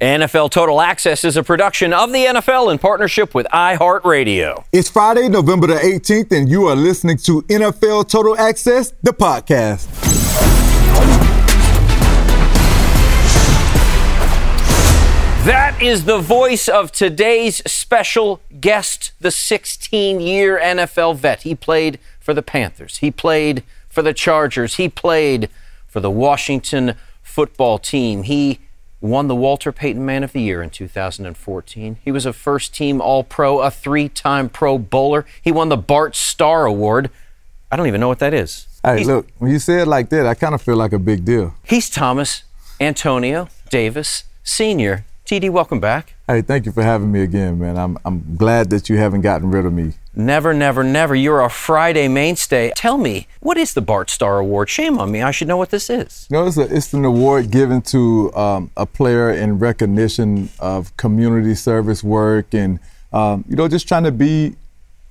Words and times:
NFL 0.00 0.50
Total 0.50 0.80
Access 0.80 1.24
is 1.24 1.36
a 1.36 1.42
production 1.42 1.92
of 1.92 2.12
the 2.12 2.24
NFL 2.24 2.72
in 2.72 2.78
partnership 2.78 3.34
with 3.34 3.46
iHeartRadio. 3.52 4.64
It's 4.72 4.90
Friday, 4.90 5.28
November 5.28 5.68
the 5.68 5.74
18th, 5.74 6.32
and 6.32 6.48
you 6.48 6.66
are 6.66 6.74
listening 6.74 7.18
to 7.18 7.42
NFL 7.42 8.08
Total 8.08 8.36
Access, 8.36 8.92
the 9.02 9.12
podcast. 9.12 9.86
That 15.44 15.82
is 15.82 16.04
the 16.04 16.18
voice 16.18 16.68
of 16.68 16.92
today's 16.92 17.56
special 17.70 18.40
guest, 18.60 19.10
the 19.20 19.32
16 19.32 20.20
year 20.20 20.60
NFL 20.60 21.16
vet. 21.16 21.42
He 21.42 21.56
played 21.56 21.98
for 22.20 22.32
the 22.32 22.42
Panthers, 22.42 22.98
he 22.98 23.10
played 23.10 23.64
for 23.88 24.02
the 24.02 24.14
Chargers, 24.14 24.76
he 24.76 24.88
played 24.88 25.48
for 25.88 25.98
the 25.98 26.10
Washington 26.10 26.94
football 27.22 27.78
team. 27.78 28.22
He 28.22 28.60
won 29.02 29.28
the 29.28 29.34
Walter 29.34 29.72
Payton 29.72 30.04
Man 30.06 30.22
of 30.22 30.32
the 30.32 30.40
Year 30.40 30.62
in 30.62 30.70
2014. 30.70 31.98
He 32.02 32.10
was 32.12 32.24
a 32.24 32.32
first 32.32 32.74
team 32.74 33.00
All 33.00 33.24
Pro, 33.24 33.58
a 33.60 33.70
three 33.70 34.08
time 34.08 34.48
Pro 34.48 34.78
Bowler. 34.78 35.26
He 35.42 35.52
won 35.52 35.68
the 35.68 35.76
Bart 35.76 36.14
Starr 36.16 36.64
Award. 36.64 37.10
I 37.70 37.76
don't 37.76 37.86
even 37.88 38.00
know 38.00 38.08
what 38.08 38.20
that 38.20 38.32
is. 38.32 38.66
Hey, 38.84 38.96
He's- 38.98 39.06
look, 39.06 39.26
when 39.38 39.50
you 39.50 39.58
say 39.58 39.80
it 39.82 39.86
like 39.88 40.08
that, 40.10 40.26
I 40.26 40.34
kind 40.34 40.54
of 40.54 40.62
feel 40.62 40.76
like 40.76 40.92
a 40.92 40.98
big 40.98 41.24
deal. 41.24 41.54
He's 41.64 41.90
Thomas 41.90 42.44
Antonio 42.80 43.48
Davis 43.70 44.24
Sr. 44.42 45.04
TD, 45.32 45.48
welcome 45.48 45.80
back. 45.80 46.12
Hey, 46.26 46.42
thank 46.42 46.66
you 46.66 46.72
for 46.72 46.82
having 46.82 47.10
me 47.10 47.22
again, 47.22 47.58
man. 47.58 47.78
I'm, 47.78 47.96
I'm 48.04 48.36
glad 48.36 48.68
that 48.68 48.90
you 48.90 48.98
haven't 48.98 49.22
gotten 49.22 49.50
rid 49.50 49.64
of 49.64 49.72
me. 49.72 49.94
Never, 50.14 50.52
never, 50.52 50.84
never. 50.84 51.14
You're 51.14 51.40
a 51.40 51.48
Friday 51.48 52.06
mainstay. 52.06 52.70
Tell 52.76 52.98
me, 52.98 53.28
what 53.40 53.56
is 53.56 53.72
the 53.72 53.80
Bart 53.80 54.10
Starr 54.10 54.40
Award? 54.40 54.68
Shame 54.68 54.98
on 54.98 55.10
me. 55.10 55.22
I 55.22 55.30
should 55.30 55.48
know 55.48 55.56
what 55.56 55.70
this 55.70 55.88
is. 55.88 56.28
Know, 56.28 56.46
it's, 56.46 56.58
a, 56.58 56.76
it's 56.76 56.92
an 56.92 57.06
award 57.06 57.50
given 57.50 57.80
to 57.80 58.30
um, 58.34 58.70
a 58.76 58.84
player 58.84 59.30
in 59.30 59.58
recognition 59.58 60.50
of 60.58 60.94
community 60.98 61.54
service 61.54 62.04
work 62.04 62.52
and, 62.52 62.78
um, 63.14 63.42
you 63.48 63.56
know, 63.56 63.68
just 63.68 63.88
trying 63.88 64.04
to 64.04 64.12
be 64.12 64.54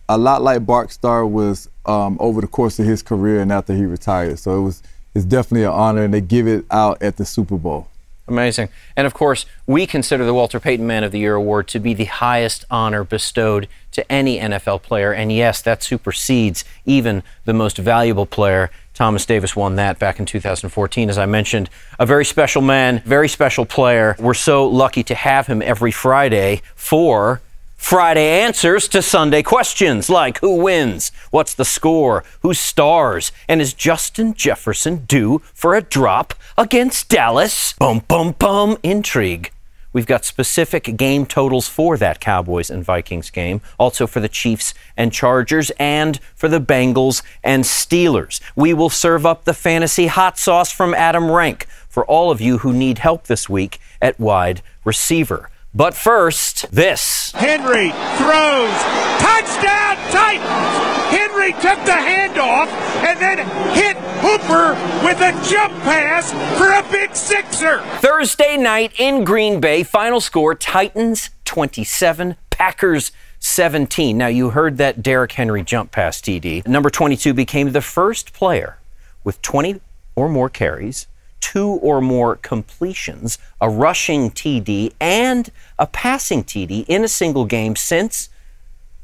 a 0.08 0.20
lot 0.20 0.44
like 0.44 0.64
Bart 0.68 0.92
Starr 0.92 1.26
was 1.26 1.68
um, 1.88 2.18
over 2.20 2.42
the 2.42 2.48
course 2.48 2.78
of 2.78 2.86
his 2.86 3.02
career 3.02 3.42
and 3.42 3.52
after 3.52 3.74
he 3.74 3.86
retired. 3.86 4.38
So 4.38 4.56
it 4.60 4.62
was 4.62 4.84
it's 5.14 5.26
definitely 5.26 5.64
an 5.64 5.72
honor, 5.72 6.04
and 6.04 6.14
they 6.14 6.22
give 6.22 6.48
it 6.48 6.64
out 6.72 7.02
at 7.02 7.18
the 7.18 7.26
Super 7.26 7.58
Bowl. 7.58 7.88
Amazing. 8.32 8.70
And 8.96 9.06
of 9.06 9.14
course, 9.14 9.46
we 9.68 9.86
consider 9.86 10.24
the 10.24 10.34
Walter 10.34 10.58
Payton 10.58 10.88
Man 10.88 11.04
of 11.04 11.12
the 11.12 11.20
Year 11.20 11.36
award 11.36 11.68
to 11.68 11.80
be 11.80 11.94
the 11.94 12.06
highest 12.06 12.64
honor 12.72 13.04
bestowed 13.04 13.68
to 13.92 14.10
any 14.10 14.40
NFL 14.40 14.84
player. 14.84 15.12
And 15.12 15.34
yes, 15.34 15.62
that 15.64 15.84
supersedes 15.84 16.64
even 16.86 17.24
the 17.44 17.54
most 17.54 17.78
valuable 17.78 18.26
player. 18.26 18.72
Thomas 18.94 19.26
Davis 19.26 19.54
won 19.54 19.76
that 19.76 20.00
back 20.00 20.18
in 20.18 20.26
2014. 20.26 21.10
As 21.10 21.18
I 21.18 21.26
mentioned, 21.26 21.70
a 22.00 22.06
very 22.06 22.24
special 22.24 22.62
man, 22.62 23.02
very 23.04 23.28
special 23.28 23.66
player. 23.66 24.16
We're 24.18 24.34
so 24.34 24.66
lucky 24.66 25.04
to 25.04 25.16
have 25.16 25.48
him 25.48 25.62
every 25.62 25.92
Friday 25.92 26.62
for 26.74 27.42
Friday 27.82 28.42
answers 28.42 28.88
to 28.88 29.02
Sunday 29.02 29.42
questions 29.42 30.08
like 30.08 30.40
who 30.40 30.62
wins, 30.62 31.12
what's 31.32 31.56
the 31.56 31.66
score, 31.66 32.24
who 32.42 32.54
stars, 32.54 33.32
and 33.50 33.60
is 33.60 33.74
Justin 33.74 34.36
Jefferson 34.36 35.04
due 35.06 35.42
for 35.54 35.76
a 35.76 35.82
drop 35.82 36.36
against 36.62 37.10
Dallas? 37.10 37.74
Bum 37.74 38.04
bum 38.08 38.36
bum 38.38 38.78
intrigue. 38.84 39.52
We've 39.94 40.06
got 40.06 40.24
specific 40.24 40.96
game 40.96 41.26
totals 41.26 41.68
for 41.68 41.98
that 41.98 42.20
Cowboys 42.22 42.70
and 42.70 42.86
Vikings 42.86 43.32
game, 43.32 43.62
also 43.80 44.06
for 44.06 44.20
the 44.20 44.30
Chiefs 44.30 44.76
and 44.96 45.12
Chargers, 45.12 45.72
and 45.80 46.20
for 46.36 46.48
the 46.48 46.62
Bengals 46.62 47.24
and 47.44 47.64
Steelers. 47.64 48.40
We 48.56 48.76
will 48.76 48.92
serve 48.92 49.26
up 49.26 49.44
the 49.44 49.56
fantasy 49.56 50.06
hot 50.06 50.38
sauce 50.38 50.72
from 50.72 50.94
Adam 50.94 51.32
Rank 51.32 51.66
for 51.90 52.06
all 52.06 52.30
of 52.30 52.40
you 52.40 52.60
who 52.60 52.72
need 52.72 53.00
help 53.00 53.26
this 53.26 53.50
week 53.50 53.80
at 54.00 54.20
wide 54.20 54.62
receiver. 54.86 55.50
But 55.74 55.96
first, 55.96 56.72
this. 56.72 57.32
Henry 57.32 57.90
throws. 57.90 58.78
Touchdown 59.20 59.91
Titans! 60.12 60.92
Henry 61.12 61.52
took 61.54 61.84
the 61.86 61.92
handoff 61.92 62.68
and 63.04 63.20
then 63.20 63.38
hit 63.74 63.98
Hooper 64.22 64.74
with 65.04 65.20
a 65.20 65.32
jump 65.50 65.74
pass 65.84 66.32
for 66.58 66.72
a 66.72 66.92
big 66.92 67.16
sixer. 67.16 67.80
Thursday 68.00 68.58
night 68.58 68.94
in 69.00 69.24
Green 69.24 69.60
Bay, 69.60 69.84
final 69.84 70.22
score 70.22 70.54
Titans 70.56 71.32
27, 71.46 72.36
Packers 72.50 73.12
17. 73.40 74.18
Now, 74.18 74.28
you 74.28 74.52
heard 74.52 74.78
that 74.78 75.02
Derrick 75.02 75.34
Henry 75.34 75.64
jump 75.64 75.92
pass 75.92 76.22
TD. 76.22 76.66
Number 76.68 76.90
22 76.90 77.34
became 77.34 77.72
the 77.72 77.82
first 77.82 78.34
player 78.34 78.78
with 79.24 79.42
20 79.42 79.82
or 80.16 80.30
more 80.30 80.50
carries, 80.50 81.08
two 81.40 81.68
or 81.68 82.02
more 82.02 82.36
completions, 82.36 83.38
a 83.60 83.70
rushing 83.70 84.30
TD, 84.32 84.94
and 85.00 85.50
a 85.80 85.88
passing 85.88 86.44
TD 86.44 86.86
in 86.88 87.04
a 87.04 87.08
single 87.08 87.46
game 87.46 87.76
since, 87.76 88.30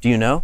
do 0.01 0.07
you 0.09 0.17
know? 0.17 0.43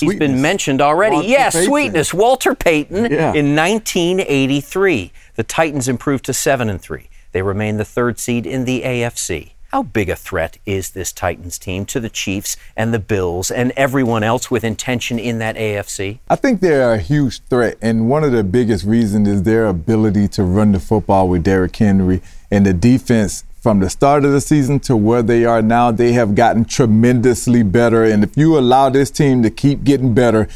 He's 0.00 0.16
been 0.18 0.40
mentioned 0.42 0.80
already. 0.80 1.16
Walter 1.16 1.28
yes, 1.28 1.54
Payton. 1.54 1.68
sweetness. 1.68 2.14
Walter 2.14 2.54
Payton 2.54 3.04
Yeah. 3.12 3.32
in 3.34 3.54
1983. 3.54 5.12
The 5.36 5.42
Titans 5.44 5.88
improved 5.88 6.24
to 6.26 6.32
7 6.32 6.68
and 6.68 6.80
3. 6.80 7.08
They 7.32 7.42
remain 7.42 7.76
the 7.78 7.84
third 7.84 8.18
seed 8.18 8.46
in 8.46 8.64
the 8.64 8.82
AFC. 8.84 9.52
How 9.70 9.82
big 9.82 10.10
a 10.10 10.16
threat 10.16 10.58
is 10.66 10.90
this 10.90 11.12
Titans 11.12 11.56
team 11.58 11.86
to 11.86 11.98
the 11.98 12.10
Chiefs 12.10 12.58
and 12.76 12.92
the 12.92 12.98
Bills 12.98 13.50
and 13.50 13.72
everyone 13.74 14.22
else 14.22 14.50
with 14.50 14.64
intention 14.64 15.18
in 15.18 15.38
that 15.38 15.56
AFC? 15.56 16.18
I 16.28 16.36
think 16.36 16.60
they're 16.60 16.92
a 16.92 16.98
huge 16.98 17.40
threat, 17.48 17.78
and 17.80 18.10
one 18.10 18.22
of 18.22 18.32
the 18.32 18.44
biggest 18.44 18.84
reasons 18.84 19.26
is 19.28 19.44
their 19.44 19.64
ability 19.66 20.28
to 20.28 20.42
run 20.42 20.72
the 20.72 20.80
football 20.80 21.26
with 21.26 21.42
Derrick 21.42 21.74
Henry 21.74 22.20
and 22.50 22.66
the 22.66 22.74
defense. 22.74 23.44
From 23.62 23.78
the 23.78 23.88
start 23.88 24.24
of 24.24 24.32
the 24.32 24.40
season 24.40 24.80
to 24.80 24.96
where 24.96 25.22
they 25.22 25.44
are 25.44 25.62
now, 25.62 25.92
they 25.92 26.14
have 26.14 26.34
gotten 26.34 26.64
tremendously 26.64 27.62
better. 27.62 28.02
And 28.02 28.24
if 28.24 28.36
you 28.36 28.58
allow 28.58 28.88
this 28.88 29.08
team 29.08 29.44
to 29.44 29.50
keep 29.50 29.84
getting 29.84 30.14
better, 30.14 30.48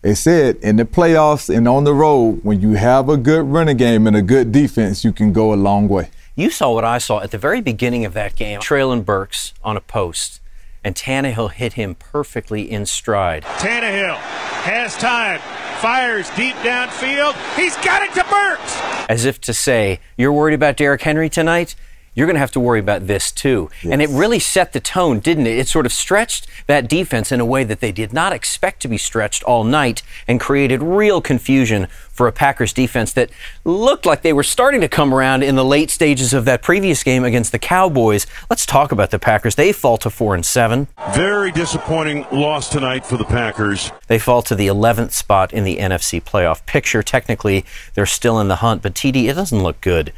they 0.00 0.14
said 0.14 0.56
in 0.62 0.76
the 0.76 0.86
playoffs 0.86 1.54
and 1.54 1.68
on 1.68 1.84
the 1.84 1.92
road, 1.92 2.40
when 2.42 2.62
you 2.62 2.72
have 2.72 3.10
a 3.10 3.18
good 3.18 3.44
running 3.44 3.76
game 3.76 4.06
and 4.06 4.16
a 4.16 4.22
good 4.22 4.50
defense, 4.50 5.04
you 5.04 5.12
can 5.12 5.30
go 5.30 5.52
a 5.52 5.56
long 5.56 5.88
way. 5.88 6.08
You 6.36 6.48
saw 6.48 6.72
what 6.72 6.86
I 6.86 6.96
saw 6.96 7.20
at 7.20 7.32
the 7.32 7.36
very 7.36 7.60
beginning 7.60 8.06
of 8.06 8.14
that 8.14 8.34
game. 8.34 8.60
Treylon 8.60 9.04
Burks 9.04 9.52
on 9.62 9.76
a 9.76 9.82
post, 9.82 10.40
and 10.82 10.94
Tannehill 10.94 11.52
hit 11.52 11.74
him 11.74 11.94
perfectly 11.94 12.70
in 12.70 12.86
stride. 12.86 13.42
Tannehill 13.42 14.16
has 14.64 14.96
time, 14.96 15.38
fires 15.82 16.30
deep 16.30 16.56
downfield. 16.56 17.34
He's 17.56 17.76
got 17.84 18.02
it 18.02 18.14
to 18.14 18.24
Burks. 18.30 18.80
As 19.10 19.26
if 19.26 19.38
to 19.42 19.52
say, 19.52 20.00
You're 20.16 20.32
worried 20.32 20.54
about 20.54 20.78
Derrick 20.78 21.02
Henry 21.02 21.28
tonight? 21.28 21.74
You're 22.14 22.26
going 22.26 22.34
to 22.34 22.40
have 22.40 22.52
to 22.52 22.60
worry 22.60 22.80
about 22.80 23.06
this 23.06 23.32
too. 23.32 23.70
Yes. 23.82 23.92
And 23.92 24.02
it 24.02 24.08
really 24.08 24.38
set 24.38 24.72
the 24.72 24.80
tone, 24.80 25.20
didn't 25.20 25.46
it? 25.46 25.58
It 25.58 25.68
sort 25.68 25.86
of 25.86 25.92
stretched 25.92 26.46
that 26.66 26.88
defense 26.88 27.32
in 27.32 27.40
a 27.40 27.44
way 27.44 27.64
that 27.64 27.80
they 27.80 27.92
did 27.92 28.12
not 28.12 28.32
expect 28.32 28.80
to 28.82 28.88
be 28.88 28.98
stretched 28.98 29.42
all 29.44 29.64
night 29.64 30.02
and 30.26 30.40
created 30.40 30.82
real 30.82 31.20
confusion 31.20 31.88
for 32.10 32.28
a 32.28 32.32
Packers 32.32 32.72
defense 32.72 33.12
that 33.14 33.30
looked 33.64 34.06
like 34.06 34.22
they 34.22 34.32
were 34.32 34.44
starting 34.44 34.80
to 34.80 34.88
come 34.88 35.12
around 35.12 35.42
in 35.42 35.56
the 35.56 35.64
late 35.64 35.90
stages 35.90 36.32
of 36.32 36.44
that 36.44 36.62
previous 36.62 37.02
game 37.02 37.24
against 37.24 37.50
the 37.50 37.58
Cowboys. 37.58 38.26
Let's 38.48 38.64
talk 38.64 38.92
about 38.92 39.10
the 39.10 39.18
Packers. 39.18 39.56
They 39.56 39.72
fall 39.72 39.98
to 39.98 40.10
4 40.10 40.36
and 40.36 40.46
7. 40.46 40.86
Very 41.12 41.50
disappointing 41.50 42.24
loss 42.30 42.68
tonight 42.68 43.04
for 43.04 43.16
the 43.16 43.24
Packers. 43.24 43.90
They 44.06 44.20
fall 44.20 44.42
to 44.42 44.54
the 44.54 44.68
11th 44.68 45.10
spot 45.10 45.52
in 45.52 45.64
the 45.64 45.78
NFC 45.78 46.22
playoff 46.22 46.64
picture. 46.66 47.02
Technically, 47.02 47.64
they're 47.94 48.06
still 48.06 48.38
in 48.38 48.46
the 48.46 48.56
hunt, 48.56 48.82
but 48.82 48.94
TD, 48.94 49.28
it 49.28 49.34
doesn't 49.34 49.62
look 49.62 49.80
good. 49.80 50.12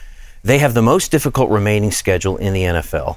They 0.47 0.59
have 0.59 0.75
the 0.75 0.83
most 0.83 1.11
difficult 1.11 1.51
remaining 1.51 1.91
schedule 1.91 2.37
in 2.37 2.53
the 2.53 2.63
NFL. 2.63 3.17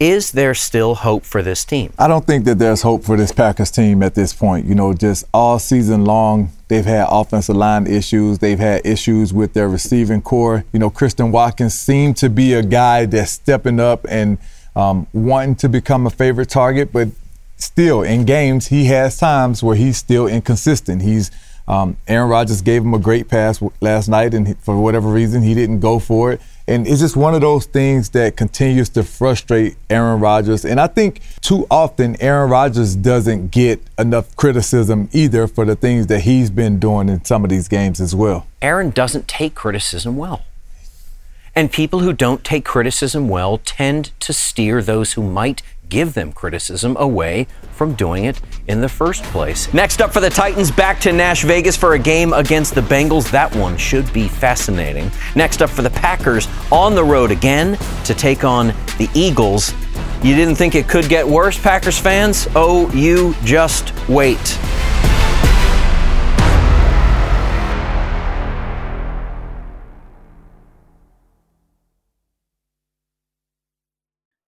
Is 0.00 0.32
there 0.32 0.54
still 0.54 0.96
hope 0.96 1.24
for 1.24 1.40
this 1.40 1.64
team? 1.64 1.92
I 2.00 2.08
don't 2.08 2.26
think 2.26 2.46
that 2.46 2.58
there's 2.58 2.82
hope 2.82 3.04
for 3.04 3.16
this 3.16 3.30
Packers 3.30 3.70
team 3.70 4.02
at 4.02 4.16
this 4.16 4.34
point. 4.34 4.66
You 4.66 4.74
know, 4.74 4.92
just 4.92 5.24
all 5.32 5.60
season 5.60 6.04
long, 6.04 6.50
they've 6.66 6.84
had 6.84 7.06
offensive 7.08 7.54
line 7.54 7.86
issues. 7.86 8.40
They've 8.40 8.58
had 8.58 8.84
issues 8.84 9.32
with 9.32 9.52
their 9.52 9.68
receiving 9.68 10.20
corps. 10.20 10.64
You 10.72 10.80
know, 10.80 10.90
Christian 10.90 11.30
Watson 11.30 11.70
seemed 11.70 12.16
to 12.16 12.28
be 12.28 12.54
a 12.54 12.62
guy 12.64 13.06
that's 13.06 13.30
stepping 13.30 13.78
up 13.78 14.04
and 14.08 14.38
um, 14.74 15.06
wanting 15.12 15.54
to 15.54 15.68
become 15.68 16.08
a 16.08 16.10
favorite 16.10 16.48
target, 16.48 16.92
but 16.92 17.06
still 17.56 18.02
in 18.02 18.24
games, 18.24 18.66
he 18.66 18.86
has 18.86 19.16
times 19.16 19.62
where 19.62 19.76
he's 19.76 19.96
still 19.96 20.26
inconsistent. 20.26 21.02
He's 21.02 21.30
um, 21.68 21.96
Aaron 22.08 22.28
Rodgers 22.28 22.62
gave 22.62 22.82
him 22.82 22.94
a 22.94 22.98
great 22.98 23.28
pass 23.28 23.62
last 23.80 24.08
night, 24.08 24.34
and 24.34 24.58
for 24.58 24.76
whatever 24.80 25.08
reason, 25.08 25.42
he 25.42 25.54
didn't 25.54 25.78
go 25.78 26.00
for 26.00 26.32
it. 26.32 26.40
And 26.66 26.86
it's 26.86 27.00
just 27.00 27.14
one 27.14 27.34
of 27.34 27.42
those 27.42 27.66
things 27.66 28.10
that 28.10 28.36
continues 28.36 28.88
to 28.90 29.02
frustrate 29.02 29.76
Aaron 29.90 30.18
Rodgers. 30.20 30.64
And 30.64 30.80
I 30.80 30.86
think 30.86 31.20
too 31.42 31.66
often 31.70 32.16
Aaron 32.20 32.48
Rodgers 32.50 32.96
doesn't 32.96 33.50
get 33.50 33.82
enough 33.98 34.34
criticism 34.36 35.10
either 35.12 35.46
for 35.46 35.66
the 35.66 35.76
things 35.76 36.06
that 36.06 36.20
he's 36.20 36.50
been 36.50 36.78
doing 36.78 37.10
in 37.10 37.22
some 37.24 37.44
of 37.44 37.50
these 37.50 37.68
games 37.68 38.00
as 38.00 38.14
well. 38.14 38.46
Aaron 38.62 38.90
doesn't 38.90 39.28
take 39.28 39.54
criticism 39.54 40.16
well. 40.16 40.42
And 41.54 41.70
people 41.70 42.00
who 42.00 42.12
don't 42.12 42.42
take 42.42 42.64
criticism 42.64 43.28
well 43.28 43.58
tend 43.58 44.10
to 44.20 44.32
steer 44.32 44.82
those 44.82 45.12
who 45.12 45.22
might 45.22 45.62
give 45.88 46.14
them 46.14 46.32
criticism 46.32 46.96
away 46.98 47.46
from 47.72 47.94
doing 47.94 48.24
it 48.24 48.40
in 48.68 48.80
the 48.80 48.88
first 48.88 49.22
place. 49.24 49.72
Next 49.74 50.00
up 50.00 50.12
for 50.12 50.20
the 50.20 50.30
Titans, 50.30 50.70
back 50.70 51.00
to 51.00 51.12
Nash 51.12 51.42
Vegas 51.44 51.76
for 51.76 51.94
a 51.94 51.98
game 51.98 52.32
against 52.32 52.74
the 52.74 52.80
Bengals. 52.80 53.30
That 53.30 53.54
one 53.56 53.76
should 53.76 54.12
be 54.12 54.28
fascinating. 54.28 55.10
Next 55.34 55.62
up 55.62 55.70
for 55.70 55.82
the 55.82 55.90
Packers, 55.90 56.48
on 56.70 56.94
the 56.94 57.04
road 57.04 57.30
again 57.30 57.76
to 58.04 58.14
take 58.14 58.44
on 58.44 58.68
the 58.98 59.08
Eagles. 59.14 59.72
You 60.22 60.34
didn't 60.34 60.54
think 60.54 60.74
it 60.74 60.88
could 60.88 61.08
get 61.08 61.26
worse, 61.26 61.58
Packers 61.58 61.98
fans? 61.98 62.48
Oh, 62.54 62.90
you 62.92 63.34
just 63.44 63.92
wait. 64.08 64.58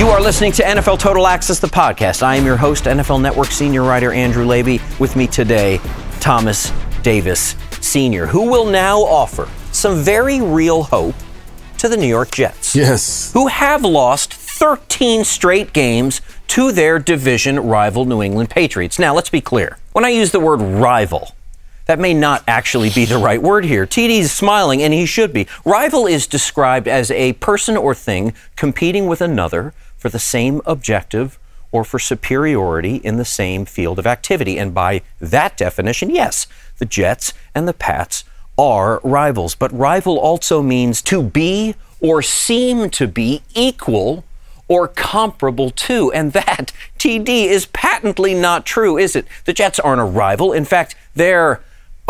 You 0.00 0.08
are 0.08 0.20
listening 0.22 0.52
to 0.52 0.62
NFL 0.62 0.98
Total 0.98 1.26
Access, 1.26 1.58
the 1.58 1.66
podcast. 1.66 2.22
I 2.22 2.36
am 2.36 2.46
your 2.46 2.56
host, 2.56 2.84
NFL 2.84 3.20
Network 3.20 3.48
senior 3.48 3.82
writer 3.82 4.14
Andrew 4.14 4.46
Levy. 4.46 4.80
With 4.98 5.14
me 5.14 5.26
today, 5.26 5.78
Thomas 6.20 6.72
Davis 7.02 7.54
Sr., 7.82 8.26
who 8.26 8.50
will 8.50 8.64
now 8.64 9.00
offer 9.00 9.46
some 9.72 10.02
very 10.02 10.40
real 10.40 10.84
hope 10.84 11.14
to 11.76 11.86
the 11.86 11.98
New 11.98 12.06
York 12.06 12.30
Jets. 12.30 12.74
Yes. 12.74 13.30
Who 13.34 13.48
have 13.48 13.84
lost 13.84 14.32
13 14.32 15.22
straight 15.22 15.74
games 15.74 16.22
to 16.48 16.72
their 16.72 16.98
division 16.98 17.60
rival 17.60 18.06
New 18.06 18.22
England 18.22 18.48
Patriots. 18.48 18.98
Now, 18.98 19.14
let's 19.14 19.28
be 19.28 19.42
clear. 19.42 19.76
When 19.92 20.06
I 20.06 20.08
use 20.08 20.32
the 20.32 20.40
word 20.40 20.62
rival, 20.62 21.34
that 21.84 21.98
may 21.98 22.14
not 22.14 22.42
actually 22.48 22.88
be 22.88 23.04
the 23.04 23.18
right 23.18 23.42
word 23.42 23.66
here. 23.66 23.84
TD 23.84 24.20
is 24.20 24.32
smiling, 24.32 24.82
and 24.82 24.94
he 24.94 25.04
should 25.04 25.34
be. 25.34 25.46
Rival 25.66 26.06
is 26.06 26.26
described 26.26 26.88
as 26.88 27.10
a 27.10 27.34
person 27.34 27.76
or 27.76 27.94
thing 27.94 28.32
competing 28.56 29.06
with 29.06 29.20
another 29.20 29.74
for 30.00 30.08
the 30.08 30.18
same 30.18 30.62
objective 30.64 31.38
or 31.70 31.84
for 31.84 31.98
superiority 31.98 32.96
in 32.96 33.16
the 33.16 33.24
same 33.24 33.64
field 33.64 33.98
of 33.98 34.06
activity. 34.06 34.58
And 34.58 34.74
by 34.74 35.02
that 35.20 35.56
definition, 35.56 36.10
yes, 36.10 36.46
the 36.78 36.86
Jets 36.86 37.32
and 37.54 37.68
the 37.68 37.74
Pats 37.74 38.24
are 38.58 39.00
rivals. 39.04 39.54
But 39.54 39.72
rival 39.72 40.18
also 40.18 40.62
means 40.62 41.02
to 41.02 41.22
be 41.22 41.76
or 42.00 42.22
seem 42.22 42.88
to 42.90 43.06
be 43.06 43.42
equal 43.54 44.24
or 44.68 44.88
comparable 44.88 45.70
to. 45.70 46.10
And 46.12 46.32
that, 46.32 46.72
TD, 46.98 47.28
is 47.28 47.66
patently 47.66 48.34
not 48.34 48.64
true, 48.64 48.96
is 48.96 49.14
it? 49.14 49.26
The 49.44 49.52
Jets 49.52 49.78
aren't 49.78 50.00
a 50.00 50.04
rival. 50.04 50.52
In 50.52 50.64
fact, 50.64 50.96
their 51.14 51.60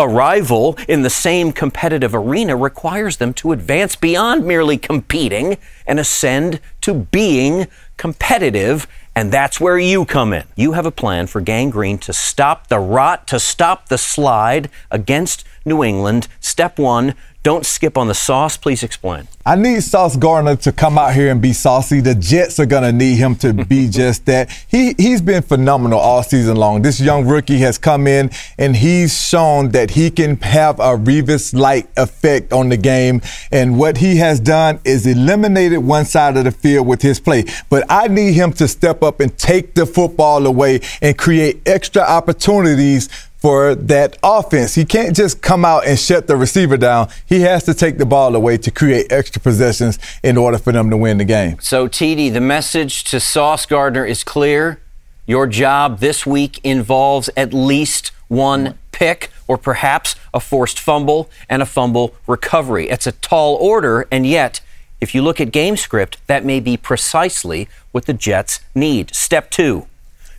arrival 0.00 0.78
in 0.88 1.02
the 1.02 1.11
same 1.11 1.52
competitive 1.52 2.14
arena 2.14 2.56
requires 2.56 3.18
them 3.18 3.35
to 3.35 3.52
advance 3.52 3.97
beyond 3.97 4.47
merely 4.47 4.78
competing 4.78 5.59
and 5.87 6.00
ascend 6.00 6.61
to 6.90 7.06
being 7.11 7.68
competitive. 7.97 8.87
And 9.14 9.32
that's 9.32 9.61
where 9.61 9.78
you 9.78 10.04
come 10.04 10.32
in. 10.32 10.44
You 10.56 10.73
have 10.73 10.87
a 10.87 10.90
plan 10.90 11.26
for 11.26 11.40
Gang 11.40 11.70
Green 11.70 11.99
to 11.99 12.12
stop 12.12 12.68
the 12.68 12.78
rot, 12.78 13.26
to 13.28 13.38
stop 13.38 13.88
the 13.88 13.99
slide 13.99 14.70
against 14.90 15.44
New 15.64 15.85
England. 15.85 16.26
Step 16.40 16.78
one, 16.78 17.14
don't 17.42 17.64
skip 17.64 17.97
on 17.97 18.06
the 18.06 18.14
sauce. 18.14 18.56
Please 18.56 18.82
explain. 18.82 19.26
I 19.47 19.56
need 19.56 19.82
Sauce 19.82 20.16
Gardner 20.16 20.56
to 20.56 20.73
come 20.73 20.99
out 20.99 21.14
here 21.14 21.30
and 21.30 21.40
be 21.40 21.54
saucy. 21.54 22.00
The 22.00 22.14
Jets 22.14 22.61
are 22.61 22.66
going 22.66 22.82
to 22.82 22.92
need 22.92 23.16
him 23.16 23.35
to 23.37 23.54
be 23.54 23.88
just 23.90 24.26
that. 24.26 24.50
He, 24.68 24.94
he's 24.99 25.23
been 25.23 25.42
phenomenal 25.42 25.99
all 25.99 26.23
season 26.23 26.56
long. 26.56 26.82
This 26.82 27.00
young 27.00 27.26
rookie 27.26 27.59
has 27.59 27.78
come 27.78 28.06
in 28.06 28.30
and 28.59 28.76
he's 28.76 29.18
shown 29.18 29.70
that 29.70 29.92
he 29.92 30.11
can 30.11 30.37
have 30.40 30.78
a 30.78 30.97
Revis 30.97 31.54
like 31.54 31.88
effect 31.97 32.52
on 32.52 32.68
the 32.68 32.76
game. 32.76 33.23
And 33.50 33.78
what 33.78 33.97
he 33.97 34.16
has 34.16 34.38
done 34.38 34.78
is 34.85 35.06
eliminated 35.06 35.78
one 35.78 36.04
side 36.04 36.37
of 36.37 36.44
the 36.44 36.52
field 36.52 36.87
with 36.87 37.00
his 37.00 37.18
play. 37.20 37.44
But 37.70 37.85
I 37.88 38.09
need 38.09 38.35
him 38.35 38.52
to 38.54 38.68
step 38.68 39.02
up 39.02 39.20
and 39.20 39.37
take 39.38 39.75
the 39.75 39.87
football 39.87 40.47
away 40.47 40.80
and 41.00 41.16
create 41.16 41.62
extra 41.66 42.02
opportunities 42.02 43.09
for 43.40 43.75
that 43.75 44.18
offense. 44.23 44.75
He 44.75 44.85
can't 44.85 45.16
just 45.16 45.40
come 45.40 45.64
out 45.64 45.87
and 45.87 45.99
shut 45.99 46.26
the 46.26 46.37
receiver 46.37 46.76
down. 46.76 47.09
He 47.26 47.40
has 47.40 47.64
to 47.64 47.75
take 47.75 47.99
the 47.99 48.06
ball 48.06 48.37
away 48.37 48.59
to 48.59 48.70
create 48.70 49.11
extra 49.11 49.40
possessions 49.40 49.99
in 50.23 50.37
order 50.37 50.59
for 50.59 50.73
them 50.73 50.90
to 50.90 50.97
win 50.97 51.18
the 51.18 51.25
game. 51.25 51.59
So, 51.61 51.88
TD, 51.88 52.32
the 52.32 52.40
message 52.40 53.04
to 53.04 53.18
Sauce 53.18 53.66
Gardner 53.66 54.04
is 54.04 54.23
clear. 54.23 54.80
Your 55.26 55.47
job 55.47 56.00
this 56.00 56.26
week 56.26 56.61
involves 56.64 57.30
at 57.37 57.54
least 57.54 58.12
one 58.28 58.78
pick 58.92 59.30
or 59.49 59.56
perhaps 59.56 60.14
a 60.35 60.40
forced 60.40 60.78
fumble 60.78 61.30
and 61.49 61.62
a 61.62 61.66
fumble 61.66 62.14
recovery. 62.26 62.88
It's 62.88 63.06
a 63.06 63.12
tall 63.12 63.56
order, 63.56 64.06
and 64.11 64.26
yet, 64.26 64.61
if 65.00 65.14
you 65.14 65.23
look 65.23 65.40
at 65.40 65.50
game 65.50 65.76
script, 65.76 66.18
that 66.26 66.44
may 66.44 66.61
be 66.61 66.76
precisely 66.76 67.68
what 67.92 68.04
the 68.06 68.12
Jets 68.12 68.61
need. 68.75 69.14
Step 69.14 69.50
two 69.50 69.87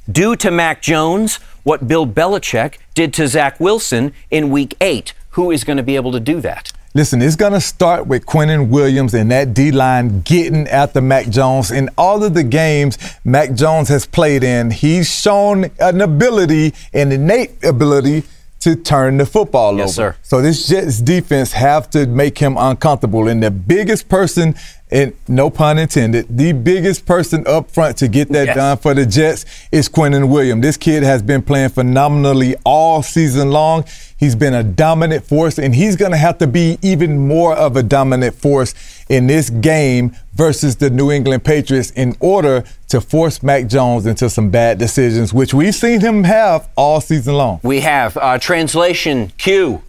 Do 0.10 0.36
to 0.36 0.51
Mac 0.51 0.81
Jones 0.81 1.39
what 1.63 1.88
Bill 1.88 2.08
Belichick 2.08 2.77
did 2.94 3.13
to 3.13 3.27
Zach 3.27 3.60
Wilson 3.60 4.13
in 4.30 4.50
week 4.50 4.75
eight. 4.82 5.13
Who 5.32 5.51
is 5.51 5.63
going 5.63 5.77
to 5.77 5.84
be 5.84 5.96
able 5.96 6.12
to 6.12 6.20
do 6.20 6.41
that? 6.41 6.72
Listen, 6.94 7.22
it's 7.22 7.38
going 7.38 7.53
to 7.53 7.62
start 7.62 8.06
with 8.06 8.25
Quinnen 8.25 8.68
Williams 8.68 9.13
and 9.13 9.32
that 9.32 9.53
D 9.53 9.72
line 9.72 10.22
getting 10.24 10.68
after 10.68 11.00
Mac 11.00 11.30
Jones. 11.30 11.72
In 11.72 11.89
all 11.98 12.22
of 12.22 12.34
the 12.34 12.44
games 12.44 12.98
Mac 13.24 13.53
Jones 13.53 13.88
has 13.88 14.06
played 14.06 14.44
in, 14.44 14.72
he's 14.72 15.10
shown 15.10 15.72
an 15.80 16.01
ability, 16.01 16.74
an 16.91 17.13
innate 17.13 17.63
ability 17.63 18.24
to 18.62 18.75
turn 18.75 19.18
the 19.18 19.25
football 19.25 19.77
yes, 19.77 19.98
over. 19.98 20.13
Sir. 20.13 20.18
So 20.24 20.41
this 20.41 20.68
Jets 20.68 21.00
defense 21.00 21.51
have 21.53 21.89
to 21.91 22.06
make 22.06 22.38
him 22.38 22.56
uncomfortable. 22.58 23.27
And 23.27 23.41
the 23.41 23.51
biggest 23.51 24.08
person 24.08 24.56
and 24.91 25.13
no 25.27 25.50
pun 25.50 25.80
intended, 25.80 26.25
the 26.30 26.51
biggest 26.51 27.06
person 27.06 27.48
up 27.48 27.72
front 27.72 27.98
to 27.98 28.10
get 28.10 28.27
that 28.30 28.48
yes. 28.48 28.56
done 28.56 28.77
for 28.77 28.94
the 28.94 29.06
Jets 29.06 29.46
is 29.72 29.88
Quinnen 29.88 30.30
Williams. 30.30 30.62
This 30.62 30.75
kid 30.75 31.01
has 31.03 31.22
been 31.22 31.41
playing 31.41 31.70
phenomenally 31.70 32.56
all 32.65 33.01
season 33.01 33.51
long. 33.51 33.86
He's 34.18 34.36
been 34.36 34.53
a 34.53 34.63
dominant 34.63 35.24
force, 35.24 35.58
and 35.58 35.74
he's 35.74 35.96
going 35.96 36.12
to 36.12 36.18
have 36.18 36.38
to 36.39 36.48
be 36.48 36.77
even 36.82 37.25
more 37.25 37.56
of 37.56 37.77
a 37.77 37.84
dominant 37.84 38.36
force 38.36 38.75
in 39.08 39.27
this 39.27 39.50
game 39.50 40.15
versus 40.42 40.78
the 40.78 40.90
New 40.90 41.12
England 41.12 41.44
Patriots 41.44 41.92
in 41.92 42.16
order 42.20 42.64
to 42.88 43.00
force 43.00 43.44
Mac 43.44 43.68
Jones 43.68 44.08
into 44.08 44.28
some 44.28 44.50
bad 44.50 44.80
decisions, 44.80 45.32
which 45.32 45.54
we've 45.54 45.76
seen 45.76 46.02
him 46.02 46.24
have 46.24 46.68
all 46.76 47.00
season 47.00 47.36
long. 47.36 47.60
We 47.62 47.82
have. 47.82 48.18
Uh, 48.18 48.40
translation 48.40 49.32
Q. 49.38 49.84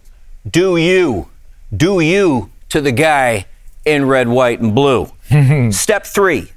Do 0.47 0.77
you. 0.77 1.27
Do 1.75 2.01
you 2.01 2.51
to 2.69 2.81
the 2.81 2.91
guy 2.91 3.47
in 3.83 4.05
red, 4.05 4.27
white, 4.27 4.59
and 4.59 4.75
blue. 4.75 5.11
Step 5.71 6.05
three 6.05 6.51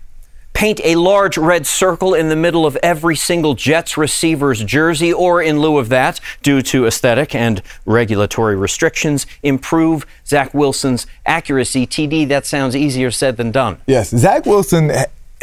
paint 0.57 0.81
a 0.85 0.95
large 0.95 1.37
red 1.37 1.67
circle 1.67 2.15
in 2.15 2.31
the 2.31 2.35
middle 2.35 2.65
of 2.65 2.77
every 2.77 3.15
single 3.15 3.53
Jets 3.53 3.99
receiver's 3.99 4.65
jersey, 4.65 5.13
or 5.13 5.43
in 5.43 5.61
lieu 5.61 5.77
of 5.77 5.91
that, 5.91 6.19
due 6.43 6.63
to 6.63 6.87
aesthetic 6.87 7.35
and 7.35 7.61
regulatory 7.85 8.57
restrictions, 8.57 9.27
improve 9.43 10.07
Zach 10.27 10.55
Wilson's 10.55 11.07
accuracy. 11.27 11.87
TD, 11.87 12.27
that 12.29 12.47
sounds 12.47 12.75
easier 12.75 13.11
said 13.11 13.37
than 13.37 13.51
done. 13.51 13.77
Yes, 13.87 14.09
Zach 14.09 14.47
Wilson 14.47 14.93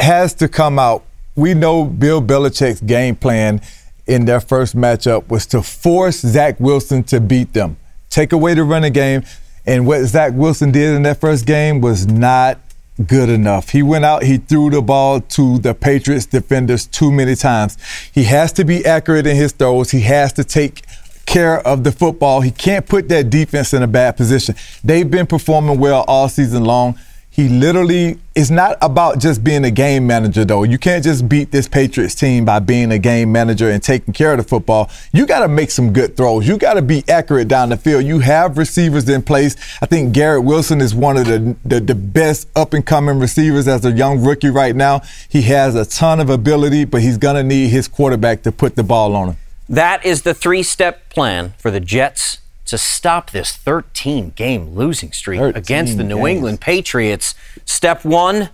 has 0.00 0.34
to 0.34 0.48
come 0.48 0.80
out. 0.80 1.04
We 1.36 1.54
know 1.54 1.84
Bill 1.84 2.20
Belichick's 2.20 2.80
game 2.80 3.14
plan 3.14 3.60
in 4.08 4.24
their 4.24 4.40
first 4.40 4.76
matchup 4.76 5.28
was 5.28 5.46
to 5.46 5.62
force 5.62 6.22
Zach 6.22 6.58
Wilson 6.58 7.04
to 7.04 7.20
beat 7.20 7.52
them. 7.52 7.76
Take 8.10 8.32
away 8.32 8.54
the 8.54 8.64
running 8.64 8.92
game, 8.92 9.22
and 9.64 9.86
what 9.86 10.06
Zach 10.06 10.32
Wilson 10.34 10.72
did 10.72 10.96
in 10.96 11.04
that 11.04 11.20
first 11.20 11.46
game 11.46 11.80
was 11.80 12.08
not 12.08 12.58
good 13.06 13.28
enough. 13.28 13.70
He 13.70 13.82
went 13.82 14.04
out, 14.04 14.22
he 14.22 14.38
threw 14.38 14.70
the 14.70 14.82
ball 14.82 15.20
to 15.20 15.58
the 15.58 15.74
Patriots 15.74 16.26
defenders 16.26 16.86
too 16.86 17.10
many 17.10 17.34
times. 17.34 17.76
He 18.12 18.24
has 18.24 18.52
to 18.52 18.64
be 18.64 18.84
accurate 18.84 19.26
in 19.26 19.36
his 19.36 19.52
throws. 19.52 19.90
He 19.90 20.00
has 20.00 20.32
to 20.34 20.44
take 20.44 20.84
care 21.26 21.66
of 21.66 21.84
the 21.84 21.92
football. 21.92 22.40
He 22.40 22.50
can't 22.50 22.86
put 22.86 23.08
that 23.08 23.30
defense 23.30 23.72
in 23.74 23.82
a 23.82 23.86
bad 23.86 24.16
position. 24.16 24.54
They've 24.82 25.10
been 25.10 25.26
performing 25.26 25.78
well 25.78 26.04
all 26.06 26.28
season 26.28 26.64
long. 26.64 26.98
He 27.34 27.48
literally 27.48 28.20
is 28.36 28.48
not 28.48 28.78
about 28.80 29.18
just 29.18 29.42
being 29.42 29.64
a 29.64 29.70
game 29.72 30.06
manager, 30.06 30.44
though. 30.44 30.62
You 30.62 30.78
can't 30.78 31.02
just 31.02 31.28
beat 31.28 31.50
this 31.50 31.66
Patriots 31.66 32.14
team 32.14 32.44
by 32.44 32.60
being 32.60 32.92
a 32.92 32.98
game 32.98 33.32
manager 33.32 33.68
and 33.68 33.82
taking 33.82 34.14
care 34.14 34.30
of 34.30 34.38
the 34.38 34.44
football. 34.44 34.88
You 35.12 35.26
got 35.26 35.40
to 35.40 35.48
make 35.48 35.72
some 35.72 35.92
good 35.92 36.16
throws. 36.16 36.46
You 36.46 36.56
got 36.58 36.74
to 36.74 36.82
be 36.82 37.02
accurate 37.08 37.48
down 37.48 37.70
the 37.70 37.76
field. 37.76 38.04
You 38.04 38.20
have 38.20 38.56
receivers 38.56 39.08
in 39.08 39.22
place. 39.22 39.56
I 39.82 39.86
think 39.86 40.12
Garrett 40.12 40.44
Wilson 40.44 40.80
is 40.80 40.94
one 40.94 41.16
of 41.16 41.26
the, 41.26 41.56
the, 41.64 41.80
the 41.80 41.96
best 41.96 42.46
up 42.54 42.72
and 42.72 42.86
coming 42.86 43.18
receivers 43.18 43.66
as 43.66 43.84
a 43.84 43.90
young 43.90 44.22
rookie 44.22 44.50
right 44.50 44.76
now. 44.76 45.00
He 45.28 45.42
has 45.42 45.74
a 45.74 45.84
ton 45.84 46.20
of 46.20 46.30
ability, 46.30 46.84
but 46.84 47.02
he's 47.02 47.18
going 47.18 47.34
to 47.34 47.42
need 47.42 47.70
his 47.70 47.88
quarterback 47.88 48.44
to 48.44 48.52
put 48.52 48.76
the 48.76 48.84
ball 48.84 49.16
on 49.16 49.30
him. 49.30 49.36
That 49.68 50.06
is 50.06 50.22
the 50.22 50.34
three 50.34 50.62
step 50.62 51.10
plan 51.10 51.54
for 51.58 51.72
the 51.72 51.80
Jets 51.80 52.38
to 52.66 52.78
stop 52.78 53.30
this 53.30 53.52
13 53.52 54.30
game 54.30 54.74
losing 54.74 55.12
streak 55.12 55.40
against 55.54 55.96
the 55.96 56.04
New 56.04 56.16
games. 56.16 56.28
England 56.28 56.60
Patriots. 56.60 57.34
Step 57.64 58.04
one, 58.04 58.50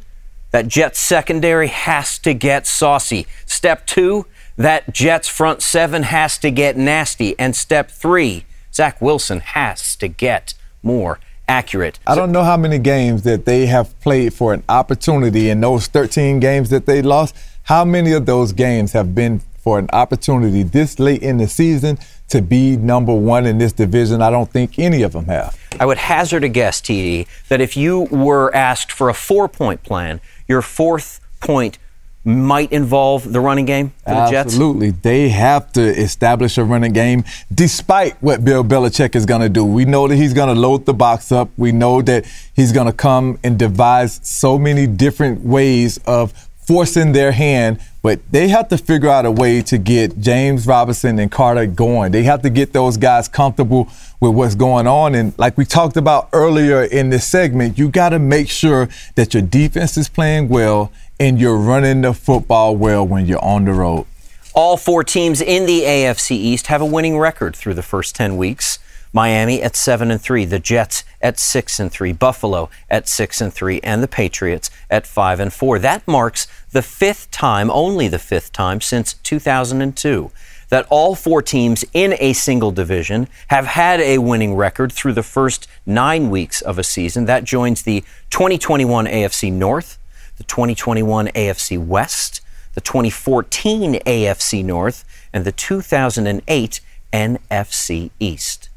that 0.50 0.68
Jets 0.68 1.00
secondary 1.00 1.68
has 1.68 2.18
to 2.20 2.34
get 2.34 2.66
saucy. 2.66 3.26
Step 3.46 3.86
two, 3.86 4.26
that 4.56 4.92
Jets 4.92 5.28
front 5.28 5.62
seven 5.62 6.02
has 6.04 6.38
to 6.38 6.50
get 6.50 6.76
nasty. 6.76 7.38
And 7.38 7.54
step 7.54 7.90
three, 7.90 8.44
Zach 8.72 9.00
Wilson 9.00 9.40
has 9.40 9.96
to 9.96 10.08
get 10.08 10.54
more 10.82 11.20
accurate. 11.48 11.98
I 12.06 12.14
don't 12.14 12.32
know 12.32 12.44
how 12.44 12.56
many 12.56 12.78
games 12.78 13.22
that 13.22 13.44
they 13.44 13.66
have 13.66 13.98
played 14.00 14.34
for 14.34 14.54
an 14.54 14.62
opportunity 14.68 15.50
in 15.50 15.60
those 15.60 15.86
13 15.86 16.40
games 16.40 16.70
that 16.70 16.86
they 16.86 17.02
lost. 17.02 17.34
How 17.64 17.84
many 17.84 18.12
of 18.12 18.26
those 18.26 18.52
games 18.52 18.92
have 18.92 19.14
been 19.14 19.40
for 19.60 19.78
an 19.78 19.88
opportunity 19.92 20.62
this 20.62 20.98
late 20.98 21.22
in 21.22 21.38
the 21.38 21.48
season 21.48 21.98
to 22.28 22.40
be 22.40 22.76
number 22.76 23.14
one 23.14 23.46
in 23.46 23.58
this 23.58 23.72
division. 23.72 24.22
I 24.22 24.30
don't 24.30 24.50
think 24.50 24.78
any 24.78 25.02
of 25.02 25.12
them 25.12 25.26
have. 25.26 25.58
I 25.78 25.86
would 25.86 25.98
hazard 25.98 26.44
a 26.44 26.48
guess, 26.48 26.80
TD, 26.80 27.26
that 27.48 27.60
if 27.60 27.76
you 27.76 28.02
were 28.10 28.54
asked 28.54 28.92
for 28.92 29.08
a 29.08 29.14
four 29.14 29.48
point 29.48 29.82
plan, 29.82 30.20
your 30.48 30.62
fourth 30.62 31.20
point 31.40 31.78
might 32.24 32.70
involve 32.70 33.32
the 33.32 33.40
running 33.40 33.64
game 33.64 33.92
for 34.04 34.14
the 34.14 34.30
Jets? 34.30 34.48
Absolutely. 34.48 34.90
They 34.90 35.30
have 35.30 35.72
to 35.72 35.80
establish 35.80 36.58
a 36.58 36.64
running 36.64 36.92
game 36.92 37.24
despite 37.52 38.22
what 38.22 38.44
Bill 38.44 38.62
Belichick 38.62 39.14
is 39.14 39.24
going 39.24 39.40
to 39.40 39.48
do. 39.48 39.64
We 39.64 39.84
know 39.86 40.06
that 40.06 40.16
he's 40.16 40.34
going 40.34 40.54
to 40.54 40.60
load 40.60 40.84
the 40.84 40.94
box 40.94 41.32
up. 41.32 41.48
We 41.56 41.72
know 41.72 42.02
that 42.02 42.26
he's 42.54 42.72
going 42.72 42.86
to 42.86 42.92
come 42.92 43.38
and 43.42 43.58
devise 43.58 44.20
so 44.22 44.58
many 44.58 44.86
different 44.86 45.44
ways 45.44 45.98
of 46.06 46.32
forcing 46.58 47.12
their 47.12 47.32
hand, 47.32 47.80
but 48.02 48.20
they 48.30 48.48
have 48.48 48.68
to 48.68 48.78
figure 48.78 49.08
out 49.08 49.26
a 49.26 49.30
way 49.30 49.60
to 49.62 49.78
get 49.78 50.20
James 50.20 50.66
Robinson 50.66 51.18
and 51.18 51.30
Carter 51.30 51.66
going. 51.66 52.12
They 52.12 52.22
have 52.22 52.42
to 52.42 52.50
get 52.50 52.72
those 52.72 52.96
guys 52.96 53.28
comfortable 53.28 53.88
with 54.20 54.32
what's 54.32 54.54
going 54.54 54.86
on. 54.86 55.14
And 55.14 55.38
like 55.38 55.58
we 55.58 55.64
talked 55.64 55.96
about 55.96 56.28
earlier 56.32 56.82
in 56.82 57.10
this 57.10 57.26
segment, 57.26 57.78
you 57.78 57.88
got 57.88 58.10
to 58.10 58.18
make 58.18 58.48
sure 58.48 58.88
that 59.16 59.34
your 59.34 59.42
defense 59.42 59.96
is 59.96 60.08
playing 60.08 60.48
well 60.48 60.90
and 61.18 61.38
you're 61.38 61.58
running 61.58 62.00
the 62.00 62.14
football 62.14 62.74
well 62.76 63.06
when 63.06 63.26
you're 63.26 63.44
on 63.44 63.66
the 63.66 63.72
road. 63.72 64.06
All 64.54 64.76
four 64.76 65.04
teams 65.04 65.40
in 65.40 65.66
the 65.66 65.82
AFC 65.82 66.32
East 66.32 66.68
have 66.68 66.80
a 66.80 66.86
winning 66.86 67.18
record 67.18 67.54
through 67.54 67.74
the 67.74 67.82
first 67.82 68.16
10 68.16 68.36
weeks. 68.36 68.78
Miami 69.12 69.62
at 69.62 69.76
7 69.76 70.10
and 70.10 70.20
3, 70.20 70.44
the 70.44 70.58
Jets 70.58 71.04
at 71.20 71.38
6 71.38 71.80
and 71.80 71.90
3, 71.90 72.12
Buffalo 72.12 72.70
at 72.88 73.08
6 73.08 73.40
and 73.40 73.52
3, 73.52 73.80
and 73.82 74.02
the 74.02 74.08
Patriots 74.08 74.70
at 74.88 75.06
5 75.06 75.40
and 75.40 75.52
4. 75.52 75.78
That 75.78 76.06
marks 76.06 76.46
the 76.72 76.82
fifth 76.82 77.30
time, 77.30 77.70
only 77.70 78.08
the 78.08 78.18
fifth 78.18 78.52
time 78.52 78.80
since 78.80 79.14
2002 79.14 80.30
that 80.70 80.86
all 80.88 81.14
four 81.14 81.42
teams 81.42 81.84
in 81.92 82.14
a 82.18 82.32
single 82.32 82.70
division 82.70 83.28
have 83.48 83.66
had 83.66 84.00
a 84.00 84.18
winning 84.18 84.54
record 84.54 84.92
through 84.92 85.12
the 85.12 85.22
first 85.22 85.68
9 85.84 86.30
weeks 86.30 86.62
of 86.62 86.78
a 86.78 86.84
season. 86.84 87.26
That 87.26 87.44
joins 87.44 87.82
the 87.82 88.02
2021 88.30 89.06
AFC 89.06 89.52
North, 89.52 89.98
the 90.38 90.44
2021 90.44 91.26
AFC 91.28 91.84
West, 91.84 92.40
the 92.74 92.80
2014 92.80 93.94
AFC 93.94 94.64
North, 94.64 95.04
and 95.32 95.44
the 95.44 95.52
2008 95.52 96.80
NFC 97.12 98.10
East. 98.20 98.69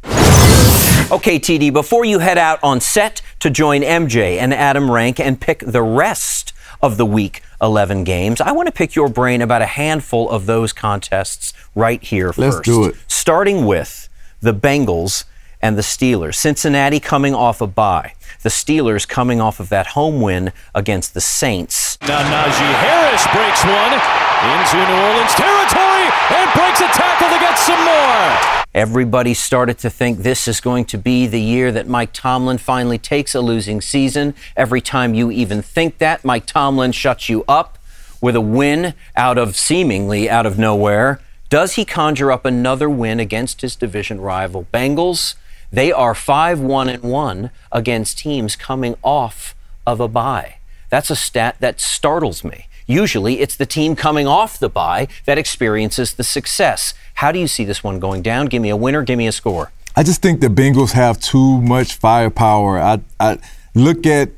Okay, 1.11 1.39
TD, 1.39 1.71
before 1.71 2.05
you 2.05 2.19
head 2.19 2.37
out 2.37 2.59
on 2.63 2.81
set 2.81 3.21
to 3.39 3.49
join 3.49 3.81
MJ 3.81 4.37
and 4.37 4.53
Adam 4.53 4.89
Rank 4.89 5.19
and 5.19 5.39
pick 5.39 5.59
the 5.59 5.83
rest 5.83 6.53
of 6.81 6.97
the 6.97 7.05
week 7.05 7.43
11 7.61 8.03
games, 8.03 8.41
I 8.41 8.51
want 8.51 8.67
to 8.67 8.71
pick 8.71 8.95
your 8.95 9.09
brain 9.09 9.41
about 9.41 9.61
a 9.61 9.67
handful 9.67 10.29
of 10.29 10.47
those 10.47 10.73
contests 10.73 11.53
right 11.75 12.01
here 12.01 12.33
Let's 12.35 12.55
first. 12.55 12.63
do 12.63 12.85
it. 12.85 12.95
Starting 13.07 13.65
with 13.65 14.09
the 14.41 14.53
Bengals 14.53 15.25
and 15.61 15.77
the 15.77 15.81
Steelers. 15.83 16.35
Cincinnati 16.35 16.99
coming 16.99 17.35
off 17.35 17.61
a 17.61 17.67
bye. 17.67 18.13
The 18.41 18.49
Steelers 18.49 19.07
coming 19.07 19.39
off 19.39 19.59
of 19.59 19.69
that 19.69 19.87
home 19.87 20.19
win 20.19 20.51
against 20.73 21.13
the 21.13 21.21
Saints. 21.21 21.97
Now 22.01 22.19
Najee 22.23 22.73
Harris 22.83 23.23
breaks 23.31 23.63
one 23.63 23.93
into 23.93 24.77
New 24.81 24.99
Orleans 25.07 25.33
territory 25.35 26.09
and 26.35 26.51
breaks 26.57 26.81
a 26.81 26.87
tackle 26.91 27.29
to 27.29 27.39
get 27.39 27.55
some 27.59 27.79
more. 27.85 28.62
Everybody 28.73 29.35
started 29.35 29.77
to 29.79 29.89
think 29.91 30.19
this 30.19 30.47
is 30.47 30.59
going 30.59 30.85
to 30.85 30.97
be 30.97 31.27
the 31.27 31.39
year 31.39 31.71
that 31.71 31.87
Mike 31.87 32.11
Tomlin 32.11 32.57
finally 32.57 32.97
takes 32.97 33.35
a 33.35 33.41
losing 33.41 33.81
season. 33.81 34.33
Every 34.57 34.81
time 34.81 35.13
you 35.13 35.29
even 35.29 35.61
think 35.61 35.99
that, 35.99 36.25
Mike 36.25 36.47
Tomlin 36.47 36.91
shuts 36.91 37.29
you 37.29 37.43
up 37.47 37.77
with 38.19 38.35
a 38.35 38.41
win 38.41 38.95
out 39.15 39.37
of 39.37 39.55
seemingly 39.55 40.27
out 40.27 40.47
of 40.47 40.57
nowhere. 40.57 41.21
Does 41.49 41.73
he 41.73 41.85
conjure 41.85 42.31
up 42.31 42.45
another 42.45 42.89
win 42.89 43.19
against 43.19 43.61
his 43.61 43.75
division 43.75 44.19
rival 44.19 44.65
Bengals? 44.73 45.35
They 45.71 45.91
are 45.91 46.15
5 46.15 46.59
1 46.59 46.89
and 46.89 47.03
1 47.03 47.51
against 47.71 48.17
teams 48.17 48.55
coming 48.55 48.95
off 49.03 49.53
of 49.85 49.99
a 49.99 50.07
bye. 50.07 50.55
That's 50.89 51.11
a 51.11 51.15
stat 51.15 51.57
that 51.59 51.79
startles 51.79 52.43
me. 52.43 52.67
Usually 52.87 53.39
it's 53.39 53.55
the 53.55 53.65
team 53.65 53.95
coming 53.95 54.27
off 54.27 54.59
the 54.59 54.69
bye 54.69 55.07
that 55.25 55.37
experiences 55.37 56.13
the 56.13 56.23
success. 56.23 56.93
How 57.15 57.31
do 57.31 57.39
you 57.39 57.47
see 57.47 57.63
this 57.65 57.83
one 57.83 57.99
going 57.99 58.21
down? 58.21 58.47
Give 58.47 58.61
me 58.61 58.69
a 58.69 58.75
winner, 58.77 59.03
give 59.03 59.17
me 59.17 59.27
a 59.27 59.31
score. 59.31 59.71
I 59.95 60.03
just 60.03 60.21
think 60.21 60.41
the 60.41 60.47
Bengals 60.47 60.91
have 60.93 61.19
too 61.19 61.61
much 61.61 61.93
firepower. 61.95 62.79
I, 62.79 62.99
I 63.19 63.37
look 63.75 64.05
at 64.07 64.29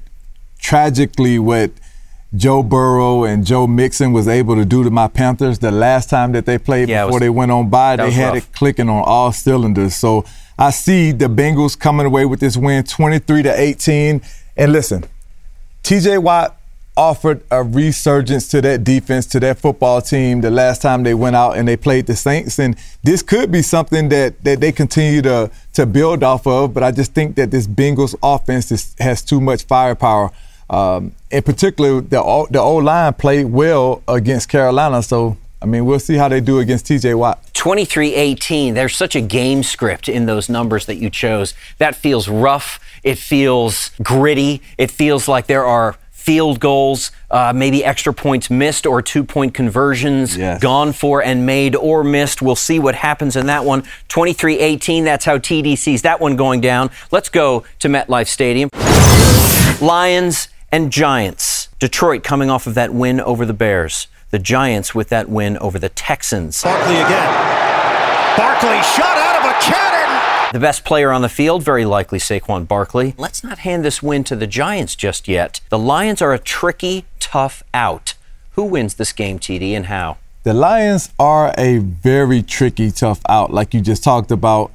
tragically 0.59 1.39
what 1.39 1.71
Joe 2.35 2.61
Burrow 2.63 3.23
and 3.23 3.45
Joe 3.45 3.65
Mixon 3.65 4.11
was 4.11 4.27
able 4.27 4.55
to 4.55 4.65
do 4.65 4.83
to 4.83 4.89
my 4.89 5.07
Panthers 5.07 5.59
the 5.59 5.71
last 5.71 6.09
time 6.09 6.33
that 6.33 6.45
they 6.45 6.57
played 6.57 6.89
Yeah, 6.89 7.05
before 7.05 7.15
was- 7.15 7.19
they 7.21 7.29
went 7.29 7.51
on 7.51 7.69
by. 7.69 7.95
They 7.95 8.11
had 8.11 8.33
rough. 8.33 8.37
it 8.37 8.53
clicking 8.53 8.89
on 8.89 9.03
all 9.05 9.31
cylinders. 9.31 9.95
So 9.95 10.25
I 10.59 10.71
see 10.71 11.11
the 11.11 11.27
Bengals 11.27 11.79
coming 11.79 12.05
away 12.05 12.25
with 12.25 12.39
this 12.41 12.57
win 12.57 12.83
23 12.83 13.43
to 13.43 13.59
18. 13.61 14.21
And 14.57 14.71
listen, 14.71 15.05
TJ 15.83 16.21
Watt 16.21 16.57
offered 16.97 17.41
a 17.51 17.61
resurgence 17.63 18.47
to 18.49 18.61
that 18.61 18.83
defense, 18.83 19.25
to 19.27 19.39
that 19.41 19.59
football 19.59 20.01
team 20.01 20.41
the 20.41 20.49
last 20.49 20.81
time 20.81 21.03
they 21.03 21.13
went 21.13 21.35
out 21.35 21.57
and 21.57 21.67
they 21.67 21.75
played 21.75 22.07
the 22.07 22.15
Saints. 22.15 22.57
And 22.59 22.77
this 23.03 23.21
could 23.21 23.51
be 23.51 23.61
something 23.61 24.09
that, 24.09 24.43
that 24.43 24.61
they 24.61 24.71
continue 24.71 25.21
to, 25.23 25.51
to 25.73 25.85
build 25.85 26.23
off 26.23 26.47
of. 26.47 26.73
But 26.73 26.83
I 26.83 26.91
just 26.91 27.13
think 27.13 27.35
that 27.35 27.51
this 27.51 27.67
Bengals 27.67 28.15
offense 28.23 28.71
is, 28.71 28.95
has 28.99 29.21
too 29.21 29.41
much 29.41 29.65
firepower. 29.65 30.31
Um, 30.69 31.13
in 31.29 31.43
particular, 31.43 32.01
the, 32.01 32.21
O- 32.21 32.47
the 32.49 32.59
O 32.59 32.77
line 32.77 33.13
played 33.13 33.45
well 33.45 34.01
against 34.07 34.49
Carolina. 34.49 35.03
So, 35.03 35.37
I 35.61 35.65
mean, 35.65 35.85
we'll 35.85 35.99
see 35.99 36.15
how 36.15 36.27
they 36.27 36.41
do 36.41 36.59
against 36.59 36.85
TJ 36.85 37.17
Watt. 37.17 37.41
23 37.53 38.13
18. 38.13 38.73
There's 38.73 38.95
such 38.95 39.15
a 39.15 39.21
game 39.21 39.63
script 39.63 40.07
in 40.07 40.27
those 40.27 40.49
numbers 40.49 40.85
that 40.85 40.95
you 40.95 41.09
chose. 41.09 41.53
That 41.77 41.95
feels 41.95 42.27
rough. 42.27 42.79
It 43.03 43.17
feels 43.17 43.91
gritty. 44.01 44.61
It 44.77 44.91
feels 44.91 45.27
like 45.27 45.47
there 45.47 45.65
are 45.65 45.95
field 46.25 46.59
goals, 46.59 47.11
uh, 47.29 47.53
maybe 47.55 47.85
extra 47.85 48.11
points 48.11 48.49
missed 48.49 48.87
or 48.87 48.99
two 48.99 49.23
point 49.23 49.53
conversions 49.53 50.35
Yes. 50.35 50.59
gone 50.59 50.91
for 50.91 51.23
and 51.23 51.45
made 51.45 51.75
or 51.75 52.03
missed. 52.03 52.41
We'll 52.41 52.55
see 52.55 52.79
what 52.79 52.95
happens 52.95 53.35
in 53.35 53.45
that 53.45 53.63
one. 53.63 53.83
23 54.07 54.57
18. 54.59 55.03
That's 55.03 55.25
how 55.25 55.37
TD 55.37 55.75
sees 55.77 56.01
that 56.01 56.19
one 56.19 56.35
going 56.35 56.61
down. 56.61 56.89
Let's 57.11 57.29
go 57.29 57.63
to 57.77 57.87
MetLife 57.87 58.27
Stadium. 58.27 58.69
Lions 59.81 60.47
and 60.71 60.91
Giants. 60.91 61.69
Detroit 61.79 62.23
coming 62.23 62.49
off 62.49 62.65
of 62.65 62.73
that 62.73 62.91
win 62.91 63.21
over 63.21 63.45
the 63.45 63.53
Bears. 63.53 64.07
The 64.31 64.39
Giants 64.39 64.95
with 64.95 65.09
that 65.09 65.29
win 65.29 65.57
over 65.59 65.77
the 65.77 65.89
Texans. 65.89 66.63
Barkley 66.63 66.95
again. 66.95 67.33
Barkley 68.35 68.81
shot 68.97 69.15
out 69.17 69.45
of 69.45 69.51
a 69.51 69.53
cannon. 69.61 70.04
The 70.55 70.61
best 70.61 70.85
player 70.85 71.11
on 71.11 71.21
the 71.21 71.27
field, 71.27 71.63
very 71.63 71.83
likely 71.83 72.17
Saquon 72.17 72.65
Barkley. 72.65 73.13
Let's 73.17 73.43
not 73.43 73.57
hand 73.57 73.83
this 73.83 74.01
win 74.01 74.23
to 74.23 74.37
the 74.37 74.47
Giants 74.47 74.95
just 74.95 75.27
yet. 75.27 75.59
The 75.67 75.77
Lions 75.77 76.21
are 76.21 76.33
a 76.33 76.39
tricky, 76.39 77.03
tough 77.19 77.61
out. 77.73 78.13
Who 78.51 78.63
wins 78.63 78.93
this 78.93 79.11
game, 79.11 79.37
TD, 79.37 79.71
and 79.73 79.87
how? 79.87 80.15
The 80.43 80.53
Lions 80.53 81.11
are 81.19 81.53
a 81.57 81.79
very 81.79 82.41
tricky, 82.41 82.89
tough 82.89 83.19
out, 83.27 83.51
like 83.51 83.73
you 83.73 83.81
just 83.81 84.01
talked 84.01 84.31
about. 84.31 84.71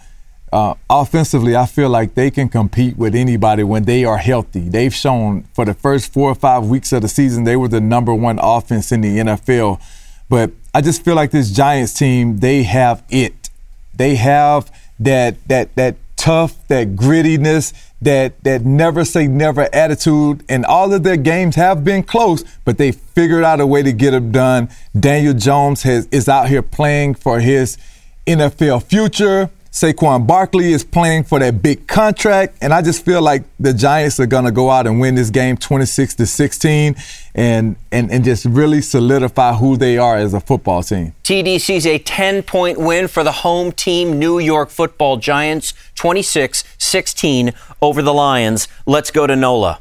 Uh, 0.52 0.74
offensively, 0.90 1.56
I 1.56 1.64
feel 1.64 1.88
like 1.88 2.14
they 2.14 2.30
can 2.30 2.50
compete 2.50 2.98
with 2.98 3.14
anybody 3.14 3.62
when 3.62 3.84
they 3.84 4.04
are 4.04 4.18
healthy. 4.18 4.68
They've 4.68 4.94
shown 4.94 5.44
for 5.54 5.64
the 5.64 5.72
first 5.72 6.12
four 6.12 6.30
or 6.30 6.34
five 6.34 6.66
weeks 6.66 6.92
of 6.92 7.00
the 7.00 7.08
season 7.08 7.44
they 7.44 7.56
were 7.56 7.68
the 7.68 7.80
number 7.80 8.14
one 8.14 8.38
offense 8.42 8.92
in 8.92 9.00
the 9.00 9.16
NFL. 9.16 9.80
But 10.28 10.50
I 10.74 10.82
just 10.82 11.02
feel 11.02 11.14
like 11.14 11.30
this 11.30 11.50
Giants 11.50 11.94
team, 11.94 12.40
they 12.40 12.64
have 12.64 13.02
it. 13.08 13.48
They 13.94 14.16
have 14.16 14.70
that 15.00 15.36
that 15.48 15.74
that 15.74 15.96
tough, 16.16 16.68
that 16.68 16.94
grittiness, 16.94 17.72
that 18.02 18.42
that 18.44 18.64
never 18.64 19.04
say 19.04 19.26
never 19.26 19.68
attitude. 19.74 20.44
And 20.48 20.64
all 20.64 20.92
of 20.92 21.02
their 21.02 21.16
games 21.16 21.56
have 21.56 21.82
been 21.82 22.02
close, 22.02 22.44
but 22.64 22.78
they 22.78 22.92
figured 22.92 23.42
out 23.42 23.60
a 23.60 23.66
way 23.66 23.82
to 23.82 23.92
get 23.92 24.12
them 24.12 24.30
done. 24.30 24.68
Daniel 24.98 25.34
Jones 25.34 25.82
has 25.82 26.06
is 26.12 26.28
out 26.28 26.48
here 26.48 26.62
playing 26.62 27.14
for 27.14 27.40
his 27.40 27.78
NFL 28.26 28.84
future. 28.84 29.50
Saquon 29.72 30.26
Barkley 30.26 30.72
is 30.72 30.82
playing 30.82 31.22
for 31.22 31.38
that 31.38 31.62
big 31.62 31.86
contract, 31.86 32.58
and 32.60 32.74
I 32.74 32.82
just 32.82 33.04
feel 33.04 33.22
like 33.22 33.44
the 33.60 33.72
Giants 33.72 34.18
are 34.18 34.26
gonna 34.26 34.50
go 34.50 34.68
out 34.68 34.88
and 34.88 34.98
win 34.98 35.14
this 35.14 35.30
game 35.30 35.56
26 35.56 36.16
to 36.16 36.26
16, 36.26 36.96
and 37.36 37.76
and 37.92 38.10
and 38.10 38.24
just 38.24 38.46
really 38.46 38.82
solidify 38.82 39.54
who 39.54 39.76
they 39.76 39.96
are 39.96 40.16
as 40.16 40.34
a 40.34 40.40
football 40.40 40.82
team. 40.82 41.14
TD 41.22 41.60
sees 41.60 41.86
a 41.86 41.98
10 41.98 42.42
point 42.42 42.80
win 42.80 43.06
for 43.06 43.22
the 43.22 43.30
home 43.30 43.70
team, 43.70 44.18
New 44.18 44.40
York 44.40 44.70
football 44.70 45.18
Giants, 45.18 45.72
26 45.94 46.64
16 46.76 47.52
over 47.80 48.02
the 48.02 48.12
Lions. 48.12 48.66
Let's 48.86 49.12
go 49.12 49.28
to 49.28 49.36
NOLA. 49.36 49.78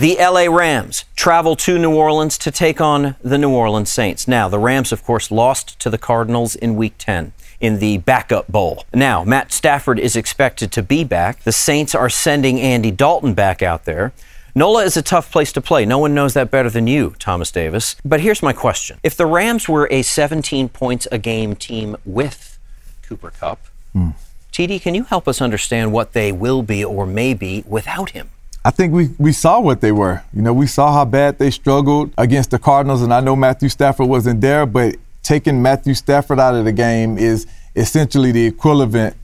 The 0.00 0.16
LA 0.18 0.52
Rams 0.52 1.04
travel 1.14 1.54
to 1.56 1.78
New 1.78 1.94
Orleans 1.94 2.36
to 2.38 2.50
take 2.50 2.80
on 2.80 3.14
the 3.22 3.38
New 3.38 3.50
Orleans 3.50 3.92
Saints. 3.92 4.26
Now, 4.26 4.48
the 4.48 4.58
Rams, 4.58 4.90
of 4.90 5.04
course, 5.04 5.30
lost 5.30 5.78
to 5.78 5.88
the 5.88 5.98
Cardinals 5.98 6.56
in 6.56 6.74
week 6.74 6.94
10 6.98 7.32
in 7.60 7.78
the 7.78 7.98
backup 7.98 8.48
bowl. 8.48 8.84
Now, 8.92 9.24
Matt 9.24 9.52
Stafford 9.52 9.98
is 9.98 10.16
expected 10.16 10.72
to 10.72 10.82
be 10.82 11.04
back. 11.04 11.42
The 11.42 11.52
Saints 11.52 11.94
are 11.94 12.10
sending 12.10 12.60
Andy 12.60 12.90
Dalton 12.90 13.34
back 13.34 13.62
out 13.62 13.84
there. 13.84 14.12
NOLA 14.56 14.84
is 14.84 14.96
a 14.96 15.02
tough 15.02 15.32
place 15.32 15.52
to 15.52 15.60
play. 15.60 15.84
No 15.84 15.98
one 15.98 16.14
knows 16.14 16.34
that 16.34 16.50
better 16.50 16.70
than 16.70 16.86
you, 16.86 17.14
Thomas 17.18 17.50
Davis. 17.50 17.96
But 18.04 18.20
here's 18.20 18.42
my 18.42 18.52
question 18.52 18.98
If 19.02 19.16
the 19.16 19.26
Rams 19.26 19.68
were 19.68 19.88
a 19.90 20.02
17 20.02 20.68
points 20.68 21.08
a 21.10 21.18
game 21.18 21.56
team 21.56 21.96
with 22.04 22.58
Cooper 23.02 23.30
Kupp, 23.30 23.58
hmm. 23.92 24.10
TD, 24.52 24.80
can 24.80 24.94
you 24.94 25.02
help 25.02 25.26
us 25.26 25.42
understand 25.42 25.92
what 25.92 26.12
they 26.12 26.30
will 26.30 26.62
be 26.62 26.84
or 26.84 27.04
may 27.04 27.34
be 27.34 27.64
without 27.66 28.10
him? 28.10 28.30
I 28.64 28.70
think 28.70 28.94
we, 28.94 29.10
we 29.18 29.32
saw 29.32 29.58
what 29.58 29.80
they 29.80 29.90
were. 29.90 30.22
You 30.32 30.42
know, 30.42 30.54
we 30.54 30.68
saw 30.68 30.92
how 30.92 31.04
bad 31.04 31.38
they 31.38 31.50
struggled 31.50 32.12
against 32.16 32.52
the 32.52 32.58
Cardinals, 32.58 33.02
and 33.02 33.12
I 33.12 33.18
know 33.20 33.34
Matthew 33.34 33.68
Stafford 33.68 34.08
wasn't 34.08 34.40
there, 34.40 34.64
but 34.64 34.94
taking 35.24 35.60
Matthew 35.60 35.94
Stafford 35.94 36.38
out 36.38 36.54
of 36.54 36.64
the 36.64 36.72
game 36.72 37.18
is 37.18 37.46
essentially 37.74 38.30
the 38.30 38.46
equivalent 38.46 39.16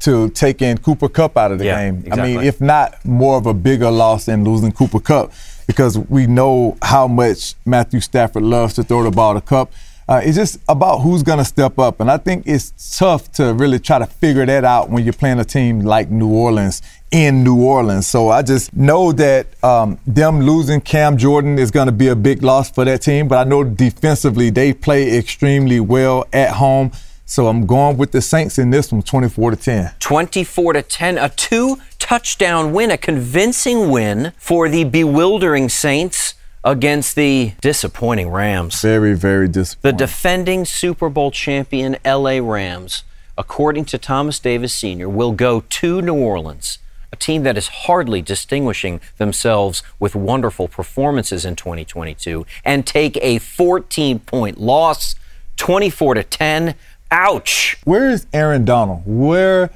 to 0.00 0.28
taking 0.30 0.76
Cooper 0.76 1.08
Kupp 1.08 1.38
out 1.38 1.52
of 1.52 1.58
the 1.58 1.64
Yeah, 1.64 1.90
game. 1.90 2.12
I 2.12 2.16
mean, 2.16 2.40
if 2.40 2.60
not 2.60 3.02
more 3.04 3.38
of 3.38 3.46
a 3.46 3.54
bigger 3.54 3.90
loss 3.90 4.26
than 4.26 4.44
losing 4.44 4.72
Cooper 4.72 5.00
Kupp, 5.00 5.32
because 5.66 5.98
we 5.98 6.26
know 6.26 6.76
how 6.82 7.08
much 7.08 7.54
Matthew 7.64 8.00
Stafford 8.00 8.42
loves 8.42 8.74
to 8.74 8.82
throw 8.82 9.02
the 9.02 9.10
ball 9.10 9.34
to 9.34 9.40
Kupp. 9.40 9.72
Uh, 10.08 10.20
it's 10.22 10.36
just 10.36 10.60
about 10.68 10.98
who's 10.98 11.24
going 11.24 11.38
to 11.38 11.44
step 11.44 11.78
up. 11.80 11.98
And 12.00 12.08
I 12.10 12.16
think 12.16 12.46
it's 12.46 12.96
tough 12.96 13.32
to 13.32 13.52
really 13.52 13.80
try 13.80 13.98
to 13.98 14.06
figure 14.06 14.46
that 14.46 14.64
out 14.64 14.88
when 14.88 15.02
you're 15.02 15.12
playing 15.12 15.40
a 15.40 15.44
team 15.44 15.80
like 15.80 16.10
New 16.10 16.28
Orleans 16.28 16.80
in 17.10 17.42
New 17.42 17.60
Orleans. 17.60 18.06
So 18.06 18.28
I 18.28 18.42
just 18.42 18.74
know 18.74 19.10
that 19.12 19.46
um, 19.64 19.98
them 20.06 20.42
losing 20.42 20.80
Cam 20.80 21.16
Jordan 21.16 21.58
is 21.58 21.72
going 21.72 21.86
to 21.86 21.92
be 21.92 22.08
a 22.08 22.16
big 22.16 22.44
loss 22.44 22.70
for 22.70 22.84
that 22.84 23.02
team. 23.02 23.26
But 23.26 23.44
I 23.44 23.48
know 23.48 23.64
defensively 23.64 24.50
they 24.50 24.72
play 24.72 25.18
extremely 25.18 25.80
well 25.80 26.24
at 26.32 26.50
home. 26.50 26.92
So 27.24 27.48
I'm 27.48 27.66
going 27.66 27.96
with 27.96 28.12
the 28.12 28.22
Saints 28.22 28.56
in 28.56 28.70
this 28.70 28.92
one, 28.92 29.02
24 29.02 29.50
to 29.50 29.56
10. 29.56 29.94
24 29.98 30.74
to 30.74 30.82
10, 30.82 31.18
a 31.18 31.28
two 31.30 31.78
touchdown 31.98 32.72
win, 32.72 32.92
a 32.92 32.96
convincing 32.96 33.90
win 33.90 34.32
for 34.36 34.68
the 34.68 34.84
bewildering 34.84 35.68
Saints 35.68 36.34
against 36.66 37.14
the 37.14 37.52
disappointing 37.62 38.28
Rams. 38.28 38.82
Very, 38.82 39.14
very 39.14 39.48
disappointing. 39.48 39.96
The 39.96 40.04
defending 40.04 40.64
Super 40.66 41.08
Bowl 41.08 41.30
champion 41.30 41.96
LA 42.04 42.40
Rams, 42.42 43.04
according 43.38 43.84
to 43.86 43.98
Thomas 43.98 44.38
Davis 44.40 44.74
Sr., 44.74 45.08
will 45.08 45.32
go 45.32 45.60
to 45.60 46.02
New 46.02 46.16
Orleans 46.16 46.78
a 47.12 47.16
team 47.16 47.44
that 47.44 47.56
is 47.56 47.68
hardly 47.68 48.20
distinguishing 48.20 49.00
themselves 49.16 49.82
with 49.98 50.14
wonderful 50.14 50.68
performances 50.68 51.44
in 51.44 51.56
2022, 51.56 52.44
and 52.64 52.86
take 52.86 53.16
a 53.22 53.38
14 53.38 54.18
point 54.18 54.58
loss, 54.58 55.14
24 55.56 56.14
to 56.14 56.24
10. 56.24 56.74
Ouch. 57.10 57.78
Where 57.84 58.10
is 58.10 58.26
Aaron 58.32 58.64
Donald? 58.64 59.02
Where 59.06 59.70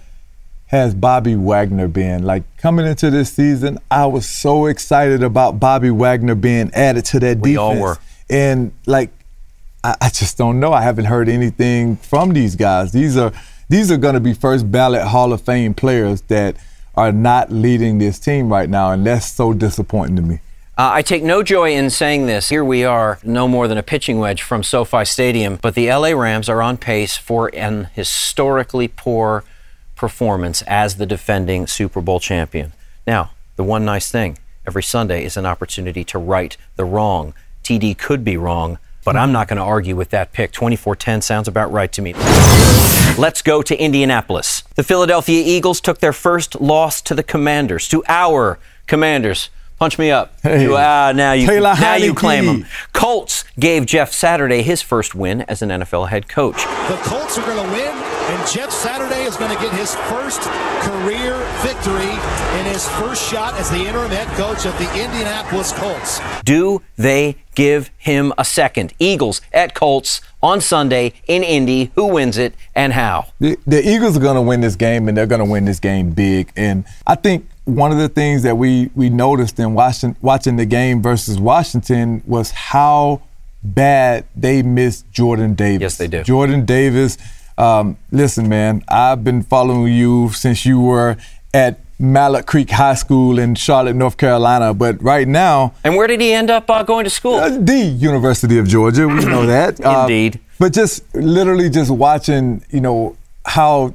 has 0.71 0.95
Bobby 0.95 1.35
Wagner 1.35 1.89
been? 1.89 2.23
Like 2.23 2.45
coming 2.57 2.87
into 2.87 3.11
this 3.11 3.33
season, 3.33 3.79
I 3.91 4.07
was 4.07 4.29
so 4.29 4.67
excited 4.67 5.21
about 5.21 5.59
Bobby 5.59 5.91
Wagner 5.91 6.37
being 6.37 6.71
added 6.75 7.05
to 7.07 7.21
that 7.21 7.39
We 7.39 7.53
defense. 7.53 7.59
all 7.59 7.81
were. 7.81 7.99
And 8.29 8.71
like, 8.87 9.11
I, 9.83 9.97
I 10.01 10.09
just 10.11 10.39
don't 10.39 10.61
know. 10.61 10.73
I 10.73 10.83
haven't 10.83 11.07
heard 11.07 11.29
anything 11.29 11.97
from 11.97 12.33
these 12.35 12.55
guys. 12.55 12.93
These 12.93 13.17
are 13.17 13.33
these 13.69 13.91
are 13.91 13.97
going 13.97 14.15
to 14.15 14.21
be 14.21 14.33
first 14.33 14.71
ballot 14.71 15.03
Hall 15.03 15.33
of 15.33 15.41
Fame 15.41 15.75
players 15.75 16.23
that 16.23 16.57
are 16.95 17.11
not 17.13 17.51
leading 17.51 17.99
this 17.99 18.19
team 18.19 18.49
right 18.49 18.69
now, 18.69 18.93
and 18.93 19.05
that's 19.07 19.33
so 19.33 19.53
disappointing 19.53 20.17
to 20.17 20.23
me. 20.23 20.35
Uh, 20.79 20.91
I 20.95 21.03
take 21.03 21.23
no 21.23 21.43
joy 21.43 21.73
in 21.73 21.91
saying 21.91 22.27
this. 22.27 22.49
Here 22.49 22.65
we 22.65 22.85
are, 22.85 23.19
no 23.25 23.47
more 23.49 23.69
than 23.69 23.77
a 23.77 23.83
pitching 23.83 24.19
wedge 24.19 24.43
from 24.43 24.63
SoFi 24.63 25.05
Stadium, 25.05 25.59
but 25.61 25.75
the 25.75 25.89
LA 25.93 26.11
Rams 26.11 26.49
are 26.49 26.63
on 26.63 26.77
pace 26.79 27.17
for 27.17 27.51
an 27.55 27.89
historically 27.95 28.89
poor 28.89 29.45
performance 30.01 30.63
as 30.67 30.97
the 30.97 31.05
defending 31.05 31.67
Super 31.67 32.01
Bowl 32.01 32.19
champion. 32.19 32.73
Now, 33.07 33.33
the 33.57 33.63
one 33.63 33.85
nice 33.85 34.11
thing 34.11 34.39
every 34.67 34.83
Sunday 34.83 35.27
is 35.27 35.37
an 35.37 35.45
opportunity 35.45 36.05
to 36.05 36.19
right 36.19 36.57
the 36.77 36.87
wrong. 36.87 37.35
TD 37.63 37.99
could 37.99 38.25
be 38.25 38.39
wrong, 38.39 38.79
but 39.05 39.15
I'm 39.15 39.31
not 39.31 39.47
going 39.47 39.59
to 39.59 39.63
argue 39.63 39.95
with 39.95 40.09
that 40.09 40.33
pick. 40.33 40.53
24 40.53 40.97
10 40.97 41.21
sounds 41.21 41.47
about 41.49 41.71
right 41.71 41.93
to 41.93 42.01
me. 42.01 42.15
Let's 43.19 43.43
go 43.43 43.61
to 43.61 43.77
Indianapolis. 43.79 44.63
The 44.75 44.83
Philadelphia 44.83 45.43
Eagles 45.47 45.83
took 45.83 45.99
their 45.99 46.15
first 46.15 46.59
loss 46.63 47.03
to 47.03 47.15
the 47.15 47.23
Commanders, 47.23 47.87
to 47.89 48.03
our 48.09 48.59
Commanders. 48.87 49.51
Punch 49.79 49.99
me 49.99 50.11
up. 50.11 50.33
Hey. 50.43 50.63
You- 50.63 50.77
ah, 50.79 51.13
now 51.15 51.33
you 51.33 51.47
Taylor 51.47 51.75
now 51.79 51.97
you 51.97 52.15
claim 52.15 52.47
them. 52.47 52.67
Colts 52.95 53.45
gave 53.59 53.85
Jeff 53.85 54.13
Saturday 54.13 54.63
his 54.63 54.81
first 54.81 55.15
win 55.15 55.43
as 55.43 55.61
an 55.61 55.69
NFL 55.69 56.09
head 56.09 56.27
coach. 56.27 56.65
The 56.89 56.99
Colts 57.03 57.37
are 57.37 57.45
going 57.45 57.67
to 57.67 57.73
win, 57.73 58.10
and 58.29 58.49
Jeff 58.51 58.71
Saturday 58.71 59.23
is 59.23 59.37
going 59.37 59.55
to 59.55 59.63
get 59.63 59.73
his 59.73 59.95
first 59.95 60.43
career 60.83 61.37
victory 61.63 62.11
in 62.59 62.67
his 62.67 62.89
first 62.91 63.29
shot 63.31 63.55
as 63.55 63.71
the 63.71 63.85
interim 63.87 64.11
head 64.11 64.29
coach 64.37 64.67
of 64.67 64.77
the 64.79 64.89
Indianapolis 64.93 65.73
Colts. 65.73 66.21
Do 66.45 66.83
they 66.97 67.37
give 67.55 67.91
him 67.99 68.33
a 68.39 68.45
second? 68.45 68.93
Eagles 68.99 69.41
at 69.53 69.75
Colts 69.75 70.21
on 70.43 70.61
Sunday 70.61 71.13
in 71.27 71.43
Indy. 71.43 71.91
Who 71.95 72.07
wins 72.07 72.39
it 72.39 72.55
and 72.75 72.93
how? 72.93 73.27
The, 73.41 73.57
the 73.67 73.87
Eagles 73.89 74.17
are 74.17 74.21
going 74.21 74.37
to 74.37 74.43
win 74.43 74.61
this 74.61 74.77
game, 74.77 75.09
and 75.09 75.17
they're 75.17 75.27
going 75.27 75.45
to 75.45 75.51
win 75.51 75.65
this 75.65 75.81
game 75.81 76.11
big. 76.11 76.53
And 76.57 76.85
I 77.07 77.15
think 77.15 77.49
one 77.65 77.93
of 77.93 77.99
the 77.99 78.09
things 78.09 78.43
that 78.43 78.57
we 78.57 78.91
we 78.95 79.11
noticed 79.11 79.59
in 79.59 79.75
watching 79.75 80.17
watching 80.21 80.57
the 80.57 80.67
game 80.67 81.03
versus 81.03 81.39
Washington 81.39 82.23
was 82.27 82.51
how 82.51 83.23
bad 83.63 84.25
they 84.35 84.63
missed 84.63 85.11
Jordan 85.13 85.55
Davis. 85.55 85.83
Yes, 85.83 85.99
they 85.99 86.09
do. 86.09 86.23
Jordan 86.23 86.65
Davis. 86.65 87.19
Um, 87.61 87.99
listen, 88.11 88.49
man, 88.49 88.83
I've 88.89 89.23
been 89.23 89.43
following 89.43 89.93
you 89.93 90.31
since 90.31 90.65
you 90.65 90.81
were 90.81 91.19
at 91.53 91.79
Mallard 91.99 92.47
Creek 92.47 92.71
High 92.71 92.95
School 92.95 93.39
in 93.39 93.55
Charlotte, 93.55 93.95
North 93.97 94.17
Carolina. 94.17 94.73
But 94.73 95.03
right 95.03 95.29
now, 95.29 95.75
And 95.85 95.95
where 95.95 96.07
did 96.07 96.23
he 96.23 96.33
end 96.33 96.49
up 96.51 96.71
uh, 96.71 96.83
going 96.85 97.05
to 97.05 97.11
school? 97.11 97.35
uh, 97.35 97.51
the 97.51 97.77
University 97.79 98.57
of 98.59 98.67
Georgia. 98.67 99.07
We 99.07 99.27
know 99.27 99.45
that. 99.57 99.79
Uh, 99.85 100.01
Indeed. 100.09 100.41
but 100.59 100.73
just 100.73 101.05
literally 101.15 101.69
just 101.69 101.91
watching, 101.91 102.65
you 102.71 102.81
know, 102.81 103.17
how 103.45 103.93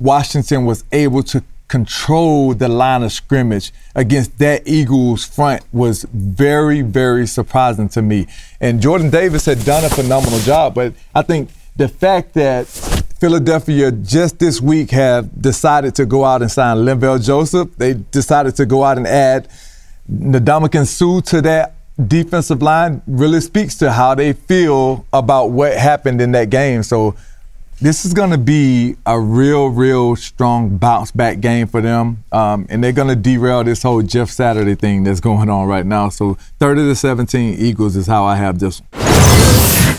Washington 0.00 0.64
was 0.64 0.82
able 0.90 1.22
to 1.24 1.44
control 1.68 2.54
the 2.54 2.66
line 2.68 3.02
of 3.04 3.12
scrimmage 3.12 3.72
against 3.94 4.36
that 4.38 4.66
Eagles 4.66 5.24
front 5.24 5.62
was 5.72 6.04
very, 6.12 6.80
very 6.80 7.26
surprising 7.28 7.88
to 7.90 8.02
me. 8.02 8.26
And 8.60 8.80
Jordan 8.80 9.10
Davis 9.10 9.44
had 9.46 9.64
done 9.64 9.84
a 9.84 9.88
phenomenal 9.90 10.40
job, 10.40 10.74
but 10.74 10.94
I 11.14 11.22
think 11.22 11.50
the 11.78 11.88
fact 11.88 12.34
that 12.34 12.66
Philadelphia 13.20 13.90
just 13.90 14.38
this 14.38 14.60
week 14.60 14.90
have 14.90 15.40
decided 15.40 15.94
to 15.94 16.04
go 16.04 16.24
out 16.24 16.42
and 16.42 16.50
sign 16.50 16.76
Linval 16.78 17.24
Joseph, 17.24 17.74
they 17.76 17.94
decided 17.94 18.56
to 18.56 18.66
go 18.66 18.84
out 18.84 18.98
and 18.98 19.06
add 19.06 19.48
Ndamukong 20.10 20.86
Suh 20.86 21.20
to 21.30 21.40
that 21.42 21.74
defensive 22.06 22.62
line 22.62 23.00
really 23.06 23.40
speaks 23.40 23.76
to 23.76 23.92
how 23.92 24.14
they 24.14 24.32
feel 24.32 25.06
about 25.12 25.46
what 25.50 25.76
happened 25.76 26.20
in 26.20 26.32
that 26.32 26.50
game. 26.50 26.82
So 26.82 27.14
this 27.80 28.04
is 28.04 28.12
going 28.12 28.30
to 28.30 28.38
be 28.38 28.96
a 29.06 29.18
real, 29.18 29.68
real 29.68 30.16
strong 30.16 30.78
bounce 30.78 31.12
back 31.12 31.38
game 31.40 31.68
for 31.68 31.80
them, 31.80 32.24
um, 32.32 32.66
and 32.70 32.82
they're 32.82 32.92
going 32.92 33.08
to 33.08 33.16
derail 33.16 33.62
this 33.62 33.84
whole 33.84 34.02
Jeff 34.02 34.30
Saturday 34.30 34.74
thing 34.74 35.04
that's 35.04 35.20
going 35.20 35.48
on 35.48 35.68
right 35.68 35.86
now. 35.86 36.08
So 36.08 36.34
30 36.58 36.82
to 36.88 36.96
17 36.96 37.54
Eagles 37.58 37.94
is 37.94 38.08
how 38.08 38.24
I 38.24 38.34
have 38.34 38.58
this. 38.58 38.80
one. 38.80 39.07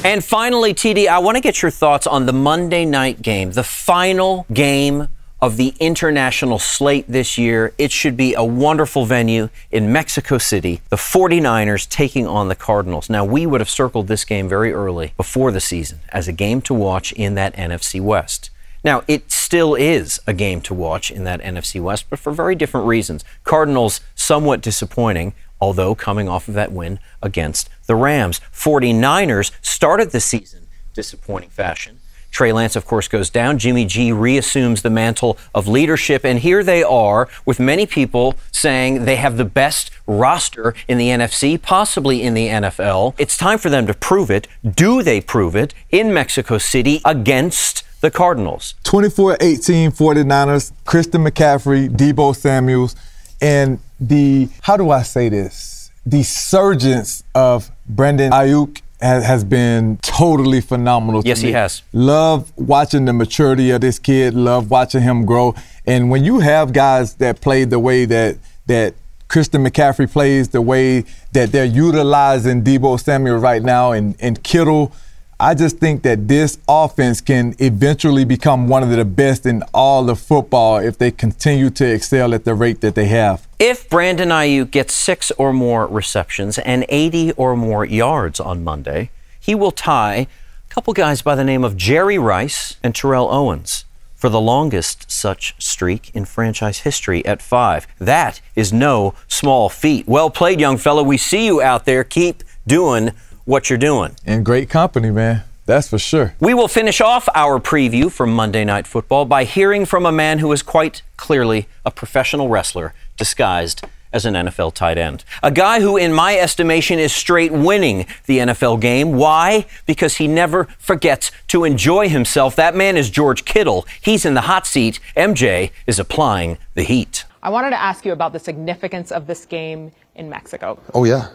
And 0.01 0.23
finally, 0.23 0.73
TD, 0.73 1.07
I 1.07 1.19
want 1.19 1.35
to 1.35 1.41
get 1.41 1.61
your 1.61 1.71
thoughts 1.71 2.07
on 2.07 2.25
the 2.25 2.31
Monday 2.31 2.85
night 2.85 3.21
game, 3.21 3.51
the 3.51 3.65
final 3.65 4.45
game 4.53 5.09
of 5.41 5.57
the 5.57 5.73
international 5.79 6.57
slate 6.57 7.03
this 7.09 7.37
year. 7.37 7.73
It 7.77 7.91
should 7.91 8.15
be 8.15 8.33
a 8.33 8.43
wonderful 8.43 9.05
venue 9.05 9.49
in 9.71 9.91
Mexico 9.91 10.37
City. 10.37 10.81
The 10.87 10.95
49ers 10.95 11.87
taking 11.89 12.25
on 12.25 12.47
the 12.47 12.55
Cardinals. 12.55 13.09
Now, 13.09 13.25
we 13.25 13.45
would 13.45 13.59
have 13.59 13.69
circled 13.69 14.07
this 14.07 14.23
game 14.23 14.47
very 14.47 14.71
early 14.71 15.13
before 15.17 15.51
the 15.51 15.59
season 15.59 15.99
as 16.09 16.29
a 16.29 16.33
game 16.33 16.61
to 16.61 16.73
watch 16.73 17.11
in 17.11 17.35
that 17.35 17.53
NFC 17.55 17.99
West. 17.99 18.51
Now, 18.85 19.03
it 19.05 19.29
still 19.29 19.75
is 19.75 20.21
a 20.25 20.33
game 20.33 20.61
to 20.61 20.73
watch 20.73 21.11
in 21.11 21.25
that 21.25 21.41
NFC 21.41 21.81
West, 21.81 22.05
but 22.09 22.19
for 22.19 22.31
very 22.31 22.55
different 22.55 22.87
reasons. 22.87 23.25
Cardinals 23.43 23.99
somewhat 24.15 24.61
disappointing, 24.61 25.33
although 25.59 25.93
coming 25.93 26.29
off 26.29 26.47
of 26.47 26.53
that 26.53 26.71
win 26.71 26.99
against 27.21 27.69
the 27.89 27.95
Rams. 27.95 28.39
49ers 28.53 29.51
started 29.61 30.11
the 30.11 30.21
season 30.21 30.67
disappointing 30.93 31.49
fashion. 31.49 31.99
Trey 32.29 32.53
Lance, 32.53 32.75
of 32.75 32.85
course, 32.85 33.07
goes 33.07 33.31
down. 33.31 33.57
Jimmy 33.57 33.85
G 33.85 34.11
reassumes 34.11 34.83
the 34.83 34.91
mantle 34.91 35.39
of 35.55 35.67
leadership. 35.67 36.23
And 36.23 36.37
here 36.37 36.63
they 36.63 36.83
are, 36.83 37.27
with 37.47 37.59
many 37.59 37.87
people 37.87 38.35
saying 38.51 39.05
they 39.05 39.15
have 39.15 39.37
the 39.37 39.45
best 39.45 39.89
roster 40.05 40.75
in 40.87 40.99
the 40.99 41.07
NFC, 41.07 41.59
possibly 41.59 42.21
in 42.21 42.35
the 42.35 42.47
NFL. 42.47 43.15
It's 43.17 43.35
time 43.35 43.57
for 43.57 43.71
them 43.71 43.87
to 43.87 43.95
prove 43.95 44.29
it. 44.29 44.47
Do 44.63 45.01
they 45.01 45.19
prove 45.19 45.55
it 45.55 45.73
in 45.89 46.13
Mexico 46.13 46.59
City 46.59 47.01
against 47.03 47.83
the 48.01 48.11
Cardinals? 48.11 48.75
24 48.83 49.37
18 49.41 49.91
49ers, 49.91 50.71
Christian 50.85 51.23
McCaffrey, 51.23 51.89
Deebo 51.89 52.35
Samuels, 52.35 52.95
and 53.41 53.79
the, 53.99 54.49
how 54.61 54.77
do 54.77 54.91
I 54.91 55.01
say 55.01 55.29
this? 55.29 55.78
The 56.05 56.23
surgence 56.23 57.23
of 57.35 57.71
Brandon 57.87 58.31
Aiyuk 58.31 58.81
has, 59.01 59.25
has 59.25 59.43
been 59.43 59.97
totally 60.01 60.61
phenomenal. 60.61 61.21
to 61.23 61.27
Yes, 61.27 61.39
he 61.41 61.47
me. 61.47 61.53
has. 61.53 61.83
Love 61.93 62.51
watching 62.57 63.05
the 63.05 63.13
maturity 63.13 63.71
of 63.71 63.81
this 63.81 63.99
kid, 63.99 64.33
love 64.33 64.69
watching 64.71 65.01
him 65.01 65.25
grow. 65.25 65.55
And 65.85 66.09
when 66.09 66.23
you 66.23 66.39
have 66.39 66.73
guys 66.73 67.15
that 67.15 67.41
play 67.41 67.63
the 67.63 67.79
way 67.79 68.05
that, 68.05 68.37
that 68.67 68.93
Christian 69.27 69.63
McCaffrey 69.63 70.11
plays, 70.11 70.49
the 70.49 70.61
way 70.61 71.05
that 71.33 71.51
they're 71.51 71.65
utilizing 71.65 72.63
Deebo 72.63 72.99
Samuel 72.99 73.37
right 73.37 73.61
now 73.61 73.91
and, 73.91 74.15
and 74.19 74.43
Kittle, 74.43 74.91
I 75.41 75.55
just 75.55 75.77
think 75.77 76.03
that 76.03 76.27
this 76.27 76.57
offense 76.67 77.21
can 77.21 77.55
eventually 77.59 78.25
become 78.25 78.67
one 78.67 78.83
of 78.83 78.89
the 78.89 79.05
best 79.05 79.45
in 79.45 79.63
all 79.73 80.09
of 80.09 80.19
football 80.19 80.79
if 80.79 80.97
they 80.97 81.11
continue 81.11 81.69
to 81.69 81.85
excel 81.85 82.33
at 82.33 82.43
the 82.43 82.53
rate 82.53 82.81
that 82.81 82.95
they 82.95 83.05
have. 83.05 83.47
If 83.57 83.89
Brandon 83.89 84.29
Aiyuk 84.29 84.69
gets 84.69 84.93
six 84.93 85.31
or 85.37 85.53
more 85.53 85.87
receptions 85.87 86.59
and 86.59 86.85
80 86.89 87.31
or 87.33 87.55
more 87.55 87.85
yards 87.85 88.41
on 88.41 88.65
Monday, 88.65 89.11
he 89.39 89.55
will 89.55 89.71
tie 89.71 90.27
a 90.69 90.69
couple 90.69 90.91
guys 90.91 91.21
by 91.21 91.35
the 91.35 91.45
name 91.45 91.63
of 91.63 91.77
Jerry 91.77 92.19
Rice 92.19 92.75
and 92.83 92.93
Terrell 92.93 93.31
Owens 93.31 93.85
for 94.15 94.27
the 94.27 94.41
longest 94.41 95.09
such 95.09 95.55
streak 95.57 96.13
in 96.13 96.25
franchise 96.25 96.79
history 96.79 97.25
at 97.25 97.41
five. 97.41 97.87
That 97.97 98.41
is 98.57 98.73
no 98.73 99.13
small 99.29 99.69
feat. 99.69 100.05
Well 100.05 100.29
played, 100.29 100.59
young 100.59 100.77
fellow. 100.77 101.01
We 101.01 101.17
see 101.17 101.45
you 101.45 101.61
out 101.61 101.85
there. 101.85 102.03
Keep 102.03 102.43
doing 102.67 103.11
what 103.49 103.67
you're 103.67 103.79
doing. 103.79 104.15
In 104.25 104.43
great 104.43 104.69
company, 104.69 105.09
man. 105.09 105.43
That's 105.65 105.89
for 105.89 105.97
sure. 105.97 106.35
We 106.39 106.53
will 106.53 106.67
finish 106.67 107.01
off 107.01 107.27
our 107.33 107.59
preview 107.59 108.11
for 108.11 108.27
Monday 108.27 108.63
Night 108.63 108.85
Football 108.85 109.25
by 109.25 109.43
hearing 109.43 109.85
from 109.85 110.05
a 110.05 110.11
man 110.11 110.37
who 110.37 110.51
is 110.51 110.61
quite 110.61 111.01
clearly 111.17 111.67
a 111.83 111.89
professional 111.89 112.47
wrestler 112.47 112.93
disguised 113.17 113.83
as 114.13 114.25
an 114.25 114.35
NFL 114.35 114.75
tight 114.75 114.99
end. 114.99 115.23
A 115.41 115.49
guy 115.49 115.81
who, 115.81 115.97
in 115.97 116.13
my 116.13 116.37
estimation, 116.37 116.99
is 116.99 117.13
straight 117.13 117.51
winning 117.51 118.05
the 118.27 118.37
NFL 118.37 118.81
game. 118.81 119.13
Why? 119.13 119.65
Because 119.87 120.17
he 120.17 120.27
never 120.27 120.65
forgets 120.77 121.31
to 121.47 121.63
enjoy 121.63 122.07
himself. 122.07 122.55
That 122.55 122.75
man 122.75 122.97
is 122.97 123.09
George 123.09 123.45
Kittle. 123.45 123.87
He's 123.99 124.25
in 124.25 124.35
the 124.35 124.41
hot 124.41 124.67
seat. 124.67 124.99
MJ 125.17 125.71
is 125.87 125.97
applying 125.97 126.59
the 126.75 126.83
heat. 126.83 127.25
I 127.41 127.49
wanted 127.49 127.71
to 127.71 127.81
ask 127.81 128.05
you 128.05 128.11
about 128.11 128.33
the 128.33 128.39
significance 128.39 129.11
of 129.11 129.25
this 129.25 129.45
game 129.45 129.91
in 130.15 130.29
Mexico. 130.29 130.79
Oh, 130.93 131.03
yeah. 131.03 131.29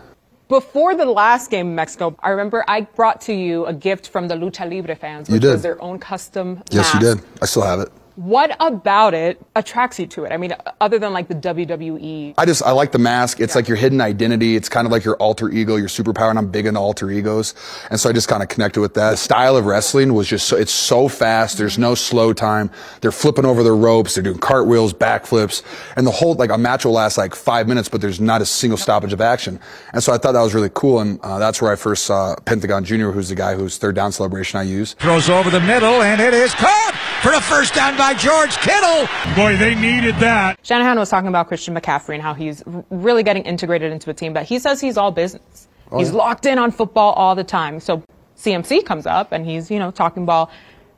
Before 0.54 0.94
the 0.94 1.04
last 1.04 1.50
game 1.50 1.66
in 1.70 1.74
Mexico, 1.74 2.16
I 2.22 2.30
remember 2.30 2.64
I 2.68 2.82
brought 2.82 3.20
to 3.22 3.34
you 3.34 3.66
a 3.66 3.72
gift 3.74 4.08
from 4.10 4.28
the 4.28 4.36
Lucha 4.36 4.70
Libre 4.70 4.94
fans, 4.94 5.28
You 5.28 5.32
which 5.32 5.42
did. 5.42 5.50
was 5.50 5.62
their 5.62 5.82
own 5.82 5.98
custom 5.98 6.62
Yes, 6.70 6.94
you 6.94 7.00
did. 7.00 7.20
I 7.42 7.46
still 7.46 7.62
have 7.62 7.80
it. 7.80 7.90
What 8.16 8.56
about 8.60 9.12
it 9.12 9.40
attracts 9.56 9.98
you 9.98 10.06
to 10.06 10.24
it? 10.24 10.30
I 10.30 10.36
mean, 10.36 10.54
other 10.80 11.00
than 11.00 11.12
like 11.12 11.26
the 11.26 11.34
WWE. 11.34 12.34
I 12.38 12.46
just 12.46 12.62
I 12.62 12.70
like 12.70 12.92
the 12.92 12.98
mask. 12.98 13.40
It's 13.40 13.56
like 13.56 13.66
your 13.66 13.76
hidden 13.76 14.00
identity. 14.00 14.54
It's 14.54 14.68
kind 14.68 14.86
of 14.86 14.92
like 14.92 15.04
your 15.04 15.16
alter 15.16 15.48
ego, 15.50 15.74
your 15.74 15.88
superpower. 15.88 16.30
And 16.30 16.38
I'm 16.38 16.48
big 16.48 16.66
into 16.66 16.78
alter 16.78 17.10
egos, 17.10 17.54
and 17.90 17.98
so 17.98 18.08
I 18.08 18.12
just 18.12 18.28
kind 18.28 18.42
of 18.42 18.48
connected 18.48 18.80
with 18.80 18.94
that. 18.94 19.12
The 19.12 19.16
style 19.16 19.56
of 19.56 19.66
wrestling 19.66 20.14
was 20.14 20.28
just 20.28 20.46
so, 20.46 20.56
it's 20.56 20.72
so 20.72 21.08
fast. 21.08 21.58
There's 21.58 21.76
no 21.76 21.96
slow 21.96 22.32
time. 22.32 22.70
They're 23.00 23.10
flipping 23.12 23.44
over 23.44 23.64
the 23.64 23.72
ropes. 23.72 24.14
They're 24.14 24.22
doing 24.22 24.38
cartwheels, 24.38 24.94
backflips, 24.94 25.62
and 25.96 26.06
the 26.06 26.12
whole 26.12 26.34
like 26.34 26.50
a 26.50 26.58
match 26.58 26.84
will 26.84 26.92
last 26.92 27.18
like 27.18 27.34
five 27.34 27.66
minutes, 27.66 27.88
but 27.88 28.00
there's 28.00 28.20
not 28.20 28.40
a 28.40 28.46
single 28.46 28.78
stoppage 28.78 29.12
of 29.12 29.20
action. 29.20 29.58
And 29.92 30.02
so 30.02 30.12
I 30.12 30.18
thought 30.18 30.32
that 30.32 30.42
was 30.42 30.54
really 30.54 30.70
cool, 30.72 31.00
and 31.00 31.20
uh, 31.22 31.40
that's 31.40 31.60
where 31.60 31.72
I 31.72 31.76
first 31.76 32.04
saw 32.04 32.36
Pentagon 32.44 32.84
Jr., 32.84 33.10
who's 33.10 33.28
the 33.28 33.34
guy 33.34 33.56
whose 33.56 33.76
third 33.76 33.96
down 33.96 34.12
celebration 34.12 34.60
I 34.60 34.62
use. 34.62 34.94
Throws 34.94 35.28
over 35.28 35.50
the 35.50 35.60
middle, 35.60 36.02
and 36.02 36.20
it 36.20 36.32
is 36.32 36.54
caught 36.54 36.93
for 37.24 37.32
the 37.32 37.40
first 37.40 37.72
down 37.72 37.96
by 37.96 38.12
George 38.12 38.54
Kittle. 38.58 39.08
Boy, 39.34 39.56
they 39.56 39.74
needed 39.74 40.14
that. 40.16 40.58
Shanahan 40.62 40.98
was 40.98 41.08
talking 41.08 41.28
about 41.28 41.48
Christian 41.48 41.74
McCaffrey 41.74 42.12
and 42.12 42.22
how 42.22 42.34
he's 42.34 42.62
really 42.90 43.22
getting 43.22 43.44
integrated 43.44 43.92
into 43.92 44.10
a 44.10 44.14
team, 44.14 44.34
but 44.34 44.44
he 44.44 44.58
says 44.58 44.78
he's 44.78 44.98
all 44.98 45.10
business. 45.10 45.66
Oh, 45.90 46.00
he's 46.00 46.10
yeah. 46.10 46.16
locked 46.16 46.44
in 46.44 46.58
on 46.58 46.70
football 46.70 47.14
all 47.14 47.34
the 47.34 47.42
time. 47.42 47.80
So 47.80 48.02
CMC 48.36 48.84
comes 48.84 49.06
up 49.06 49.32
and 49.32 49.46
he's, 49.46 49.70
you 49.70 49.78
know, 49.78 49.90
talking 49.90 50.26
ball. 50.26 50.50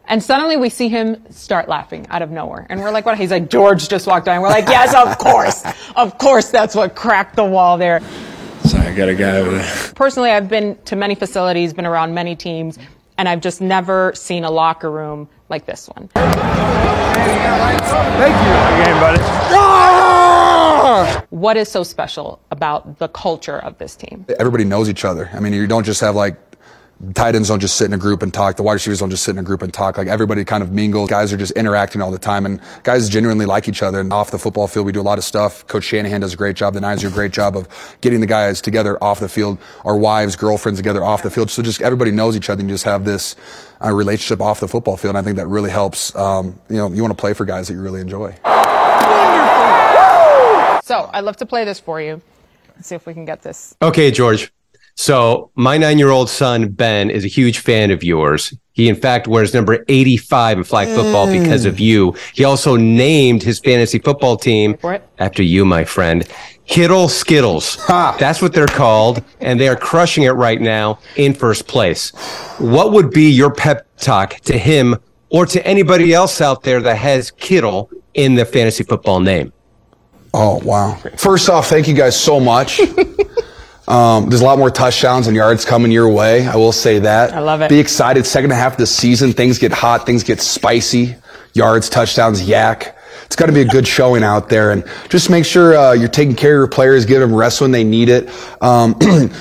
And 0.08 0.20
suddenly 0.20 0.56
we 0.56 0.68
see 0.68 0.88
him 0.88 1.30
start 1.30 1.68
laughing 1.68 2.08
out 2.10 2.22
of 2.22 2.32
nowhere. 2.32 2.66
And 2.68 2.80
we're 2.80 2.90
like, 2.90 3.06
what? 3.06 3.16
He's 3.16 3.30
like, 3.30 3.48
George 3.48 3.88
just 3.88 4.08
walked 4.08 4.26
by. 4.26 4.34
And 4.34 4.42
we're 4.42 4.48
like, 4.48 4.66
yes, 4.66 4.96
of 4.96 5.18
course. 5.24 5.62
Of 5.94 6.18
course, 6.18 6.50
that's 6.50 6.74
what 6.74 6.96
cracked 6.96 7.36
the 7.36 7.44
wall 7.44 7.78
there. 7.78 8.00
So 8.64 8.78
I 8.78 8.92
got 8.96 9.08
a 9.08 9.14
guy 9.14 9.36
over 9.36 9.58
there. 9.58 9.92
Personally, 9.94 10.32
I've 10.32 10.48
been 10.48 10.76
to 10.86 10.96
many 10.96 11.14
facilities, 11.14 11.72
been 11.72 11.86
around 11.86 12.14
many 12.14 12.34
teams, 12.34 12.80
and 13.16 13.28
I've 13.28 13.40
just 13.40 13.60
never 13.60 14.12
seen 14.16 14.42
a 14.42 14.50
locker 14.50 14.90
room 14.90 15.28
like 15.48 15.66
this 15.66 15.88
one. 15.88 16.08
Thank 18.18 18.34
you. 18.34 18.82
Again, 18.82 19.00
buddy. 19.00 19.22
What 21.30 21.56
is 21.56 21.68
so 21.68 21.82
special 21.82 22.40
about 22.50 22.98
the 22.98 23.08
culture 23.08 23.58
of 23.58 23.76
this 23.78 23.96
team? 23.96 24.24
Everybody 24.38 24.64
knows 24.64 24.88
each 24.88 25.04
other. 25.04 25.28
I 25.32 25.40
mean, 25.40 25.52
you 25.52 25.66
don't 25.66 25.84
just 25.84 26.00
have 26.00 26.14
like 26.14 26.36
tight 27.14 27.34
ends 27.34 27.48
don't 27.48 27.60
just 27.60 27.76
sit 27.76 27.84
in 27.84 27.92
a 27.92 27.98
group 27.98 28.22
and 28.22 28.32
talk. 28.32 28.56
The 28.56 28.62
wide 28.62 28.74
receivers 28.74 29.00
don't 29.00 29.10
just 29.10 29.22
sit 29.22 29.32
in 29.32 29.38
a 29.38 29.42
group 29.42 29.62
and 29.62 29.72
talk. 29.72 29.98
Like 29.98 30.08
everybody 30.08 30.44
kind 30.44 30.62
of 30.62 30.72
mingles. 30.72 31.10
Guys 31.10 31.32
are 31.32 31.36
just 31.36 31.52
interacting 31.52 32.00
all 32.00 32.10
the 32.10 32.18
time, 32.18 32.46
and 32.46 32.60
guys 32.84 33.08
genuinely 33.08 33.46
like 33.46 33.68
each 33.68 33.82
other. 33.82 34.00
And 34.00 34.12
off 34.12 34.30
the 34.30 34.38
football 34.38 34.66
field, 34.66 34.86
we 34.86 34.92
do 34.92 35.00
a 35.00 35.02
lot 35.02 35.18
of 35.18 35.24
stuff. 35.24 35.66
Coach 35.66 35.84
Shanahan 35.84 36.20
does 36.22 36.34
a 36.34 36.36
great 36.36 36.56
job. 36.56 36.74
The 36.74 36.80
Niners 36.80 37.02
do 37.02 37.08
a 37.08 37.10
great 37.10 37.32
job 37.32 37.56
of 37.56 37.68
getting 38.00 38.20
the 38.20 38.26
guys 38.26 38.60
together 38.60 39.02
off 39.02 39.20
the 39.20 39.28
field. 39.28 39.58
Our 39.84 39.96
wives, 39.96 40.36
girlfriends 40.36 40.78
together 40.78 41.04
off 41.04 41.22
the 41.22 41.30
field. 41.30 41.50
So 41.50 41.62
just 41.62 41.82
everybody 41.82 42.10
knows 42.10 42.36
each 42.36 42.48
other, 42.48 42.60
and 42.60 42.70
you 42.70 42.74
just 42.74 42.84
have 42.84 43.04
this 43.04 43.36
uh, 43.84 43.92
relationship 43.92 44.40
off 44.40 44.60
the 44.60 44.68
football 44.68 44.96
field. 44.96 45.16
And 45.16 45.18
I 45.18 45.22
think 45.22 45.36
that 45.36 45.48
really 45.48 45.70
helps. 45.70 46.14
Um, 46.16 46.58
you 46.70 46.76
know, 46.76 46.90
you 46.90 47.02
want 47.02 47.16
to 47.16 47.20
play 47.20 47.34
for 47.34 47.44
guys 47.44 47.68
that 47.68 47.74
you 47.74 47.82
really 47.82 48.00
enjoy. 48.00 48.34
So 50.82 51.10
I'd 51.12 51.24
love 51.24 51.36
to 51.38 51.46
play 51.46 51.64
this 51.64 51.80
for 51.80 52.00
you. 52.00 52.22
Let's 52.76 52.88
see 52.88 52.94
if 52.94 53.06
we 53.06 53.12
can 53.12 53.24
get 53.24 53.42
this. 53.42 53.74
Okay, 53.82 54.10
George. 54.10 54.52
So 54.96 55.50
my 55.54 55.76
nine-year-old 55.76 56.30
son 56.30 56.70
Ben 56.70 57.10
is 57.10 57.22
a 57.22 57.28
huge 57.28 57.58
fan 57.58 57.90
of 57.90 58.02
yours. 58.02 58.54
He, 58.72 58.88
in 58.88 58.96
fact, 58.96 59.28
wears 59.28 59.52
number 59.52 59.84
85 59.88 60.58
in 60.58 60.64
flag 60.64 60.88
football 60.88 61.26
mm. 61.26 61.42
because 61.42 61.66
of 61.66 61.78
you. 61.78 62.14
He 62.32 62.44
also 62.44 62.76
named 62.76 63.42
his 63.42 63.58
fantasy 63.58 63.98
football 63.98 64.36
team 64.38 64.76
after 65.18 65.42
you, 65.42 65.66
my 65.66 65.84
friend. 65.84 66.26
Kittle 66.66 67.08
Skittles. 67.08 67.76
That's 67.88 68.40
what 68.40 68.54
they're 68.54 68.66
called, 68.66 69.22
and 69.40 69.60
they 69.60 69.68
are 69.68 69.76
crushing 69.76 70.24
it 70.24 70.30
right 70.30 70.60
now 70.60 70.98
in 71.16 71.34
first 71.34 71.68
place. 71.68 72.10
What 72.58 72.92
would 72.92 73.10
be 73.10 73.30
your 73.30 73.52
pep 73.52 73.86
talk 73.98 74.36
to 74.40 74.58
him 74.58 74.96
or 75.28 75.46
to 75.46 75.64
anybody 75.66 76.14
else 76.14 76.40
out 76.40 76.62
there 76.62 76.80
that 76.80 76.96
has 76.96 77.30
Kittle 77.30 77.90
in 78.14 78.34
the 78.34 78.46
fantasy 78.46 78.82
football 78.82 79.20
name? 79.20 79.52
Oh, 80.32 80.58
wow. 80.64 80.94
First 81.16 81.48
off, 81.48 81.68
thank 81.68 81.86
you 81.86 81.94
guys 81.94 82.18
so 82.18 82.40
much. 82.40 82.80
Um, 83.88 84.28
there's 84.28 84.40
a 84.40 84.44
lot 84.44 84.58
more 84.58 84.70
touchdowns 84.70 85.26
and 85.28 85.36
yards 85.36 85.64
coming 85.64 85.92
your 85.92 86.08
way. 86.08 86.46
I 86.46 86.56
will 86.56 86.72
say 86.72 86.98
that. 87.00 87.32
I 87.32 87.40
love 87.40 87.62
it. 87.62 87.68
Be 87.68 87.78
excited. 87.78 88.26
Second 88.26 88.50
half 88.50 88.72
of 88.72 88.78
the 88.78 88.86
season, 88.86 89.32
things 89.32 89.58
get 89.58 89.72
hot, 89.72 90.06
things 90.06 90.24
get 90.24 90.40
spicy. 90.40 91.16
Yards, 91.52 91.88
touchdowns, 91.88 92.42
yak. 92.42 92.96
It's 93.24 93.36
got 93.36 93.46
to 93.46 93.52
be 93.52 93.62
a 93.62 93.66
good 93.66 93.88
showing 93.88 94.22
out 94.22 94.48
there, 94.48 94.70
and 94.70 94.84
just 95.08 95.30
make 95.30 95.44
sure 95.44 95.76
uh, 95.76 95.92
you're 95.92 96.08
taking 96.08 96.36
care 96.36 96.54
of 96.54 96.60
your 96.60 96.68
players, 96.68 97.06
give 97.06 97.20
them 97.20 97.34
rest 97.34 97.60
when 97.60 97.72
they 97.72 97.82
need 97.82 98.08
it. 98.08 98.28
Um, 98.62 98.94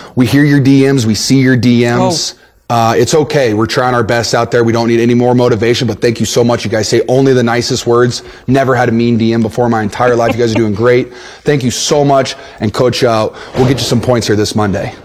we 0.15 0.25
hear 0.25 0.43
your 0.43 0.59
DMs, 0.59 1.05
we 1.05 1.13
see 1.13 1.39
your 1.39 1.55
DMs. 1.55 2.35
Uh, 2.69 2.95
it's 2.97 3.13
okay. 3.13 3.53
We're 3.53 3.67
trying 3.67 3.93
our 3.93 4.03
best 4.03 4.33
out 4.33 4.49
there. 4.49 4.63
We 4.63 4.73
don't 4.73 4.87
need 4.87 4.99
any 4.99 5.13
more 5.13 5.35
motivation, 5.35 5.87
but 5.87 6.01
thank 6.01 6.19
you 6.19 6.25
so 6.25 6.43
much. 6.43 6.65
You 6.65 6.71
guys 6.71 6.89
say 6.89 7.03
only 7.07 7.31
the 7.33 7.43
nicest 7.43 7.85
words. 7.85 8.23
Never 8.47 8.75
had 8.75 8.89
a 8.89 8.91
mean 8.91 9.19
DM 9.19 9.41
before 9.43 9.65
in 9.65 9.71
my 9.71 9.83
entire 9.83 10.15
life. 10.15 10.33
You 10.33 10.39
guys 10.39 10.51
are 10.51 10.57
doing 10.57 10.73
great. 10.73 11.13
Thank 11.43 11.63
you 11.63 11.69
so 11.69 12.03
much. 12.03 12.35
And 12.59 12.73
coach, 12.73 13.03
uh, 13.03 13.29
we'll 13.55 13.67
get 13.67 13.77
you 13.77 13.85
some 13.85 14.01
points 14.01 14.25
here 14.25 14.35
this 14.35 14.55
Monday. 14.55 14.95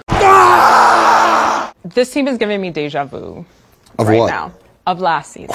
This 1.84 2.12
team 2.12 2.28
is 2.28 2.38
giving 2.38 2.60
me 2.60 2.70
deja 2.70 3.04
vu 3.04 3.44
Of 3.98 4.08
right 4.08 4.18
what? 4.18 4.26
now 4.28 4.52
of 4.86 5.00
last 5.00 5.32
season. 5.32 5.54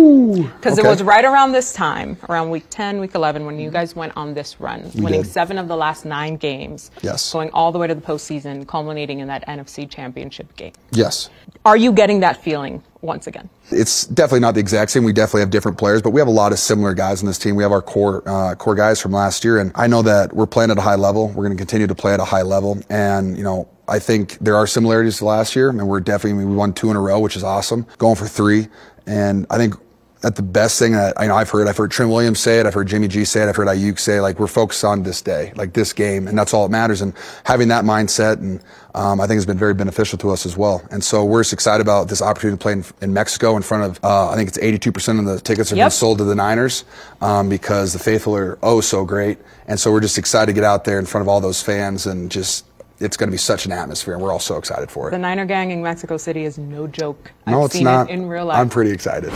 Because 0.00 0.78
Okay. 0.78 0.86
it 0.86 0.90
was 0.90 1.02
right 1.02 1.24
around 1.24 1.52
this 1.52 1.72
time, 1.72 2.16
around 2.28 2.50
week 2.50 2.64
10, 2.70 3.00
week 3.00 3.14
11, 3.14 3.44
when 3.44 3.58
you 3.58 3.70
guys 3.70 3.94
went 3.94 4.12
on 4.16 4.34
this 4.34 4.60
run, 4.60 4.90
winning 4.96 5.22
did. 5.22 5.30
seven 5.30 5.58
of 5.58 5.68
the 5.68 5.76
last 5.76 6.04
nine 6.04 6.36
games, 6.36 6.90
Yes. 7.02 7.32
going 7.32 7.50
all 7.52 7.72
the 7.72 7.78
way 7.78 7.86
to 7.86 7.94
the 7.94 8.00
postseason, 8.00 8.66
culminating 8.66 9.20
in 9.20 9.28
that 9.28 9.44
NFC 9.46 9.86
championship 9.86 10.54
game. 10.56 10.72
Yes. 10.92 11.28
Are 11.64 11.76
you 11.76 11.92
getting 11.92 12.20
that 12.20 12.42
feeling 12.42 12.82
once 13.02 13.26
again? 13.26 13.48
It's 13.70 14.06
definitely 14.06 14.40
not 14.40 14.54
the 14.54 14.60
exact 14.60 14.90
same. 14.90 15.04
We 15.04 15.12
definitely 15.12 15.40
have 15.42 15.50
different 15.50 15.76
players, 15.78 16.00
but 16.02 16.10
we 16.10 16.20
have 16.20 16.28
a 16.28 16.32
lot 16.32 16.52
of 16.52 16.58
similar 16.58 16.94
guys 16.94 17.22
on 17.22 17.26
this 17.26 17.38
team. 17.38 17.54
We 17.54 17.62
have 17.62 17.72
our 17.72 17.82
core 17.82 18.22
uh, 18.26 18.54
core 18.54 18.74
guys 18.74 19.00
from 19.00 19.12
last 19.12 19.44
year, 19.44 19.58
and 19.58 19.70
I 19.74 19.86
know 19.86 20.02
that 20.02 20.32
we're 20.34 20.46
playing 20.46 20.70
at 20.70 20.78
a 20.78 20.82
high 20.82 20.94
level. 20.96 21.28
We're 21.28 21.44
going 21.44 21.56
to 21.56 21.60
continue 21.60 21.86
to 21.86 21.94
play 21.94 22.14
at 22.14 22.20
a 22.20 22.24
high 22.24 22.42
level, 22.42 22.78
and 22.88 23.36
you 23.36 23.44
know. 23.44 23.68
I 23.88 23.98
think 23.98 24.38
there 24.40 24.54
are 24.54 24.68
similarities 24.68 25.18
to 25.18 25.24
last 25.24 25.56
year, 25.56 25.66
I 25.66 25.70
and 25.70 25.88
we're 25.88 25.98
definitely 25.98 26.44
we 26.44 26.54
won 26.54 26.72
two 26.72 26.92
in 26.92 26.96
a 26.96 27.00
row, 27.00 27.18
which 27.18 27.34
is 27.34 27.42
awesome. 27.42 27.86
Going 27.98 28.14
for 28.14 28.28
three, 28.28 28.68
and 29.04 29.48
I 29.50 29.56
think 29.56 29.74
that 30.20 30.36
the 30.36 30.42
best 30.42 30.78
thing 30.78 30.92
that 30.92 31.18
I 31.18 31.26
know 31.26 31.34
I've 31.34 31.48
heard, 31.48 31.66
I've 31.66 31.76
heard 31.76 31.90
Trent 31.90 32.10
Williams 32.10 32.40
say 32.40 32.60
it, 32.60 32.66
I've 32.66 32.74
heard 32.74 32.88
Jimmy 32.88 33.08
G 33.08 33.24
say 33.24 33.42
it, 33.42 33.48
I've 33.48 33.56
heard 33.56 33.68
Aiyuk 33.68 33.98
say, 33.98 34.20
like 34.20 34.38
we're 34.38 34.46
focused 34.48 34.84
on 34.84 35.02
this 35.02 35.22
day, 35.22 35.52
like 35.56 35.72
this 35.72 35.92
game, 35.92 36.28
and 36.28 36.36
that's 36.38 36.52
all 36.52 36.66
that 36.68 36.72
matters. 36.72 37.00
And 37.00 37.14
having 37.44 37.68
that 37.68 37.84
mindset, 37.84 38.34
and 38.38 38.60
um, 38.94 39.20
I 39.20 39.26
think 39.26 39.36
has 39.36 39.46
been 39.46 39.56
very 39.58 39.72
beneficial 39.72 40.18
to 40.18 40.30
us 40.30 40.44
as 40.44 40.56
well. 40.56 40.82
And 40.90 41.02
so 41.02 41.24
we're 41.24 41.40
just 41.40 41.52
excited 41.54 41.80
about 41.80 42.08
this 42.08 42.20
opportunity 42.20 42.58
to 42.58 42.62
play 42.62 42.72
in, 42.72 42.84
in 43.00 43.12
Mexico 43.14 43.56
in 43.56 43.62
front 43.62 43.84
of, 43.84 44.04
uh, 44.04 44.30
I 44.30 44.36
think 44.36 44.48
it's 44.48 44.58
82% 44.58 45.18
of 45.20 45.24
the 45.24 45.40
tickets 45.40 45.70
have 45.70 45.76
been 45.76 45.84
Yep. 45.84 45.92
sold 45.92 46.18
to 46.18 46.24
the 46.24 46.34
Niners 46.34 46.84
um, 47.22 47.48
because 47.48 47.92
the 47.94 47.98
faithful 47.98 48.36
are 48.36 48.58
oh 48.62 48.80
so 48.82 49.04
great. 49.04 49.38
And 49.66 49.80
so 49.80 49.90
we're 49.90 50.00
just 50.00 50.18
excited 50.18 50.46
to 50.46 50.52
get 50.52 50.64
out 50.64 50.84
there 50.84 50.98
in 50.98 51.06
front 51.06 51.22
of 51.22 51.28
all 51.28 51.40
those 51.40 51.62
fans 51.62 52.06
and 52.06 52.30
just. 52.30 52.66
It's 53.00 53.16
going 53.16 53.28
to 53.28 53.32
be 53.32 53.38
such 53.38 53.64
an 53.64 53.72
atmosphere, 53.72 54.12
and 54.12 54.22
we're 54.22 54.30
all 54.30 54.38
so 54.38 54.58
excited 54.58 54.90
for 54.90 55.08
it. 55.08 55.12
The 55.12 55.18
Niner 55.18 55.46
gang 55.46 55.70
in 55.70 55.82
Mexico 55.82 56.18
City 56.18 56.44
is 56.44 56.58
no 56.58 56.86
joke. 56.86 57.32
no, 57.46 57.60
I've 57.60 57.64
it's 57.66 57.74
seen 57.74 57.84
not. 57.84 58.10
it 58.10 58.12
in 58.12 58.26
real 58.26 58.44
life. 58.44 58.58
I'm 58.58 58.68
pretty 58.68 58.90
excited. 58.90 59.32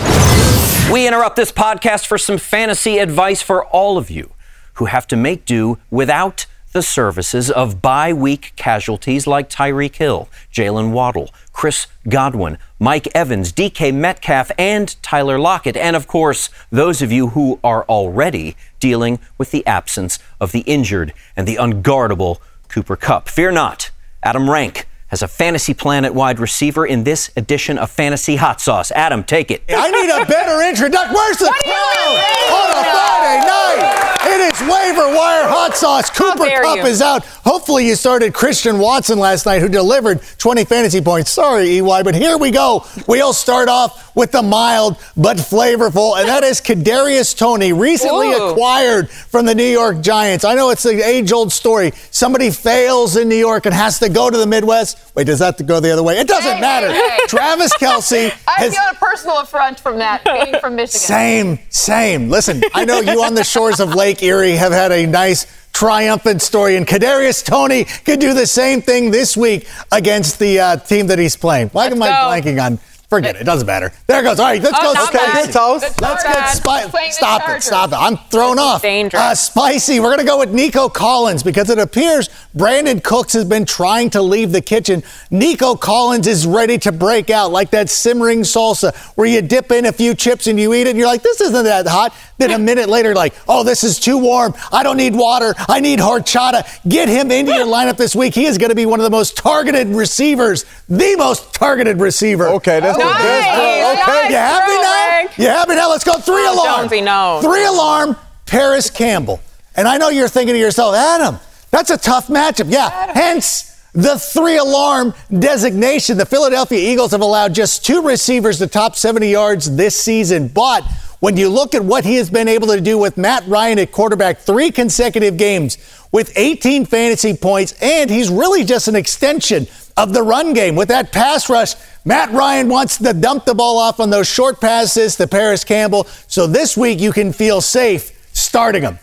We 0.93 1.07
interrupt 1.09 1.37
this 1.37 1.51
podcast 1.51 2.07
for 2.07 2.19
some 2.19 2.37
fantasy 2.37 2.99
advice 2.99 3.41
for 3.41 3.65
all 3.65 3.97
of 3.97 4.11
you 4.11 4.33
who 4.75 4.85
have 4.85 5.07
to 5.07 5.17
make 5.17 5.47
do 5.47 5.79
without 5.91 6.45
the 6.73 6.83
services 6.83 7.51
of 7.51 7.81
bye 7.81 8.13
week 8.13 8.53
casualties 8.57 9.27
like 9.27 9.49
Tyreek 9.49 9.95
Hill, 9.95 10.29
Jaylen 10.53 10.91
Waddle, 10.91 11.31
Chris 11.53 11.87
Godwin, 12.09 12.59
Mike 12.79 13.09
Evans, 13.15 13.53
DK 13.53 13.95
Metcalf, 13.95 14.51
and 14.59 15.01
Tyler 15.01 15.39
Lockett. 15.39 15.77
And 15.77 15.95
of 15.97 16.07
course, 16.09 16.51
those 16.71 17.01
of 17.01 17.13
you 17.13 17.29
who 17.29 17.61
are 17.65 17.85
already 17.85 18.57
dealing 18.81 19.21
with 19.39 19.53
the 19.53 19.65
absence 19.67 20.19
of 20.41 20.51
the 20.53 20.61
injured 20.63 21.15
and 21.37 21.47
the 21.47 21.57
unguardable 21.57 22.39
Cooper 22.75 22.97
Kupp. 22.97 23.29
Fear 23.29 23.53
not, 23.53 23.93
Adam 24.21 24.51
Rank 24.51 24.89
has 25.07 25.23
a 25.23 25.29
fantasy 25.29 25.73
planet 25.73 26.13
wide 26.13 26.41
receiver 26.41 26.85
in 26.85 27.05
this 27.05 27.31
edition 27.37 27.79
of 27.79 27.89
Fantasy 27.89 28.35
Hot 28.35 28.61
Sauce. 28.61 28.91
Adam, 28.91 29.23
take 29.23 29.53
it. 29.53 29.63
I 29.69 29.93
need 29.93 30.11
a 30.11 30.27
better 30.27 30.61
introduction. 30.69 31.15
Where's 31.15 31.37
the 31.37 31.55
crowd 31.63 32.19
on 32.51 32.71
a 32.71 32.83
Friday 32.83 33.47
night? 33.47 34.15
It 34.27 34.53
is 34.53 34.61
waiver 34.63 35.15
wire 35.15 35.47
hot 35.47 35.77
sauce. 35.77 36.11
Cooper 36.11 36.51
Kupp 36.51 36.79
you. 36.79 36.87
is 36.87 37.01
out. 37.01 37.25
Hopefully, 37.25 37.87
you 37.87 37.95
started 37.95 38.35
Christian 38.35 38.81
Watson 38.81 39.21
last 39.21 39.47
night, 39.47 39.61
who 39.61 39.69
delivered 39.69 40.21
20 40.39 40.65
fantasy 40.65 41.01
points. 41.01 41.31
Sorry, 41.31 41.79
EY, 41.79 42.03
but 42.03 42.17
here 42.17 42.37
we 42.37 42.51
go. 42.51 42.85
We'll 43.07 43.33
start 43.33 43.69
off 43.69 44.04
with 44.15 44.33
the 44.33 44.43
mild 44.43 44.97
but 45.17 45.37
flavorful, 45.39 46.19
and 46.19 46.29
that 46.29 46.45
is 46.45 46.61
Kadarius 46.61 47.37
Toney, 47.37 47.73
recently 47.73 48.29
Ooh. 48.33 48.51
acquired 48.51 49.11
from 49.11 49.47
the 49.47 49.55
New 49.55 49.65
York 49.65 50.01
Giants. 50.01 50.45
I 50.45 50.55
know 50.55 50.71
it's 50.71 50.85
an 50.85 51.01
age-old 51.01 51.53
story. 51.53 51.93
Somebody 52.11 52.51
fails 52.51 53.17
in 53.17 53.29
New 53.29 53.35
York 53.37 53.67
and 53.67 53.75
has 53.75 53.99
to 54.01 54.09
go 54.09 54.31
to 54.31 54.37
the 54.39 54.47
Midwest. 54.47 54.99
Wait, 55.15 55.27
does 55.27 55.39
that 55.41 55.65
go 55.67 55.81
the 55.81 55.91
other 55.93 56.03
way? 56.03 56.19
It 56.19 56.29
doesn't 56.29 56.55
Hey, 56.55 56.61
matter. 56.61 56.93
hey, 56.93 57.09
hey. 57.11 57.27
Travis 57.27 57.73
Kelce 57.79 58.33
I 58.47 58.53
has 58.61 58.75
feel 58.75 58.83
a 58.91 58.95
personal 58.95 59.39
affront 59.41 59.81
from 59.81 59.99
that, 59.99 60.25
being 60.25 60.59
from 60.61 60.77
Michigan. 60.77 61.01
same, 61.01 61.59
same. 61.71 62.29
Listen, 62.31 62.63
I 62.75 62.85
know 62.85 63.01
you 63.01 63.23
on 63.25 63.35
the 63.35 63.45
shores 63.45 63.81
of 63.81 63.95
Lake 63.95 64.23
Erie 64.23 64.53
have 64.53 64.73
had 64.73 64.93
a 64.93 65.07
nice 65.07 65.47
triumphant 65.73 66.41
story, 66.41 66.77
and 66.77 66.87
Kadarius 66.87 67.45
Toney 67.45 67.85
could 68.05 68.21
do 68.21 68.33
the 68.33 68.47
same 68.47 68.81
thing 68.81 69.11
this 69.11 69.37
week 69.37 69.67
against 69.91 70.39
the 70.39 70.61
uh, 70.61 70.77
team 70.77 71.09
that 71.09 71.19
he's 71.19 71.37
playing. 71.37 71.69
Why 71.71 71.87
am 71.87 72.01
I 72.01 72.09
go. 72.09 72.13
blanking 72.53 72.65
on 72.65 72.79
Forget 73.09 73.37
it. 73.37 73.43
It 73.43 73.45
doesn't 73.45 73.67
matter. 73.67 73.93
There 74.07 74.21
it 74.21 74.25
goes. 74.25 74.41
All 74.41 74.47
right, 74.47 74.61
let's 74.63 74.77
Oh, 74.81 74.83
go. 74.83 74.93
not 74.95 75.09
spicy. 75.09 75.27
bad. 75.33 75.45
Good 75.47 75.53
toast. 75.53 75.83
Let's 75.83 76.01
Not 76.01 76.23
get 76.23 76.49
spicy. 76.49 77.13
Stop 77.13 77.49
it. 77.49 77.63
Stop 77.63 77.91
it. 77.93 77.97
I'm 77.97 78.17
thrown 78.31 78.59
off. 78.59 78.83
Dangerous. 78.83 79.23
Uh, 79.23 79.35
spicy. 79.35 80.01
We're 80.01 80.09
going 80.09 80.19
to 80.19 80.25
go 80.25 80.39
with 80.39 80.53
Nico 80.53 80.89
Collins 80.89 81.43
because 81.43 81.71
it 81.71 81.79
appears 81.79 82.29
Brandin 82.57 83.03
Cooks 83.03 83.35
has 83.35 83.45
been 83.45 83.65
trying 83.67 84.11
to 84.11 84.23
leave 84.23 84.53
the 84.53 84.61
kitchen. 84.61 85.03
Nico 85.31 85.75
Collins 85.77 86.27
is 86.27 86.47
ready 86.47 86.79
to 86.79 86.93
break 86.93 87.31
out 87.31 87.51
like 87.53 87.71
that 87.71 87.91
simmering 87.91 88.41
salsa 88.41 88.95
where 89.17 89.27
you 89.27 89.43
dip 89.43 89.71
in 89.71 89.87
a 89.87 89.93
few 89.93 90.15
chips 90.15 90.47
and 90.47 90.59
you 90.59 90.73
eat 90.75 90.83
it 90.83 90.89
and 90.89 90.99
you're 90.99 91.07
like, 91.07 91.23
this 91.23 91.41
isn't 91.41 91.65
that 91.65 91.87
hot. 91.87 92.15
Then 92.39 92.51
a 92.51 92.59
minute 92.59 92.89
later, 92.89 93.15
like, 93.15 93.35
oh, 93.47 93.63
this 93.63 93.85
is 93.85 94.01
too 94.01 94.19
warm. 94.19 94.55
I 94.73 94.83
don't 94.83 94.97
need 94.97 95.15
water. 95.15 95.55
I 95.69 95.79
need 95.79 96.01
horchata. 96.01 96.67
Get 96.89 97.09
him 97.09 97.31
into 97.31 97.53
your 97.55 97.67
lineup 97.67 97.97
this 97.97 98.17
week. 98.17 98.35
He 98.35 98.47
is 98.47 98.59
going 98.59 98.71
to 98.71 98.75
be 98.75 98.87
one 98.87 98.99
of 98.99 99.05
the 99.05 99.11
most 99.11 99.37
targeted 99.37 99.87
receivers, 99.89 100.65
the 100.89 101.15
most 101.17 101.55
targeted 101.55 102.01
receiver. 102.01 102.49
Okay, 102.49 102.81
that's 102.99 103.25
Nice. 103.25 104.03
Okay, 104.03 104.29
you 104.31 104.37
happy 104.37 104.73
now? 104.73 105.45
You 105.45 105.49
happy 105.51 105.75
now? 105.75 105.91
Let's 105.91 106.05
go 106.05 106.15
three 106.15 106.45
Oh, 106.47 106.55
alarm. 106.55 106.89
Jonesy, 106.89 107.01
no. 107.01 107.41
Three 107.43 107.65
alarm, 107.65 108.17
Parris 108.47 108.91
Campbell. 108.91 109.41
And 109.77 109.89
I 109.89 109.97
know 109.97 110.09
you're 110.09 110.29
thinking 110.29 110.55
to 110.55 110.59
yourself, 110.61 110.95
Adam, 110.95 111.39
that's 111.71 111.91
a 111.91 111.97
tough 111.99 112.29
matchup. 112.29 112.71
Yeah, 112.71 112.89
Adam. 112.93 113.15
hence 113.15 113.71
the 113.93 114.19
three 114.19 114.57
alarm 114.57 115.15
designation. 115.37 116.17
The 116.19 116.27
Philadelphia 116.27 116.79
Eagles 116.79 117.13
have 117.13 117.21
allowed 117.21 117.55
just 117.55 117.85
two 117.85 118.03
receivers 118.03 118.59
to 118.59 118.67
top 118.67 118.97
70 118.97 119.29
yards 119.29 119.77
this 119.77 119.99
season. 119.99 120.49
But 120.49 120.85
when 121.21 121.37
you 121.37 121.49
look 121.49 121.75
at 121.75 121.85
what 121.85 122.05
he 122.05 122.17
has 122.17 122.29
been 122.31 122.49
able 122.49 122.69
to 122.69 122.81
do 122.81 122.99
with 122.99 123.17
Matt 123.17 123.47
Ryan 123.47 123.79
at 123.79 123.93
quarterback, 123.93 124.39
three 124.39 124.71
consecutive 124.71 125.37
games 125.37 125.79
with 126.13 126.33
18 126.37 126.87
fantasy 126.87 127.35
points, 127.35 127.73
and 127.81 128.11
he's 128.11 128.31
really 128.31 128.65
just 128.65 128.89
an 128.89 128.95
extension 128.97 129.67
of 129.97 130.13
the 130.13 130.23
run 130.23 130.53
game. 130.55 130.75
With 130.77 130.89
that 130.89 131.13
pass 131.13 131.49
rush, 131.49 131.75
Matt 132.05 132.31
Ryan 132.33 132.69
wants 132.69 132.99
to 132.99 133.13
dump 133.15 133.45
the 133.45 133.55
ball 133.55 133.79
off 133.79 134.01
on 134.01 134.11
those 134.11 134.27
short 134.29 134.61
passes 134.61 135.17
to 135.17 135.27
Parris 135.27 135.65
Campbell. 135.65 136.05
So 136.27 136.47
this 136.47 136.77
week 136.77 137.01
you 137.01 137.13
can 137.13 137.33
feel 137.33 137.61
safe 137.61 138.29
starting 138.33 138.83
him. 138.83 138.99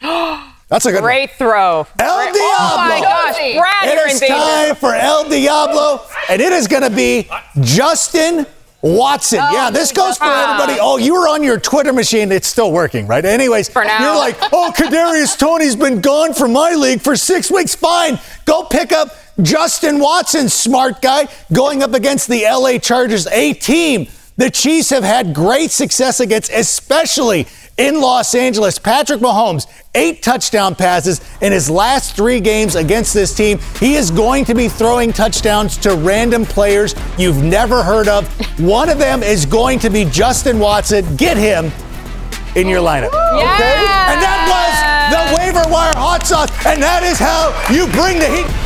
That's 0.68 0.84
a 0.84 0.90
good 0.90 0.96
one. 1.02 1.04
Great 1.04 1.30
throw. 1.32 1.86
El 2.00 2.16
Great- 2.32 2.42
Oh 2.58 2.74
my 2.78 3.00
gosh, 3.00 3.36
Brad, 3.56 3.88
It 3.88 4.10
is 4.10 4.20
time 4.28 4.74
for 4.74 4.94
El 4.94 5.28
Diablo, 5.28 6.00
and 6.28 6.42
it 6.42 6.52
is 6.52 6.66
going 6.66 6.82
to 6.82 6.90
be 6.90 7.28
Justin 7.60 8.46
Watson. 8.82 9.38
Oh, 9.42 9.52
yeah, 9.52 9.70
this 9.70 9.92
goes 9.92 10.16
for 10.18 10.24
everybody. 10.24 10.78
Oh, 10.80 10.96
you 10.96 11.14
were 11.14 11.28
on 11.28 11.42
your 11.44 11.58
Twitter 11.60 11.92
machine. 11.92 12.32
It's 12.32 12.48
still 12.48 12.72
working, 12.72 13.06
right? 13.06 13.24
Anyways, 13.24 13.68
For 13.68 13.84
now. 13.84 14.00
you're 14.00 14.16
like, 14.16 14.36
oh, 14.52 14.72
Kadarius 14.76 15.38
Toney's 15.38 15.76
been 15.76 16.00
gone 16.00 16.34
from 16.34 16.52
my 16.52 16.72
league 16.74 17.00
for 17.00 17.14
six 17.16 17.50
weeks. 17.50 17.74
Fine, 17.74 18.18
go 18.44 18.64
pick 18.64 18.92
up 18.92 19.10
Justin 19.42 19.98
Watson, 19.98 20.48
smart 20.48 21.02
guy, 21.02 21.28
going 21.52 21.82
up 21.82 21.94
against 21.94 22.28
the 22.28 22.44
LA 22.44 22.78
Chargers, 22.78 23.26
a 23.26 23.52
team 23.52 24.08
the 24.36 24.50
Chiefs 24.50 24.90
have 24.90 25.04
had 25.04 25.34
great 25.34 25.70
success 25.70 26.20
against, 26.20 26.50
especially 26.52 27.46
in 27.78 28.00
Los 28.00 28.34
Angeles. 28.34 28.78
Patrick 28.78 29.20
Mahomes, 29.20 29.66
eight 29.94 30.22
touchdown 30.22 30.74
passes 30.74 31.20
in 31.40 31.52
his 31.52 31.70
last 31.70 32.16
three 32.16 32.40
games 32.40 32.74
against 32.74 33.14
this 33.14 33.34
team. 33.34 33.58
He 33.80 33.94
is 33.94 34.10
going 34.10 34.44
to 34.46 34.54
be 34.54 34.68
throwing 34.68 35.12
touchdowns 35.12 35.78
to 35.78 35.94
random 35.94 36.44
players 36.44 36.94
you've 37.18 37.42
never 37.42 37.82
heard 37.82 38.08
of. 38.08 38.28
One 38.60 38.90
of 38.90 38.98
them 38.98 39.22
is 39.22 39.46
going 39.46 39.78
to 39.80 39.90
be 39.90 40.04
Justin 40.04 40.58
Watson. 40.58 41.16
Get 41.16 41.36
him 41.38 41.72
in 42.56 42.68
your 42.68 42.80
lineup. 42.80 43.08
Okay? 43.08 43.76
And 44.08 44.20
that 44.20 44.40
was 44.52 45.12
the 45.12 45.36
waiver 45.38 45.70
wire 45.70 45.94
hot 45.94 46.26
sauce. 46.26 46.50
And 46.66 46.82
that 46.82 47.02
is 47.02 47.18
how 47.18 47.52
you 47.72 47.86
bring 47.92 48.18
the 48.18 48.28
heat. 48.28 48.65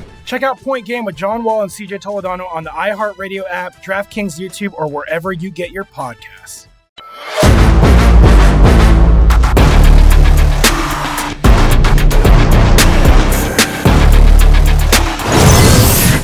Check 0.25 0.43
out 0.43 0.59
Point 0.59 0.85
Game 0.85 1.05
with 1.05 1.15
John 1.15 1.43
Wall 1.43 1.61
and 1.61 1.71
CJ 1.71 2.01
Toledano 2.01 2.51
on 2.53 2.63
the 2.63 2.69
iHeartRadio 2.69 3.43
app, 3.49 3.83
DraftKings 3.83 4.39
YouTube, 4.39 4.73
or 4.73 4.87
wherever 4.87 5.31
you 5.31 5.49
get 5.49 5.71
your 5.71 5.85
podcasts. 5.85 6.67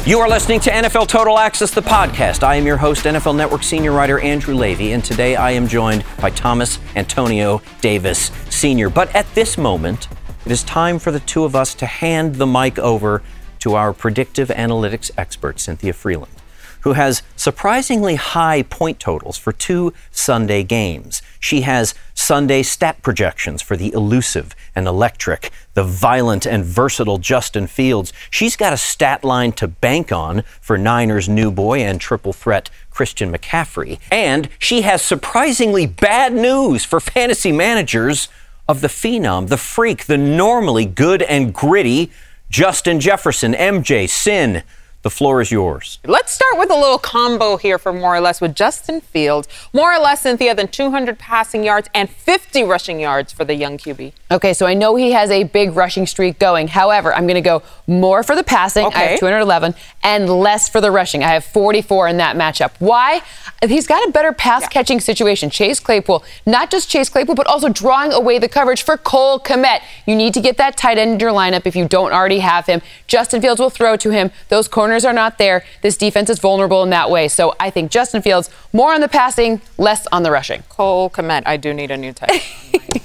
You 0.08 0.20
are 0.20 0.30
listening 0.30 0.62
to 0.62 0.70
NFL 0.70 1.10
Total 1.10 1.38
Access, 1.38 1.72
the 1.72 1.82
podcast. 1.82 2.42
I 2.42 2.56
am 2.56 2.66
your 2.66 2.78
host, 2.78 3.04
NFL 3.04 3.36
Network 3.36 3.62
senior 3.62 3.92
writer 3.92 4.22
Andrew 4.22 4.56
Levy, 4.56 4.94
and 4.94 5.04
today 5.04 5.36
I 5.36 5.52
am 5.52 5.68
joined 5.68 6.06
by 6.22 6.30
Thomas 6.30 6.80
Antonio 6.96 7.62
Davis 7.82 8.32
Sr. 8.50 8.90
But 8.90 9.14
at 9.14 9.26
this 9.36 9.58
moment, 9.58 10.08
it 10.46 10.52
is 10.54 10.64
time 10.64 10.98
for 10.98 11.12
the 11.12 11.20
two 11.20 11.44
of 11.44 11.58
us 11.58 11.76
to 11.76 11.86
hand 11.86 12.36
the 12.36 12.48
mic 12.48 12.80
over 12.80 13.22
to 13.60 13.76
our 13.76 13.94
predictive 13.94 14.50
analytics 14.50 15.12
expert, 15.18 15.60
Cynthia 15.60 15.94
Frelund, 15.94 16.30
who 16.82 16.94
has 16.94 17.24
surprisingly 17.36 18.16
high 18.16 18.64
point 18.64 19.00
totals 19.00 19.38
for 19.38 19.52
two 19.52 19.94
Sunday 20.12 20.64
games. 20.64 21.22
She 21.40 21.62
has 21.62 21.94
Sunday 22.14 22.64
stat 22.64 23.02
projections 23.02 23.62
for 23.62 23.76
the 23.76 23.92
elusive 23.94 24.56
and 24.76 24.88
electric, 24.88 25.52
the 25.74 25.84
violent 25.84 26.46
and 26.46 26.64
versatile 26.64 27.18
Justin 27.18 27.68
Fields. 27.68 28.14
She's 28.30 28.56
got 28.56 28.74
a 28.74 28.78
stat 28.78 29.24
line 29.24 29.52
to 29.54 29.68
bank 29.68 30.12
on 30.12 30.44
for 30.62 30.78
Niners 30.78 31.28
new 31.30 31.52
boy 31.52 31.80
and 31.80 32.00
triple 32.00 32.34
threat 32.34 32.70
Christian 32.90 33.32
McCaffrey. 33.32 34.00
And 34.12 34.50
she 34.60 34.82
has 34.82 35.02
surprisingly 35.02 35.86
bad 35.86 36.34
news 36.34 36.84
for 36.84 37.00
fantasy 37.00 37.52
managers 37.52 38.30
of 38.68 38.82
the 38.82 38.88
phenom, 38.88 39.48
the 39.48 39.58
freak, 39.58 40.06
the 40.06 40.18
normally 40.18 40.86
good 40.86 41.22
and 41.22 41.54
gritty 41.54 42.12
Justin 42.50 43.00
Jefferson, 43.00 43.54
MJ, 43.54 44.10
Sin. 44.10 44.64
The 45.08 45.12
floor 45.12 45.40
is 45.40 45.52
yours. 45.54 46.00
Let's 46.06 46.34
start 46.34 46.58
with 46.58 46.70
a 46.70 46.76
little 46.76 46.98
combo 46.98 47.56
here 47.56 47.78
for 47.78 47.94
more 47.94 48.14
or 48.14 48.20
less 48.20 48.42
with 48.42 48.54
Justin 48.54 49.00
Fields. 49.00 49.48
More 49.72 49.94
or 49.94 50.00
less, 50.00 50.24
Cynthia, 50.24 50.54
than 50.54 50.68
200 50.68 51.18
passing 51.18 51.64
yards 51.64 51.88
and 51.94 52.10
50 52.10 52.64
rushing 52.66 53.00
yards 53.00 53.32
for 53.32 53.46
the 53.46 53.54
young 53.56 53.78
QB. 53.78 54.12
Okay, 54.30 54.54
so 54.54 54.66
I 54.66 54.74
know 54.74 54.98
he 54.98 55.14
has 55.14 55.32
a 55.32 55.46
big 55.46 55.78
rushing 55.78 56.06
streak 56.08 56.40
going. 56.40 56.68
However, 56.68 57.14
I'm 57.16 57.24
going 57.26 57.36
to 57.36 57.42
go 57.42 57.64
more 57.88 58.22
for 58.22 58.36
the 58.36 58.44
passing. 58.44 58.86
Okay. 58.88 59.00
I 59.00 59.02
Okay. 59.04 59.12
have 59.12 59.20
211 59.22 59.76
and 60.04 60.30
less 60.30 60.68
for 60.68 60.82
the 60.82 60.92
rushing. 60.92 61.24
I 61.24 61.30
have 61.30 61.46
44 61.46 62.10
in 62.10 62.18
that 62.18 62.36
matchup. 62.36 62.72
Why? 62.80 63.22
He's 63.66 63.88
got 63.88 64.06
a 64.10 64.12
better 64.12 64.34
pass 64.34 64.68
catching 64.68 65.00
situation. 65.00 65.50
Chase 65.50 65.80
Claypool, 65.80 66.26
not 66.46 66.70
just 66.70 66.90
Chase 66.90 67.08
Claypool, 67.08 67.36
but 67.36 67.48
also 67.48 67.70
drawing 67.70 68.12
away 68.12 68.40
the 68.40 68.50
coverage 68.50 68.84
for 68.84 68.98
Cole 68.98 69.40
Kmet. 69.40 69.80
You 70.06 70.18
need 70.18 70.34
to 70.34 70.42
get 70.42 70.58
that 70.58 70.76
tight 70.76 70.98
end 70.98 71.14
in 71.14 71.20
your 71.22 71.32
lineup 71.32 71.66
if 71.66 71.78
you 71.78 71.88
don't 71.88 72.12
already 72.12 72.40
have 72.40 72.66
him. 72.66 72.82
Justin 73.08 73.42
Fields 73.42 73.62
will 73.62 73.70
throw 73.70 73.96
to 73.96 74.10
him. 74.10 74.32
Those 74.50 74.68
corners 74.68 74.97
are 75.06 75.14
not 75.14 75.38
there. 75.38 75.64
This 75.82 75.98
defense 75.98 76.30
is 76.30 76.40
vulnerable 76.40 76.84
in 76.84 76.90
that 76.92 77.10
way. 77.10 77.28
So 77.28 77.56
I 77.60 77.70
think 77.70 77.92
Justin 77.92 78.22
Fields 78.22 78.50
more 78.74 78.94
on 78.94 79.02
the 79.02 79.08
passing, 79.08 79.62
less 79.78 80.08
on 80.08 80.24
the 80.24 80.32
rushing. 80.32 80.64
Cole 80.70 81.10
Kmet, 81.10 81.44
I 81.46 81.58
do 81.58 81.74
need 81.74 81.92
a 81.92 81.98
new 81.98 82.14
tight. 82.14 82.44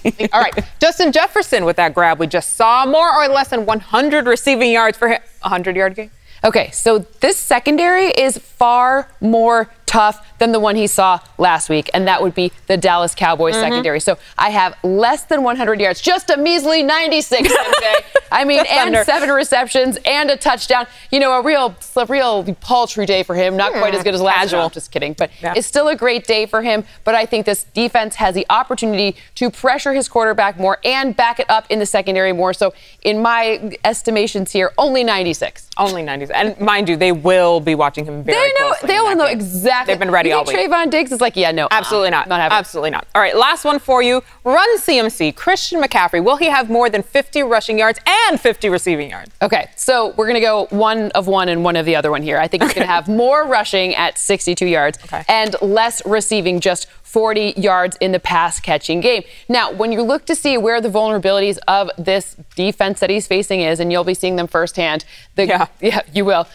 All 0.33 0.41
right, 0.41 0.65
Justin 0.81 1.13
Jefferson 1.13 1.65
with 1.65 1.77
that 1.77 1.95
grab 1.95 2.19
we 2.19 2.27
just 2.27 2.57
saw, 2.57 2.85
more 2.87 3.15
or 3.15 3.29
less 3.29 3.49
than 3.49 3.67
100 3.67 4.27
receiving 4.27 4.73
yards 4.73 4.99
for 4.99 5.09
him. 5.09 5.21
100 5.43 5.77
yard 5.77 5.95
game. 5.95 6.11
Okay, 6.45 6.71
so 6.73 6.99
this 7.21 7.37
secondary 7.37 8.07
is 8.07 8.37
far 8.37 9.09
more 9.21 9.71
tough 9.93 10.27
than 10.39 10.53
the 10.53 10.59
one 10.59 10.75
he 10.75 10.87
saw 10.87 11.21
last 11.37 11.69
week, 11.69 11.91
and 11.93 12.09
that 12.09 12.23
would 12.23 12.35
be 12.35 12.51
the 12.67 12.77
Dallas 12.79 13.15
Cowboys 13.15 13.55
Mhm. 13.55 13.61
secondary. 13.61 14.01
So 14.01 14.17
I 14.39 14.49
have 14.51 14.75
less 14.83 15.25
than 15.25 15.43
100 15.43 15.79
yards, 15.81 16.01
just 16.01 16.31
a 16.31 16.37
measly 16.39 16.83
96, 16.83 17.53
I 18.33 18.45
mean, 18.47 18.59
Just 18.61 18.71
and 18.73 18.87
under. 18.89 19.05
seven 19.05 19.31
receptions 19.31 19.99
and 20.07 20.31
a 20.31 20.37
touchdown. 20.39 20.87
You 21.11 21.21
know, 21.21 21.33
a 21.33 21.43
real, 21.43 21.75
a 21.97 22.07
real 22.07 22.43
paltry 22.63 23.05
day 23.05 23.23
for 23.23 23.35
him. 23.35 23.55
Not 23.57 23.73
quite 23.73 23.91
Hmm, 23.93 23.99
as 23.99 24.03
good 24.05 24.15
as 24.15 24.23
last 24.23 24.53
week. 24.55 24.73
Just 24.73 24.91
kidding, 24.91 25.13
but 25.13 25.31
it's 25.43 25.67
still 25.67 25.89
a 25.89 25.95
great 25.95 26.27
day 26.27 26.47
for 26.47 26.63
him. 26.63 26.85
But 27.05 27.15
I 27.15 27.27
think 27.27 27.45
this 27.45 27.65
defense 27.75 28.15
has 28.17 28.35
the 28.35 28.47
opportunity 28.49 29.17
to 29.35 29.51
pressure 29.51 29.93
his 29.93 30.09
quarterback 30.09 30.59
more 30.59 30.79
and 30.85 31.15
back 31.15 31.39
it 31.39 31.47
up 31.51 31.67
in 31.69 31.79
the 31.79 31.87
secondary 31.87 32.33
more. 32.33 32.55
So 32.55 32.73
in 33.03 33.21
my 33.21 33.77
estimations 33.85 34.53
here, 34.53 34.73
only 34.79 35.05
96. 35.05 35.69
Only 35.77 36.03
96. 36.03 36.35
And 36.39 36.59
mind 36.59 36.89
you, 36.89 36.97
they 36.97 37.13
will 37.13 37.61
be 37.61 37.75
watching 37.75 38.07
him 38.07 38.25
very 38.25 38.39
They 38.39 38.53
know. 38.59 38.75
They 38.83 38.97
all 38.97 39.15
know 39.15 39.27
game. 39.27 39.39
Exactly. 39.83 39.95
They've 39.95 40.01
been 40.01 40.11
ready 40.11 40.29
you 40.31 40.37
all 40.37 40.45
think 40.45 40.59
week. 40.59 40.71
Trevon 40.71 40.91
Diggs 40.91 41.13
is 41.13 41.21
like, 41.21 41.37
yeah, 41.37 41.51
no, 41.51 41.65
uh-uh. 41.65 41.69
Absolutely 41.73 42.11
not. 42.11 42.29
Not 42.29 42.41
having. 42.41 42.57
Absolutely 42.57 42.91
not. 42.91 43.07
All 43.15 43.21
right, 43.21 43.37
last 43.37 43.65
one 43.65 43.79
for 43.79 44.03
you. 44.03 44.23
Run 44.45 44.79
CMC. 44.79 45.35
Christian 45.35 45.83
McCaffrey. 45.83 46.23
Will 46.23 46.37
he 46.37 46.47
have 46.47 46.71
more 46.71 46.89
than 46.89 47.03
50 47.03 47.43
rushing 47.43 47.79
yards 47.79 47.99
and 48.07 48.41
50 48.41 48.69
receiving 48.69 49.11
yards? 49.11 49.31
Okay, 49.43 49.69
so 49.77 50.15
we're 50.17 50.27
going 50.27 50.35
to 50.35 50.41
go 50.41 50.67
one 50.71 51.11
of 51.13 51.27
one 51.27 51.49
and 51.49 51.65
one 51.65 51.77
of 51.77 51.87
the 51.87 51.97
other 51.97 52.11
one 52.11 52.23
here. 52.23 52.39
I 52.39 52.49
think 52.49 52.63
he's 52.63 52.75
going 52.75 52.87
to 52.87 52.93
have 52.93 53.09
more 53.09 53.47
rushing 53.47 53.95
at 53.95 54.19
62 54.19 54.67
yards 54.67 54.99
and 55.29 55.57
less 55.61 56.05
receiving, 56.07 56.61
just 56.61 56.89
40 57.13 57.55
yards 57.59 57.97
in 58.01 58.13
the 58.13 58.21
pass 58.21 58.59
catching 58.59 59.01
game. 59.01 59.23
Now, 59.49 59.71
when 59.71 59.93
you 59.93 60.03
look 60.03 60.25
to 60.27 60.35
see 60.35 60.57
where 60.57 60.81
the 60.81 60.89
vulnerabilities 60.89 61.59
of 61.69 61.91
this 61.99 62.37
defense 62.57 63.01
that 63.01 63.11
he's 63.11 63.27
facing 63.27 63.61
is, 63.61 63.81
and 63.81 63.93
you'll 63.93 64.03
be 64.05 64.15
seeing 64.15 64.37
them 64.37 64.47
firsthand, 64.47 65.05
the, 65.35 65.47
yeah. 65.47 65.67
yeah, 65.81 66.01
you 66.15 66.25
will. 66.25 66.47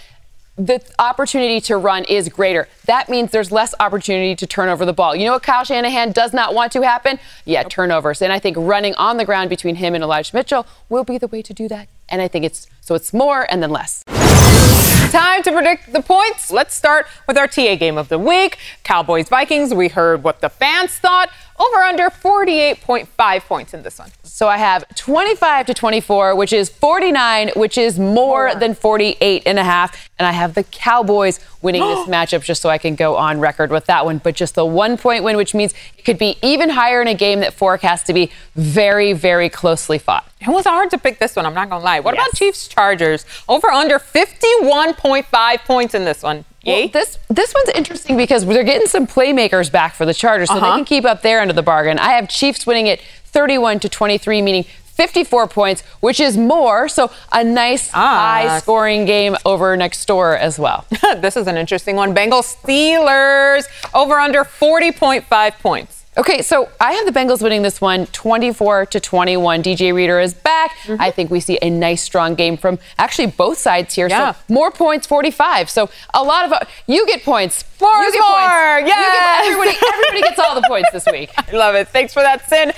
The 0.58 0.82
opportunity 0.98 1.62
to 1.62 1.78
run 1.78 2.04
is 2.06 2.30
greater. 2.30 2.68
That 2.86 3.10
means 3.10 3.30
there's 3.30 3.52
less 3.52 3.76
opportunity 3.80 4.36
to 4.36 4.48
turn 4.48 4.70
over 4.70 4.86
the 4.86 4.94
ball. 4.94 5.16
You 5.16 5.26
know 5.26 5.34
what 5.34 5.44
Kyle 5.44 5.64
Shanahan 5.64 6.14
does 6.14 6.34
not 6.34 6.56
want 6.56 6.72
to 6.72 6.82
happen? 6.82 7.20
Yeah, 7.46 7.62
turnovers. 7.62 8.24
And 8.24 8.34
I 8.34 8.40
think 8.40 8.58
running 8.58 8.96
on 8.96 9.18
the 9.18 9.26
ground 9.26 9.52
between 9.52 9.76
him 9.76 9.94
and 9.94 10.04
Elijah 10.04 10.36
Mitchell 10.36 10.66
will 10.90 11.04
be 11.04 11.20
the 11.20 11.28
way 11.28 11.44
to 11.44 11.54
do 11.54 11.68
that. 11.68 11.90
And 12.10 12.24
I 12.24 12.28
think 12.28 12.44
it's 12.44 12.66
so 12.82 12.96
it's 12.96 13.14
more 13.14 13.46
and 13.52 13.62
then 13.62 13.70
less. 13.70 14.04
Time 15.12 15.44
to 15.44 15.52
predict 15.52 15.94
the 15.94 16.02
points. 16.02 16.50
Let's 16.50 16.74
start 16.74 17.06
with 17.28 17.38
our 17.38 17.48
TA 17.48 17.76
game 17.76 17.98
of 17.98 18.10
the 18.10 18.18
week. 18.18 18.58
Cowboys 18.84 19.30
Vikings. 19.30 19.74
We 19.74 19.90
heard 19.90 20.24
what 20.24 20.42
the 20.42 20.50
fans 20.50 20.98
thought. 20.98 21.30
Over 21.60 21.78
under 21.78 22.10
48.5 22.10 23.42
points 23.42 23.74
in 23.74 23.82
this 23.82 23.98
one. 23.98 24.12
So 24.24 24.48
I 24.48 24.58
have 24.58 24.88
25 24.96 25.66
to 25.66 25.74
24, 25.74 26.36
which 26.36 26.54
is 26.54 26.70
49, 26.70 27.50
which 27.56 27.78
is 27.80 27.98
more, 27.98 28.54
than 28.54 28.76
48 28.76 29.44
and 29.46 29.58
a 29.58 29.64
half. 29.64 30.10
And 30.20 30.28
I 30.28 30.32
have 30.32 30.54
the 30.54 30.64
Cowboys 30.64 31.40
winning 31.64 31.82
this 31.82 32.08
matchup 32.08 32.44
just 32.44 32.62
so 32.62 32.70
I 32.70 32.78
can 32.78 32.94
go 32.94 33.16
on 33.16 33.40
record 33.40 33.72
with 33.72 33.86
that 33.86 34.06
one. 34.06 34.20
But 34.20 34.36
just 34.36 34.54
the 34.54 34.66
one 34.66 34.98
point 34.98 35.24
win, 35.24 35.36
which 35.36 35.56
means 35.56 35.74
it 35.98 36.06
could 36.06 36.20
be 36.20 36.38
even 36.44 36.70
higher 36.70 37.02
in 37.02 37.08
a 37.08 37.16
game 37.16 37.40
that 37.40 37.56
forecasts 37.56 38.04
to 38.06 38.14
be 38.14 38.32
very, 38.56 39.14
very 39.14 39.50
closely 39.50 39.98
fought. 39.98 40.30
It 40.40 40.50
was 40.50 40.66
hard 40.66 40.92
to 40.92 41.00
pick 41.00 41.18
this 41.18 41.36
one, 41.36 41.48
I'm 41.48 41.56
not 41.56 41.70
going 41.70 41.82
to 41.82 41.86
lie. 41.86 42.00
What 42.00 42.14
about 42.14 42.34
Chiefs 42.36 42.68
Chargers? 42.68 43.26
Over 43.50 43.70
under 43.70 43.98
51.5 43.98 45.58
points 45.66 45.96
in 45.96 46.06
this 46.06 46.22
one. 46.22 46.46
Well, 46.68 46.88
this 46.90 47.18
this 47.30 47.54
one's 47.54 47.70
interesting 47.70 48.18
because 48.18 48.46
they're 48.46 48.64
getting 48.64 48.88
some 48.88 49.08
playmakers 49.08 49.72
back 49.72 49.96
for 49.96 50.06
the 50.06 50.14
Chargers, 50.14 50.50
so 50.50 50.56
they 50.56 50.62
Uh-huh. 50.62 50.76
can 50.78 50.86
keep 50.86 51.06
up 51.06 51.22
their 51.22 51.40
end 51.42 51.50
of 51.50 51.56
the 51.56 51.64
bargain. 51.64 51.98
I 52.00 52.12
have 52.14 52.28
Chiefs 52.30 52.66
winning 52.68 52.88
it 52.88 53.02
31 53.26 53.80
to 53.82 53.90
23, 53.90 54.42
meaning 54.42 54.64
54 54.64 55.48
points, 55.48 55.82
which 56.00 56.20
is 56.20 56.38
more. 56.38 56.90
So 56.90 57.12
a 57.32 57.44
nice 57.44 57.90
high 57.90 58.60
scoring 58.60 59.06
game 59.06 59.38
over 59.46 59.78
next 59.78 60.04
door 60.06 60.36
as 60.36 60.58
well. 60.58 60.86
this 61.18 61.38
is 61.38 61.46
an 61.48 61.56
interesting 61.58 61.96
one. 61.96 62.16
Bengals 62.16 62.56
Steelers. 62.62 63.66
Over 63.94 64.20
under 64.20 64.44
40.5 64.44 65.60
points. 65.60 65.97
Okay, 66.18 66.42
so 66.42 66.70
I 66.82 66.94
have 66.94 67.06
the 67.06 67.18
Bengals 67.18 67.44
winning 67.44 67.62
this 67.62 67.80
one 67.80 68.08
24 68.08 68.88
to 68.88 69.00
21. 69.00 69.62
DJ 69.62 69.94
Reader 69.94 70.20
is 70.20 70.34
back. 70.34 70.72
Mm-hmm. 70.78 71.00
I 71.00 71.12
think 71.12 71.30
we 71.30 71.40
see 71.40 71.60
a 71.62 71.70
nice 71.70 72.02
strong 72.02 72.34
game 72.34 72.58
from 72.58 72.80
actually 72.98 73.28
both 73.28 73.60
sides 73.60 73.94
here. 73.94 74.08
Yeah. 74.08 74.34
So 74.34 74.40
more 74.52 74.72
points 74.72 75.06
45. 75.06 75.70
So 75.70 75.90
a 76.14 76.24
lot 76.24 76.46
of 76.46 76.54
uh, 76.54 76.60
you 76.88 77.06
get 77.06 77.24
points. 77.24 77.64
More 77.80 77.92
you 77.92 78.20
more. 78.20 78.80
points. 78.80 78.87
You 80.18 80.24
get- 80.24 80.38
Yes. 80.38 80.38
everybody, 80.38 80.38
everybody 80.38 80.38
gets 80.38 80.40
all 80.40 80.56
the 80.62 80.68
points 80.68 80.90
this 80.92 81.06
week. 81.12 81.30
I 81.38 81.52
love 81.56 81.76
it. 81.76 81.88
Thanks 81.90 82.14
for 82.14 82.22
that, 82.22 82.48
Sin. 82.50 82.74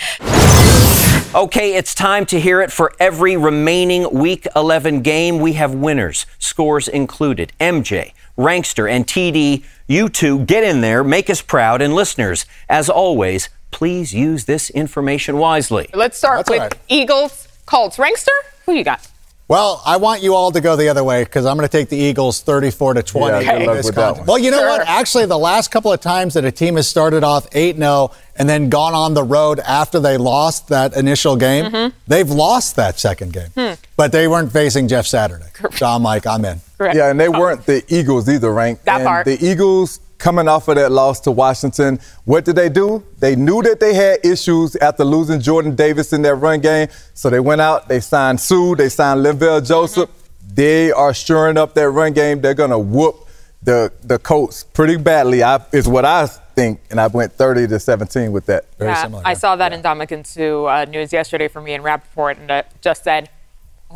Okay, 1.36 1.76
it's 1.76 1.94
time 1.94 2.26
to 2.28 2.40
hear 2.40 2.60
it 2.62 2.72
for 2.72 2.92
every 3.00 3.38
remaining 3.38 4.10
Week 4.12 4.48
11 4.56 5.02
game. 5.02 5.40
We 5.40 5.54
have 5.54 5.74
winners, 5.76 6.26
scores 6.40 6.88
included. 6.88 7.54
MJ, 7.60 8.14
Rankster, 8.38 8.90
and 8.90 9.06
TD, 9.06 9.64
you 9.88 10.10
two 10.10 10.40
get 10.46 10.64
in 10.64 10.82
there, 10.82 11.04
make 11.04 11.30
us 11.30 11.42
proud. 11.42 11.82
And 11.84 11.94
listeners, 11.94 12.46
as 12.68 12.90
always, 12.90 13.50
please 13.70 14.12
use 14.14 14.46
this 14.46 14.72
information 14.72 15.38
wisely. 15.38 15.88
Let's 15.94 16.18
start 16.18 16.40
That's 16.40 16.50
with 16.50 16.60
all 16.62 16.66
right. 16.68 16.76
Eagles 16.88 17.48
Colts. 17.68 17.98
Rankster, 17.98 18.30
who 18.66 18.74
you 18.74 18.84
got? 18.84 19.08
Well, 19.50 19.82
I 19.84 19.98
want 19.98 20.22
you 20.22 20.36
all 20.36 20.52
to 20.52 20.62
go 20.62 20.76
the 20.76 20.90
other 20.90 21.04
way 21.04 21.24
because 21.24 21.46
I'm 21.48 21.58
going 21.58 21.68
to 21.68 21.72
take 21.78 21.90
the 21.90 21.98
Eagles 21.98 22.42
34 22.42 22.94
to 22.94 23.04
20. 23.04 23.44
Yeah, 23.46 23.58
good 23.58 23.62
in 23.68 23.76
this 23.78 23.90
contest. 23.90 24.28
Well, 24.28 24.38
you 24.38 24.52
know 24.52 24.60
Sure. 24.60 24.68
what? 24.70 24.88
Actually, 24.88 25.26
the 25.26 25.40
last 25.40 25.72
couple 25.72 25.92
of 25.92 26.00
times 26.00 26.36
that 26.36 26.46
a 26.46 26.52
team 26.52 26.76
has 26.76 26.88
started 26.88 27.24
off 27.24 27.48
8 27.52 27.76
0 27.78 28.12
and 28.36 28.48
then 28.48 28.70
gone 28.70 28.94
on 28.94 29.16
the 29.16 29.24
road 29.24 29.60
after 29.62 30.00
they 30.00 30.18
lost 30.18 30.68
that 30.68 30.96
initial 30.96 31.36
game, 31.36 31.66
Mm-hmm. 31.66 31.98
they've 32.08 32.30
lost 32.30 32.76
that 32.76 33.00
second 33.00 33.34
game. 33.34 33.50
Hmm. 33.58 33.74
But 33.98 34.12
they 34.12 34.28
weren't 34.28 34.52
facing 34.54 34.88
Jeff 34.88 35.08
Saturday. 35.08 35.48
So 35.76 35.88
I'm 35.88 36.04
like, 36.04 36.28
I'm 36.28 36.46
in. 36.46 36.62
Correct. 36.78 36.96
Yeah, 36.96 37.10
and 37.10 37.20
they 37.20 37.28
weren't 37.28 37.66
the 37.66 37.84
Eagles 37.94 38.30
either, 38.30 38.54
Rank. 38.54 38.84
That 38.84 39.02
and 39.02 39.08
part. 39.08 39.26
The 39.26 39.44
Eagles 39.44 40.00
coming 40.20 40.48
off 40.48 40.68
of 40.68 40.76
that 40.76 40.92
loss 40.92 41.20
to 41.22 41.32
Washington, 41.32 42.00
what 42.26 42.46
did 42.46 42.56
they 42.56 42.70
do? 42.70 43.04
They 43.18 43.36
knew 43.36 43.64
that 43.64 43.80
they 43.80 43.94
had 43.94 44.20
issues 44.24 44.76
after 44.76 45.04
losing 45.04 45.40
Jordan 45.40 45.76
Davis 45.76 46.14
in 46.14 46.22
that 46.24 46.36
run 46.36 46.60
game, 46.60 46.90
so 47.16 47.30
they 47.30 47.40
went 47.40 47.62
out, 47.62 47.88
they 47.88 48.00
signed 48.00 48.40
Suh, 48.40 48.76
they 48.76 48.90
signed 48.90 49.26
Linval 49.26 49.66
Joseph. 49.66 50.10
They 50.54 50.92
are 50.92 51.14
shoring 51.14 51.58
up 51.58 51.74
that 51.76 51.90
run 51.90 52.14
game. 52.14 52.42
They're 52.42 52.54
gonna 52.54 52.80
whoop 52.80 53.28
the 53.64 53.92
the 54.04 54.20
Colts 54.20 54.64
pretty 54.64 54.98
badly. 54.98 55.44
I, 55.44 55.64
is 55.72 55.88
what 55.88 56.06
I 56.06 56.28
think, 56.28 56.82
and 56.90 57.00
I 57.00 57.08
went 57.08 57.32
30 57.34 57.68
to 57.68 57.80
17 57.80 58.32
with 58.32 58.46
that. 58.48 58.66
yeah, 58.80 59.10
I 59.24 59.34
saw 59.34 59.56
that 59.56 59.74
in 59.74 59.82
Ndamukong 59.82 60.26
Suh 60.26 60.66
uh, 60.66 60.86
news 60.86 61.14
yesterday 61.14 61.48
for 61.48 61.62
me 61.62 61.74
in 61.74 61.82
Rapoport, 61.82 62.38
and 62.38 62.52
uh, 62.52 62.64
just 62.82 63.04
said, 63.04 63.30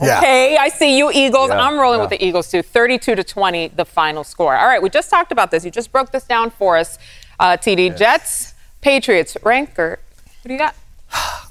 Yeah. 0.02 0.18
Okay, 0.18 0.58
I 0.58 0.70
see 0.70 0.98
you, 0.98 1.12
Eagles. 1.12 1.50
Yeah, 1.50 1.60
I'm 1.60 1.78
rolling 1.80 2.00
yeah. 2.00 2.04
with 2.06 2.10
the 2.10 2.26
Eagles 2.26 2.50
too. 2.50 2.62
32 2.64 3.16
to 3.16 3.24
20, 3.24 3.68
the 3.70 3.86
final 3.86 4.24
score. 4.24 4.56
All 4.56 4.68
right, 4.68 4.82
we 4.82 4.90
just 4.90 5.10
talked 5.10 5.32
about 5.32 5.52
this. 5.52 5.64
You 5.64 5.72
just 5.72 5.92
broke 5.92 6.12
this 6.12 6.24
down 6.24 6.50
for 6.50 6.78
us. 6.78 6.98
Uh, 7.40 7.58
TD 7.58 7.96
Jets, 7.98 8.54
Patriots, 8.82 9.38
ranker. 9.44 10.00
What 10.42 10.48
do 10.48 10.54
you 10.54 10.60
got? 10.60 10.76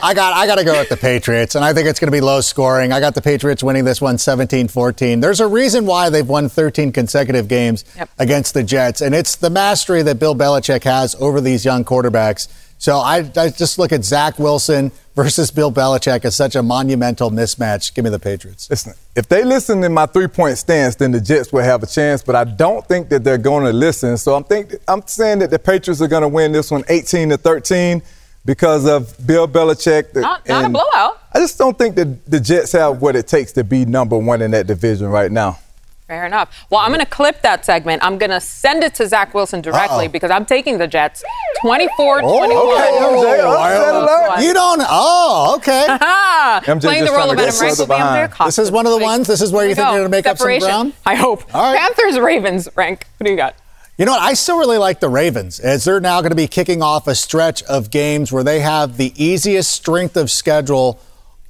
I 0.00 0.14
got 0.14 0.32
I 0.32 0.46
got 0.46 0.54
to 0.56 0.64
go 0.64 0.78
with 0.78 0.88
the 0.88 0.96
Patriots, 0.96 1.54
and 1.54 1.64
I 1.64 1.74
think 1.74 1.86
it's 1.86 2.00
going 2.00 2.06
to 2.10 2.16
be 2.16 2.20
low 2.20 2.40
scoring. 2.40 2.92
I 2.92 3.00
got 3.00 3.14
the 3.14 3.20
Patriots 3.20 3.62
winning 3.62 3.84
this 3.84 4.00
one 4.00 4.16
17-14. 4.16 5.20
There's 5.20 5.40
a 5.40 5.46
reason 5.46 5.84
why 5.86 6.08
they've 6.08 6.26
won 6.26 6.48
13 6.48 6.92
consecutive 6.92 7.46
games 7.48 7.84
Yep. 7.96 8.10
against 8.18 8.54
the 8.54 8.62
Jets, 8.62 9.00
and 9.00 9.14
it's 9.14 9.36
the 9.36 9.50
mastery 9.50 10.02
that 10.02 10.18
Bill 10.18 10.34
Belichick 10.34 10.84
has 10.84 11.14
over 11.16 11.40
these 11.40 11.64
young 11.64 11.84
quarterbacks. 11.84 12.48
So 12.78 12.96
I, 12.98 13.30
I 13.36 13.50
just 13.50 13.78
look 13.78 13.92
at 13.92 14.04
Zach 14.04 14.38
Wilson 14.38 14.92
versus 15.16 15.50
Bill 15.50 15.72
Belichick 15.72 16.24
is 16.24 16.36
such 16.36 16.54
a 16.54 16.62
monumental 16.62 17.30
mismatch. 17.30 17.92
Give 17.94 18.04
me 18.04 18.10
the 18.10 18.18
Patriots. 18.20 18.70
Listen, 18.70 18.92
if 19.16 19.26
they 19.28 19.42
listen 19.42 19.80
to 19.80 19.88
my 19.88 20.06
three 20.06 20.28
point 20.28 20.58
stance, 20.58 20.94
then 20.94 21.10
the 21.10 21.20
Jets 21.20 21.52
will 21.52 21.64
have 21.64 21.82
a 21.82 21.86
chance. 21.86 22.22
But 22.22 22.36
I 22.36 22.44
don't 22.44 22.86
think 22.86 23.08
that 23.08 23.24
they're 23.24 23.38
going 23.38 23.64
to 23.64 23.72
listen. 23.72 24.16
So 24.18 24.34
I'm 24.34 24.44
think 24.44 24.74
I'm 24.86 25.04
saying 25.06 25.40
that 25.40 25.50
the 25.50 25.58
Patriots 25.58 26.00
are 26.02 26.08
going 26.08 26.22
to 26.22 26.28
win 26.28 26.52
this 26.52 26.70
one 26.70 26.84
18 26.88 27.30
to 27.30 27.36
13. 27.38 28.02
because 28.44 28.86
of 28.86 29.14
Bill 29.26 29.48
Belichick. 29.48 30.14
Not, 30.14 30.48
not 30.48 30.64
a 30.64 30.68
blowout. 30.68 31.20
I 31.32 31.40
just 31.40 31.58
don't 31.58 31.76
think 31.76 31.96
that 31.96 32.24
the 32.30 32.38
Jets 32.38 32.72
have 32.72 33.02
what 33.02 33.16
it 33.16 33.26
takes 33.26 33.52
to 33.52 33.64
be 33.64 33.84
number 33.84 34.16
one 34.16 34.40
in 34.40 34.52
that 34.52 34.68
division 34.68 35.08
right 35.08 35.32
now. 35.32 35.58
Fair 36.06 36.24
enough. 36.24 36.66
Well, 36.70 36.80
I'm 36.80 36.90
going 36.90 37.00
to 37.04 37.10
clip 37.10 37.42
that 37.42 37.64
segment. 37.64 38.04
I'm 38.04 38.16
going 38.16 38.30
to 38.30 38.40
send 38.40 38.84
it 38.84 38.94
to 38.94 39.08
Zach 39.08 39.34
Wilson 39.34 39.60
directly 39.60 40.06
Uh-oh. 40.06 40.08
because 40.08 40.30
I'm 40.30 40.46
taking 40.46 40.78
the 40.78 40.86
Jets 40.86 41.24
24 41.62 42.20
Oh, 42.22 42.38
21. 42.38 42.52
okay, 42.52 42.98
upset 42.98 43.40
oh, 43.44 44.04
alert. 44.04 44.40
You 44.44 44.54
don't. 44.54 44.82
Oh, 44.88 45.54
okay. 45.56 45.86
MJ 45.98 46.80
Playing 46.80 47.00
the 47.00 47.06
just 47.06 47.16
role 47.16 47.26
trying 47.26 47.30
of 47.30 47.36
to 47.38 47.42
Adam 47.42 47.54
get 47.54 47.60
Rice 47.60 47.78
will 47.78 47.86
be 47.86 47.92
further 47.92 48.04
under 48.04 48.28
behind. 48.28 48.48
This 48.48 48.58
is 48.60 48.70
one 48.70 48.86
of 48.86 48.92
the 48.92 48.98
ones. 48.98 49.26
This 49.26 49.40
is 49.40 49.50
where 49.50 49.68
you 49.68 49.74
think 49.74 49.84
you're 49.86 49.98
going 49.98 50.04
to 50.04 50.08
make 50.08 50.26
up 50.28 50.38
some 50.38 50.58
ground. 50.60 50.92
I 51.04 51.16
hope. 51.16 51.42
All 51.52 51.72
right. 51.72 51.78
Panthers, 51.78 52.20
Ravens, 52.20 52.68
rank. 52.76 53.06
What 53.16 53.24
do 53.24 53.30
you 53.32 53.36
got? 53.36 53.56
You 53.98 54.04
know 54.04 54.12
what? 54.12 54.20
I 54.20 54.34
still 54.34 54.58
really 54.58 54.78
like 54.78 55.00
the 55.00 55.08
Ravens 55.08 55.58
as 55.58 55.84
they're 55.84 56.00
now 56.00 56.20
going 56.20 56.30
to 56.30 56.36
be 56.36 56.46
kicking 56.46 56.82
off 56.82 57.08
a 57.08 57.16
stretch 57.16 57.64
of 57.64 57.90
games 57.90 58.30
where 58.30 58.44
they 58.44 58.60
have 58.60 58.96
the 58.96 59.12
easiest 59.16 59.72
strength 59.72 60.16
of 60.16 60.30
schedule 60.30 61.00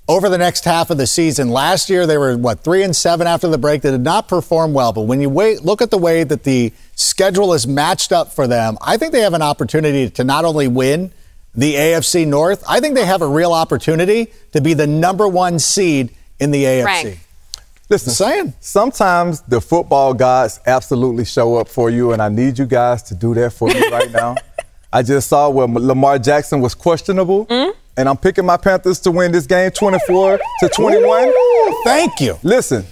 over 0.09 0.29
the 0.29 0.39
next 0.39 0.65
half 0.65 0.91
of 0.91 0.99
the 0.99 1.07
season. 1.07 1.49
Last 1.51 1.91
year 1.91 2.07
they 2.07 2.17
were 2.19 2.37
what 2.37 2.61
three 2.61 2.83
and 2.83 2.95
seven 2.95 3.27
after 3.27 3.49
the 3.49 3.59
break. 3.59 3.83
They 3.83 3.91
did 3.91 4.03
not 4.03 4.29
perform 4.29 4.73
well, 4.73 4.93
but 4.93 5.03
when 5.03 5.21
you 5.21 5.29
wait, 5.29 5.63
look 5.65 5.83
at 5.83 5.91
the 5.91 5.99
way 5.99 6.23
that 6.25 6.45
the 6.45 6.73
schedule 6.95 7.53
is 7.55 7.67
matched 7.67 8.13
up 8.13 8.33
for 8.33 8.47
them. 8.47 8.79
I 8.81 8.97
think 8.97 9.13
they 9.13 9.21
have 9.23 9.35
an 9.35 9.43
opportunity 9.43 10.09
to 10.11 10.25
not 10.25 10.45
only 10.45 10.69
win 10.69 11.13
the 11.55 11.75
AFC 11.75 12.27
North. 12.27 12.63
I 12.69 12.81
think 12.81 12.95
they 12.95 13.07
have 13.07 13.23
a 13.23 13.27
real 13.27 13.53
opportunity 13.53 14.29
to 14.53 14.61
be 14.61 14.75
the 14.75 14.87
number 14.87 15.27
one 15.27 15.59
seed 15.59 16.15
in 16.39 16.51
the 16.51 16.65
AFC. 16.65 16.83
Frank. 16.83 17.21
Listen, 17.89 18.13
saying. 18.13 18.55
sometimes 18.61 19.43
the 19.43 19.61
football 19.61 20.13
gods 20.13 20.59
absolutely 20.67 21.25
show 21.25 21.55
up 21.57 21.69
for 21.69 21.89
you, 21.89 22.13
and 22.13 22.21
I 22.21 22.29
need 22.29 22.59
you 22.59 22.67
guys 22.67 23.03
to 23.05 23.15
do 23.15 23.33
that 23.35 23.53
for 23.53 23.69
me 23.69 23.81
right 23.91 24.11
now. 24.13 24.35
I 24.93 25.03
just 25.03 25.29
saw 25.29 25.49
where 25.49 25.69
Lamar 25.69 26.19
Jackson 26.19 26.61
was 26.61 26.75
questionable, 26.75 27.45
Hmm? 27.49 27.71
And 27.97 28.09
I'm 28.09 28.17
picking 28.17 28.45
my 28.45 28.57
Panthers 28.57 29.01
to 29.01 29.11
win 29.11 29.33
this 29.33 29.47
game 29.47 29.71
24 29.71 30.39
to 30.61 30.69
21. 30.69 31.33
Thank 31.85 32.21
you. 32.21 32.39
Listen, 32.43 32.85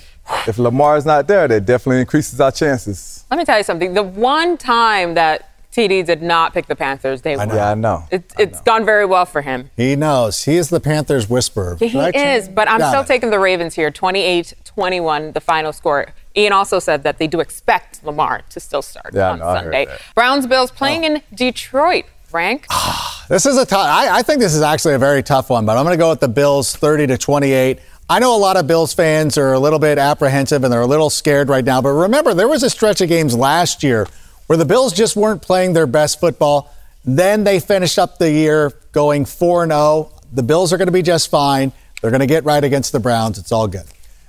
if 0.47 0.59
Lamar 0.59 0.97
is 0.97 1.05
not 1.05 1.27
there, 1.27 1.47
that 1.49 1.67
definitely 1.67 2.01
increases 2.01 2.41
our 2.41 2.53
chances. 2.53 3.25
Let 3.31 3.39
me 3.39 3.45
tell 3.45 3.59
you 3.59 3.65
something. 3.65 3.95
The 3.95 4.03
one 4.03 4.57
time 4.57 5.15
that 5.15 5.51
TD 5.73 6.07
did 6.07 6.23
not 6.23 6.55
pick 6.55 6.67
the 6.67 6.77
Panthers, 6.77 7.23
they 7.23 7.37
won. 7.37 7.49
Yeah, 7.49 7.73
I 7.73 7.75
know. 7.75 8.05
It, 8.11 8.33
it's 8.39 8.61
gone 8.61 8.85
very 8.85 9.05
well 9.05 9.27
for 9.27 9.43
him. 9.43 9.71
He 9.77 9.97
knows. 9.97 10.45
He 10.45 10.57
is 10.57 10.71
the 10.71 10.79
Panthers 10.81 11.29
whisperer. 11.29 11.77
Yeah, 11.81 11.89
he 11.89 12.13
change- 12.13 12.17
is, 12.17 12.49
but 12.49 12.69
I'm 12.69 12.79
Got 12.79 12.91
still 12.91 13.01
it. 13.03 13.07
taking 13.09 13.31
the 13.31 13.41
Ravens 13.41 13.75
here, 13.75 13.91
28-21, 13.91 15.35
the 15.35 15.41
final 15.41 15.73
score. 15.73 16.07
Ian 16.37 16.53
also 16.53 16.79
said 16.79 17.03
that 17.03 17.19
they 17.19 17.27
do 17.27 17.41
expect 17.41 18.05
Lamar 18.05 18.43
to 18.51 18.61
still 18.61 18.83
start 18.83 19.15
Yeah, 19.15 19.31
on 19.33 19.39
know, 19.41 19.47
I 19.47 19.55
heard 19.57 19.63
Sunday. 19.65 19.85
that. 19.87 20.01
Browns 20.15 20.47
Bills 20.47 20.71
playing 20.71 21.03
oh. 21.05 21.07
in 21.07 21.23
Detroit. 21.35 22.05
Frank, 22.35 22.67
This 23.29 23.47
is 23.47 23.57
a 23.57 23.65
tough. 23.65 23.87
I, 23.87 24.19
I 24.19 24.23
think 24.23 24.41
this 24.41 24.57
is 24.57 24.61
actually 24.61 24.95
a 24.95 24.99
very 24.99 25.23
tough 25.23 25.51
one, 25.51 25.65
but 25.67 25.77
I'm 25.77 25.85
going 25.85 25.97
to 25.97 26.03
go 26.03 26.11
with 26.11 26.19
the 26.19 26.27
Bills, 26.27 26.75
30 26.75 27.07
to 27.07 27.17
28. 27.17 27.79
I 28.11 28.19
know 28.19 28.35
a 28.35 28.39
lot 28.39 28.57
of 28.57 28.67
Bills 28.67 28.93
fans 28.93 29.39
are 29.39 29.53
a 29.53 29.59
little 29.61 29.79
bit 29.79 29.99
apprehensive 29.99 30.65
and 30.65 30.73
they're 30.73 30.81
a 30.81 30.87
little 30.87 31.11
scared 31.11 31.49
right 31.49 31.65
now. 31.65 31.81
But 31.81 31.91
remember, 31.91 32.35
there 32.35 32.49
was 32.49 32.65
a 32.65 32.71
stretch 32.71 33.01
of 33.01 33.09
games 33.09 33.37
last 33.37 33.85
year 33.85 34.09
where 34.49 34.57
the 34.57 34.65
Bills 34.65 34.93
just 34.93 35.15
weren't 35.15 35.43
playing 35.43 35.75
their 35.75 35.87
best 35.87 36.19
football. 36.19 36.75
Then 37.05 37.45
they 37.45 37.61
finished 37.61 38.01
up 38.01 38.19
the 38.19 38.33
year 38.33 38.73
going 38.91 39.27
4 39.27 39.69
0. 39.69 40.11
The 40.33 40.43
Bills 40.43 40.73
are 40.73 40.77
going 40.77 40.89
to 40.89 40.93
be 40.93 41.03
just 41.03 41.31
fine. 41.31 41.71
They're 42.03 42.11
going 42.11 42.19
to 42.19 42.27
get 42.27 42.43
right 42.43 42.65
against 42.65 42.91
the 42.91 42.99
Browns. 42.99 43.39
It's 43.39 43.53
all 43.53 43.69
good. 43.69 43.85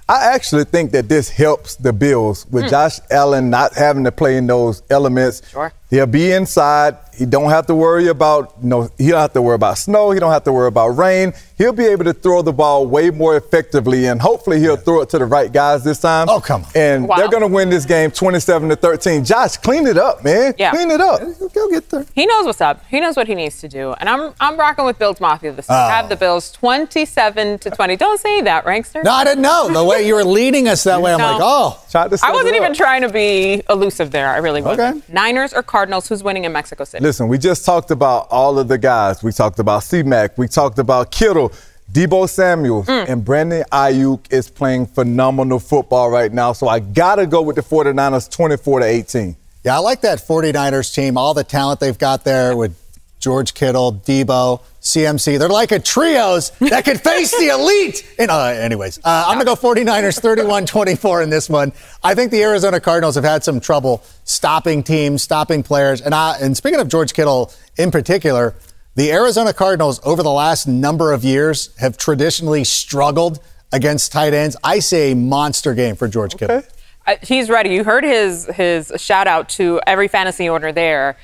I 0.07 0.35
actually 0.35 0.65
think 0.65 0.91
that 0.91 1.09
this 1.09 1.29
helps 1.29 1.75
the 1.77 1.91
Bills 1.91 2.45
with 2.51 2.65
Hmm. 2.65 2.69
Josh 2.69 2.99
Allen 3.09 3.49
not 3.49 3.73
having 3.73 4.03
to 4.03 4.11
play 4.11 4.37
in 4.37 4.45
those 4.45 4.83
elements. 4.91 5.41
Sure. 5.49 5.73
He'll 5.89 6.05
be 6.05 6.31
inside. 6.31 6.97
He 7.17 7.25
don't 7.25 7.49
have 7.49 7.65
to 7.67 7.75
worry 7.75 8.07
about 8.07 8.53
you 8.61 8.69
know, 8.69 8.89
he 8.97 9.09
don't 9.09 9.19
have 9.21 9.33
to 9.33 9.41
worry 9.41 9.55
about 9.55 9.77
snow. 9.77 10.11
He 10.11 10.19
don't 10.19 10.31
have 10.31 10.43
to 10.45 10.51
worry 10.53 10.67
about 10.67 10.89
rain. 10.89 11.33
He'll 11.57 11.71
be 11.73 11.85
able 11.85 12.03
to 12.05 12.13
throw 12.13 12.41
the 12.41 12.51
ball 12.51 12.85
way 12.85 13.09
more 13.09 13.37
effectively, 13.37 14.07
and 14.07 14.21
hopefully 14.21 14.59
he'll 14.59 14.75
throw 14.75 15.01
it 15.01 15.09
to 15.09 15.19
the 15.19 15.25
right 15.25 15.51
guys 15.51 15.83
this 15.83 15.99
time. 15.99 16.27
Oh, 16.29 16.39
come 16.41 16.63
on. 16.63 16.69
And 16.75 17.07
Wow. 17.07 17.15
they're 17.17 17.29
going 17.29 17.41
to 17.43 17.47
win 17.47 17.69
this 17.69 17.85
game 17.85 18.11
27 18.11 18.67
to 18.69 18.75
13. 18.75 19.23
Josh, 19.23 19.55
clean 19.57 19.87
it 19.87 19.97
up, 19.97 20.23
man. 20.23 20.53
Yeah. 20.57 20.71
Clean 20.71 20.91
it 20.91 20.99
up. 20.99 21.21
Go 21.53 21.69
get 21.69 21.89
there. 21.89 22.05
he 22.13 22.25
knows 22.25 22.45
what's 22.45 22.59
up. 22.61 22.83
He 22.89 22.99
knows 22.99 23.15
what 23.15 23.27
he 23.27 23.35
needs 23.35 23.61
to 23.61 23.67
do. 23.69 23.93
And 23.99 24.09
I'm 24.09 24.33
I'm 24.41 24.57
rocking 24.57 24.83
with 24.85 24.99
Bills 24.99 25.21
Mafia 25.21 25.51
this 25.53 25.67
week. 25.69 25.75
Oh. 25.77 25.81
I 25.81 25.91
have 25.91 26.09
the 26.09 26.15
Bills 26.17 26.51
27 26.51 27.59
to 27.59 27.69
20. 27.69 27.95
Don't 27.95 28.19
say 28.19 28.41
that, 28.41 28.65
Rankster. 28.65 29.03
No, 29.03 29.11
I 29.11 29.23
didn't 29.23 29.41
know. 29.41 29.69
The 29.71 29.83
way 29.83 30.05
you 30.05 30.15
were 30.15 30.23
leading 30.25 30.67
us 30.67 30.83
that 30.83 31.01
way, 31.01 31.13
I'm 31.13 31.19
No. 31.19 31.31
like, 31.33 31.41
oh. 31.41 31.79
Tried 31.89 32.11
to 32.11 32.19
I 32.23 32.31
wasn't 32.31 32.55
even 32.55 32.73
trying 32.73 33.01
to 33.03 33.09
be 33.09 33.63
elusive 33.69 34.11
there. 34.11 34.27
I 34.29 34.37
really 34.37 34.61
wasn't. 34.61 34.97
Okay. 35.03 35.13
Niners 35.13 35.53
or 35.53 35.63
Cardinals? 35.63 36.09
Who's 36.09 36.21
winning 36.23 36.43
in 36.43 36.51
Mexico 36.51 36.83
City? 36.83 37.04
Listen, 37.05 37.27
we 37.27 37.37
just 37.37 37.63
talked 37.63 37.91
about 37.91 38.25
all 38.31 38.57
of 38.57 38.67
the 38.67 38.79
guys. 38.79 39.21
We 39.21 39.31
talked 39.31 39.59
about 39.59 39.83
C-Mac. 39.83 40.39
We 40.39 40.47
talked 40.47 40.79
about 40.79 41.11
Kittle, 41.11 41.51
Deebo 41.93 42.27
Samuel, 42.27 42.81
Mm. 42.81 43.07
and 43.07 43.23
Brandon 43.23 43.63
Aiyuk 43.71 44.21
is 44.31 44.49
playing 44.49 44.87
phenomenal 44.87 45.59
football 45.59 46.09
right 46.09 46.33
now. 46.33 46.51
So 46.53 46.67
I 46.67 46.79
got 46.79 47.17
to 47.17 47.27
go 47.27 47.43
with 47.43 47.57
the 47.57 47.61
49ers 47.61 48.27
24 48.27 48.79
to 48.79 48.85
18. 48.87 49.35
Yeah, 49.63 49.75
I 49.75 49.79
like 49.81 50.01
that 50.01 50.17
49ers 50.17 50.91
team, 50.95 51.15
all 51.15 51.35
the 51.35 51.43
talent 51.43 51.79
they've 51.79 51.95
got 51.95 52.23
there 52.23 52.57
with 52.57 52.75
George 53.19 53.53
Kittle, 53.53 53.93
Deebo, 54.03 54.61
CMC. 54.85 55.39
They're 55.39 55.49
like 55.49 55.71
a 55.71 55.79
trios 55.79 56.51
that 56.59 56.85
could 56.85 57.01
face 57.01 57.31
the 57.37 57.47
elite. 57.47 58.05
And, 58.19 58.29
uh, 58.29 58.45
anyways, 58.45 58.99
uh, 58.99 59.25
I'm 59.27 59.39
going 59.39 59.45
to 59.45 59.45
go 59.45 59.55
49ers 59.55 60.19
31 60.19 60.67
24 60.67 61.23
in 61.23 61.29
this 61.31 61.49
one. 61.49 61.73
I 62.03 62.13
think 62.13 62.31
the 62.31 62.43
Arizona 62.43 62.79
Cardinals 62.79 63.15
have 63.15 63.23
had 63.23 63.43
some 63.43 63.59
trouble 63.59 64.03
stopping 64.25 64.83
teams, 64.83 65.23
stopping 65.23 65.63
players. 65.63 66.01
And, 66.01 66.13
I, 66.13 66.37
and 66.39 66.55
speaking 66.55 66.79
of 66.79 66.87
George 66.87 67.13
Kittle 67.13 67.51
in 67.77 67.89
particular, 67.89 68.55
the 68.93 69.11
Arizona 69.11 69.53
Cardinals 69.53 69.99
over 70.05 70.21
the 70.21 70.31
last 70.31 70.67
number 70.67 71.13
of 71.13 71.23
years 71.23 71.75
have 71.77 71.97
traditionally 71.97 72.63
struggled 72.63 73.39
against 73.73 74.11
tight 74.11 74.35
ends. 74.35 74.55
I 74.63 74.79
say 74.79 75.11
a 75.11 75.15
monster 75.15 75.73
game 75.73 75.95
for 75.95 76.07
George 76.07 76.37
Kittle. 76.37 76.61
Uh, 77.07 77.15
he's 77.23 77.49
ready. 77.49 77.71
You 77.71 77.83
heard 77.83 78.03
his 78.03 78.45
his 78.53 78.91
shout 78.97 79.27
out 79.27 79.49
to 79.49 79.81
every 79.85 80.07
fantasy 80.07 80.47
owner 80.47 80.71
there. 80.71 81.17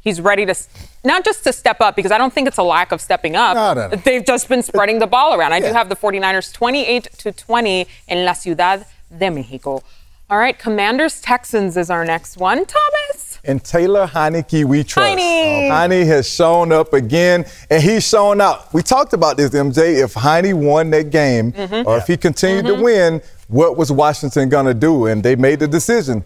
He's 0.00 0.20
ready 0.20 0.46
to 0.46 0.54
not 1.04 1.24
just 1.24 1.44
to 1.44 1.52
step 1.52 1.80
up 1.80 1.96
because 1.96 2.12
I 2.12 2.18
don't 2.18 2.32
think 2.32 2.48
it's 2.48 2.58
a 2.58 2.62
lack 2.62 2.92
of 2.92 3.00
stepping 3.00 3.36
up. 3.36 3.54
No, 3.54 3.74
no, 3.74 3.88
no. 3.88 3.96
They've 3.96 4.24
just 4.24 4.48
been 4.48 4.62
spreading 4.62 4.98
the 5.00 5.06
ball 5.06 5.34
around. 5.34 5.52
I 5.52 5.60
do 5.60 5.66
have 5.72 5.88
the 5.88 5.96
49ers 5.96 6.52
28 6.52 7.04
to 7.18 7.32
20 7.32 7.86
in 8.08 8.24
La 8.24 8.32
Ciudad 8.32 8.86
de 9.16 9.30
Mexico. 9.30 9.82
All 10.30 10.38
right, 10.38 10.58
Commanders 10.58 11.20
Texans 11.22 11.76
is 11.76 11.88
our 11.90 12.04
next 12.04 12.36
one. 12.36 12.64
Thomas. 12.66 13.38
And 13.44 13.64
Taylor 13.64 14.06
Heinicke, 14.06 14.64
we 14.64 14.84
trust. 14.84 15.08
Heine. 15.18 15.70
Heine 15.70 16.04
has 16.06 16.28
shown 16.30 16.70
up 16.70 16.92
again, 16.92 17.46
and 17.70 17.82
he's 17.82 18.06
shown 18.06 18.40
out. 18.40 18.72
We 18.74 18.82
talked 18.82 19.14
about 19.14 19.38
this, 19.38 19.50
MJ. 19.50 20.02
If 20.04 20.12
Heine 20.14 20.54
won 20.62 20.90
that 20.90 21.08
game, 21.10 21.52
Mm-hmm. 21.52 21.88
or 21.88 21.96
if 21.96 22.06
he 22.06 22.16
continued 22.18 22.66
to 22.66 22.74
win, 22.74 23.22
what 23.48 23.78
was 23.78 23.90
Washington 23.90 24.50
going 24.50 24.66
to 24.66 24.74
do? 24.74 25.06
And 25.06 25.22
they 25.22 25.34
made 25.34 25.60
the 25.60 25.68
decision. 25.68 26.24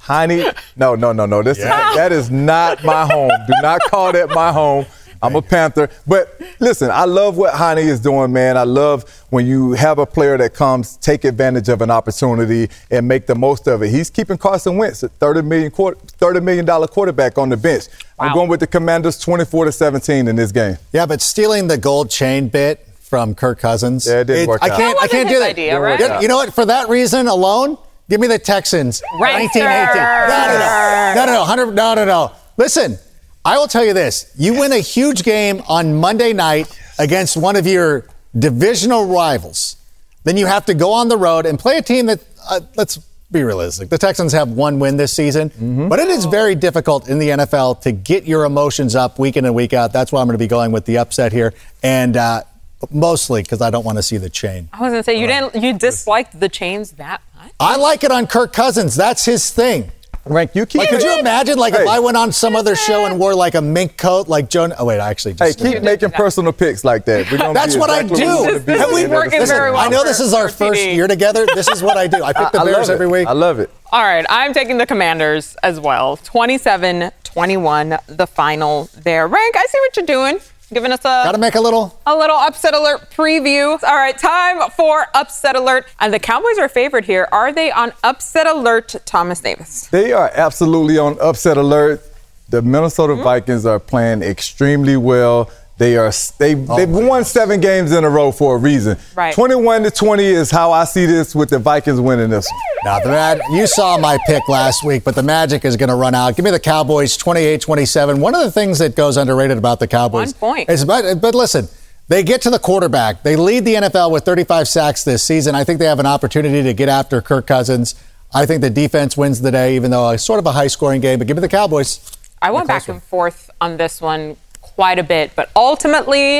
Heine, 0.00 0.52
no, 0.76 0.94
no, 0.94 1.12
no, 1.12 1.26
no. 1.26 1.42
This 1.42 1.58
that 1.58 2.10
is 2.12 2.30
not 2.30 2.82
my 2.84 3.04
home. 3.06 3.30
Do 3.46 3.52
not 3.62 3.80
call 3.82 4.12
that 4.12 4.30
my 4.30 4.52
home. 4.52 4.86
I'm 5.22 5.36
a 5.36 5.42
Panther. 5.42 5.90
But 6.06 6.40
listen, 6.60 6.90
I 6.90 7.04
love 7.04 7.36
what 7.36 7.52
Heine 7.54 7.78
is 7.86 8.00
doing, 8.00 8.32
man. 8.32 8.56
I 8.56 8.62
love 8.62 9.04
when 9.28 9.46
you 9.46 9.72
have 9.72 9.98
a 9.98 10.06
player 10.06 10.38
that 10.38 10.54
comes, 10.54 10.96
take 10.96 11.24
advantage 11.24 11.68
of 11.68 11.82
an 11.82 11.90
opportunity 11.90 12.70
and 12.90 13.06
make 13.06 13.26
the 13.26 13.34
most 13.34 13.66
of 13.68 13.82
it. 13.82 13.90
He's 13.90 14.08
keeping 14.08 14.38
Carson 14.38 14.78
Wentz 14.78 15.04
at 15.04 15.10
30 15.12 15.42
million 15.42 15.70
quarter, 15.70 16.00
$30 16.18 16.42
million 16.42 16.66
quarterback 16.88 17.36
on 17.36 17.50
the 17.50 17.56
bench. 17.58 17.84
I'm 18.18 18.32
going 18.32 18.48
with 18.48 18.60
the 18.60 18.66
Commanders 18.66 19.18
24 19.18 19.66
to 19.66 19.72
17 19.72 20.26
in 20.28 20.36
this 20.36 20.52
game. 20.52 20.78
Yeah, 20.92 21.04
but 21.04 21.20
stealing 21.20 21.68
the 21.68 21.76
gold 21.76 22.08
chain 22.08 22.48
bit 22.48 22.86
from 23.00 23.34
Kirk 23.34 23.58
Cousins. 23.58 24.06
Yeah, 24.06 24.20
it 24.20 24.24
didn't 24.28 24.48
work 24.48 24.62
I 24.62 24.70
out. 24.70 24.78
can't. 24.78 24.98
That 24.98 25.04
I 25.04 25.08
can't 25.08 25.24
wasn't 25.26 25.28
do 25.34 25.38
that. 25.40 25.50
idea, 25.50 25.80
right? 25.80 26.22
You 26.22 26.28
know 26.28 26.36
what? 26.36 26.54
For 26.54 26.64
that 26.64 26.88
reason 26.88 27.28
alone, 27.28 27.76
give 28.10 28.20
me 28.20 28.26
the 28.26 28.38
Texans. 28.38 29.00
Rankster. 29.14 29.64
1918. 29.64 29.94
No, 29.94 30.46
no, 30.46 30.58
no, 30.58 31.14
no, 31.14 31.26
no, 31.26 31.32
no, 31.32 31.40
100, 31.40 31.74
no, 31.74 31.94
no, 31.94 32.04
no. 32.04 32.32
Listen, 32.58 32.98
I 33.44 33.56
will 33.56 33.68
tell 33.68 33.84
you 33.84 33.94
this: 33.94 34.30
you 34.36 34.58
win 34.60 34.72
a 34.72 34.80
huge 34.80 35.22
game 35.22 35.62
on 35.68 35.94
Monday 35.94 36.34
night 36.34 36.68
against 36.98 37.36
one 37.36 37.56
of 37.56 37.66
your 37.66 38.06
divisional 38.38 39.06
rivals, 39.06 39.76
then 40.24 40.36
you 40.36 40.44
have 40.46 40.66
to 40.66 40.74
go 40.74 40.92
on 40.92 41.08
the 41.08 41.16
road 41.16 41.46
and 41.46 41.58
play 41.58 41.78
a 41.78 41.82
team 41.82 42.06
that. 42.06 42.20
Uh, 42.48 42.60
let's 42.76 42.98
be 43.30 43.44
realistic. 43.44 43.88
The 43.90 43.98
Texans 43.98 44.32
have 44.32 44.48
one 44.48 44.80
win 44.80 44.96
this 44.96 45.12
season, 45.12 45.52
but 45.88 46.00
it 46.00 46.08
is 46.08 46.24
very 46.24 46.56
difficult 46.56 47.08
in 47.08 47.18
the 47.20 47.28
NFL 47.28 47.80
to 47.82 47.92
get 47.92 48.24
your 48.24 48.44
emotions 48.44 48.96
up 48.96 49.18
week 49.20 49.36
in 49.36 49.44
and 49.44 49.54
week 49.54 49.72
out. 49.72 49.92
That's 49.92 50.10
why 50.10 50.20
I'm 50.20 50.26
going 50.26 50.34
to 50.34 50.42
be 50.42 50.48
going 50.48 50.72
with 50.72 50.84
the 50.84 50.98
upset 50.98 51.32
here, 51.32 51.54
and 51.82 52.16
uh, 52.16 52.42
mostly 52.90 53.42
because 53.42 53.60
I 53.60 53.70
don't 53.70 53.84
want 53.84 53.98
to 53.98 54.02
see 54.02 54.16
the 54.16 54.30
chain. 54.30 54.68
I 54.72 54.80
was 54.80 54.90
gonna 54.92 55.02
say 55.02 55.18
you 55.20 55.26
uh, 55.26 55.50
didn't 55.50 55.62
you 55.62 55.72
disliked 55.78 56.38
the 56.40 56.48
chains 56.48 56.92
that 56.92 57.20
much. 57.36 57.52
I 57.60 57.76
like 57.76 58.04
it 58.04 58.10
on 58.10 58.26
Kirk 58.26 58.52
Cousins. 58.52 58.96
That's 58.96 59.24
his 59.24 59.50
thing. 59.50 59.90
Rank, 60.26 60.54
you 60.54 60.66
keep 60.66 60.80
Like, 60.80 60.90
could 60.90 61.02
you 61.02 61.18
imagine, 61.18 61.56
like, 61.58 61.72
if 61.72 61.88
I 61.88 61.98
went 61.98 62.14
on 62.14 62.30
some 62.30 62.54
other 62.54 62.76
show 62.76 63.06
and 63.06 63.18
wore 63.18 63.34
like 63.34 63.54
a 63.54 63.62
mink 63.62 63.96
coat, 63.96 64.28
like 64.28 64.50
Joan? 64.50 64.74
Oh 64.78 64.84
wait, 64.84 65.00
I 65.00 65.08
actually 65.08 65.32
Hey, 65.32 65.52
just. 65.54 65.60
keep 65.60 65.82
making 65.82 66.10
personal 66.10 66.52
picks 66.52 66.84
like 66.84 67.06
that. 67.06 67.30
We're 67.32 67.38
gonna 67.38 67.54
That's 67.54 67.74
be 67.74 67.80
what 67.80 67.88
I 67.88 68.00
exactly 68.00 68.26
do. 68.26 68.42
we 68.44 68.44
This 68.44 68.46
at 68.46 68.54
is 68.58 68.64
the 68.66 68.72
end 68.72 68.82
of 69.04 69.10
the 69.10 69.16
working 69.16 69.30
season. 69.40 69.56
very 69.56 69.70
well 69.72 69.80
I 69.80 69.88
know 69.88 70.02
for- 70.02 70.08
this 70.08 70.20
is 70.20 70.34
our 70.34 70.50
first 70.50 70.78
TV. 70.80 70.94
year 70.94 71.08
together. 71.08 71.46
This 71.46 71.68
is 71.68 71.82
what 71.82 71.96
I 71.96 72.06
do. 72.06 72.22
I 72.22 72.34
pick 72.34 72.52
the 72.52 72.60
I 72.60 72.64
Bears 72.66 72.90
every 72.90 73.06
week. 73.08 73.26
I 73.28 73.32
love 73.32 73.60
it. 73.60 73.70
All 73.92 74.02
right, 74.02 74.26
I'm 74.28 74.52
taking 74.52 74.76
the 74.76 74.86
Commanders 74.86 75.56
as 75.62 75.80
well. 75.80 76.18
27 76.18 77.10
21, 77.24 77.96
the 78.08 78.26
final 78.26 78.90
there. 78.94 79.26
Rank, 79.26 79.56
I 79.56 79.64
see 79.66 79.78
what 79.80 79.96
you're 79.96 80.06
doing. 80.06 80.40
Giving 80.72 80.92
us 80.92 81.00
a 81.00 81.22
Got 81.24 81.32
to 81.32 81.38
make 81.38 81.54
a 81.54 81.60
little. 81.60 81.98
a 82.06 82.16
little 82.16 82.36
upset 82.36 82.74
alert 82.74 83.10
preview. 83.10 83.82
All 83.82 83.96
right, 83.96 84.16
time 84.16 84.70
for 84.70 85.06
upset 85.14 85.56
alert. 85.56 85.86
And 85.98 86.12
the 86.12 86.18
Cowboys 86.18 86.58
are 86.58 86.68
favored 86.68 87.04
here. 87.04 87.28
Are 87.32 87.52
they 87.52 87.70
on 87.70 87.92
upset 88.04 88.46
alert, 88.46 88.94
Thomas 89.04 89.40
Davis? 89.40 89.86
They 89.88 90.12
are 90.12 90.30
absolutely 90.34 90.98
on 90.98 91.18
upset 91.20 91.56
alert. 91.56 92.02
The 92.48 92.62
Minnesota 92.62 93.14
hmm? 93.14 93.22
Vikings 93.22 93.64
are 93.66 93.78
playing 93.78 94.22
extremely 94.22 94.96
well. 94.96 95.50
They 95.80 95.96
are 95.96 96.12
they 96.36 96.54
oh, 96.54 96.76
they've 96.76 96.90
won 96.90 97.24
seven 97.24 97.58
games 97.58 97.92
in 97.92 98.04
a 98.04 98.10
row 98.10 98.32
for 98.32 98.56
a 98.56 98.58
reason. 98.58 98.98
Right. 99.16 99.32
21 99.32 99.84
to 99.84 99.90
20 99.90 100.22
is 100.26 100.50
how 100.50 100.72
I 100.72 100.84
see 100.84 101.06
this 101.06 101.34
with 101.34 101.48
the 101.48 101.58
Vikings 101.58 101.98
winning 101.98 102.28
this. 102.28 102.46
Now, 102.84 103.00
the 103.00 103.08
Mad- 103.08 103.40
you 103.52 103.66
saw 103.66 103.96
my 103.96 104.18
pick 104.26 104.46
last 104.46 104.84
week, 104.84 105.04
but 105.04 105.14
the 105.14 105.22
magic 105.22 105.64
is 105.64 105.78
going 105.78 105.88
to 105.88 105.94
run 105.94 106.14
out. 106.14 106.36
Give 106.36 106.44
me 106.44 106.50
the 106.50 106.60
Cowboys 106.60 107.16
28 107.16 107.62
27. 107.62 108.20
One 108.20 108.34
of 108.34 108.42
the 108.42 108.50
things 108.50 108.78
that 108.80 108.94
goes 108.94 109.16
underrated 109.16 109.56
about 109.56 109.80
the 109.80 109.86
Cowboys 109.86 110.34
One 110.34 110.54
point. 110.54 110.68
is, 110.68 110.84
but, 110.84 111.18
but 111.18 111.34
listen, 111.34 111.66
they 112.08 112.24
get 112.24 112.42
to 112.42 112.50
the 112.50 112.58
quarterback. 112.58 113.22
They 113.22 113.36
lead 113.36 113.64
the 113.64 113.76
NFL 113.76 114.10
with 114.10 114.26
35 114.26 114.68
sacks 114.68 115.02
this 115.02 115.22
season. 115.22 115.54
I 115.54 115.64
think 115.64 115.78
they 115.78 115.86
have 115.86 115.98
an 115.98 116.04
opportunity 116.04 116.62
to 116.62 116.74
get 116.74 116.90
after 116.90 117.22
Kirk 117.22 117.46
Cousins. 117.46 117.94
I 118.34 118.44
think 118.44 118.60
the 118.60 118.68
defense 118.68 119.16
wins 119.16 119.40
the 119.40 119.50
day, 119.50 119.76
even 119.76 119.90
though 119.90 120.10
it's 120.10 120.26
sort 120.26 120.40
of 120.40 120.44
a 120.44 120.52
high 120.52 120.66
scoring 120.66 121.00
game, 121.00 121.18
but 121.20 121.26
give 121.26 121.38
me 121.38 121.40
the 121.40 121.48
Cowboys. 121.48 122.18
I 122.42 122.50
went 122.50 122.68
back 122.68 122.86
and 122.88 123.02
forth 123.02 123.48
on 123.62 123.78
this 123.78 124.02
one 124.02 124.36
quite 124.80 124.98
a 124.98 125.02
bit, 125.02 125.30
but 125.36 125.50
ultimately, 125.54 126.38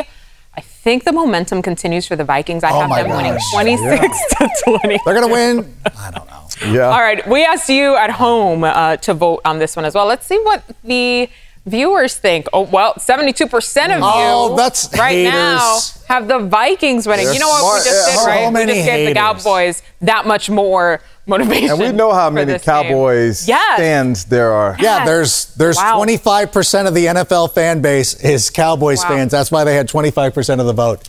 I 0.56 0.62
think 0.62 1.04
the 1.04 1.12
momentum 1.12 1.60
continues 1.60 2.06
for 2.08 2.16
the 2.16 2.24
Vikings. 2.24 2.64
I 2.64 2.70
Oh 2.70 2.80
have 2.80 2.88
my 2.88 3.02
them 3.02 3.10
winning 3.14 3.34
gosh. 3.34 3.52
26 3.52 4.18
to 4.38 4.48
20. 4.64 4.98
They're 5.04 5.14
going 5.14 5.28
to 5.28 5.32
win. 5.32 5.76
I 5.98 6.10
don't 6.10 6.26
know. 6.26 6.46
Yeah. 6.72 6.88
All 6.88 7.00
right, 7.02 7.20
we 7.28 7.44
asked 7.44 7.68
you 7.68 7.96
at 7.96 8.10
home 8.12 8.64
uh, 8.64 8.96
to 8.96 9.12
vote 9.12 9.42
on 9.44 9.58
this 9.58 9.76
one 9.76 9.84
as 9.84 9.94
well. 9.94 10.06
Let's 10.06 10.26
see 10.26 10.38
what 10.38 10.62
the 10.82 11.28
viewers 11.66 12.16
think. 12.16 12.46
Oh, 12.54 12.62
well, 12.62 12.94
72% 12.94 13.84
of 13.84 13.90
you 13.90 13.98
Oh, 14.02 14.56
that's 14.56 14.88
right 14.98 15.12
haters. 15.12 15.32
now 15.34 15.78
have 16.08 16.28
the 16.28 16.38
Vikings 16.38 17.06
winning. 17.06 17.26
They're 17.26 17.34
you 17.34 17.40
know 17.40 17.48
what 17.48 17.74
we 17.84 17.84
just 17.90 18.06
did, 18.08 18.18
So 18.20 18.26
right? 18.26 18.50
many 18.50 18.72
we 18.72 18.78
just 18.78 18.86
gave 18.86 19.14
the 19.14 19.20
haters. 19.20 19.42
Cowboys 19.44 19.82
that 20.00 20.26
much 20.26 20.48
more 20.48 21.02
motivation. 21.26 21.70
And 21.70 21.78
we 21.78 21.92
know 21.92 22.12
how 22.12 22.30
many. 22.30 22.58
Cowboys 22.58 23.46
Yes. 23.46 23.78
fans 23.78 24.24
there 24.24 24.52
are. 24.52 24.76
Yeah, 24.80 25.04
there's 25.04 25.46
there's 25.56 25.76
Wow. 25.76 25.98
25% 25.98 26.88
of 26.88 26.94
the 26.94 27.06
NFL 27.06 27.48
fan 27.48 27.80
base 27.80 28.14
is 28.14 28.50
Cowboys 28.50 29.02
Wow. 29.02 29.08
fans. 29.10 29.32
That's 29.32 29.50
why 29.50 29.64
they 29.64 29.74
had 29.74 29.88
25% 29.88 30.60
of 30.60 30.66
the 30.66 30.72
vote. 30.72 31.08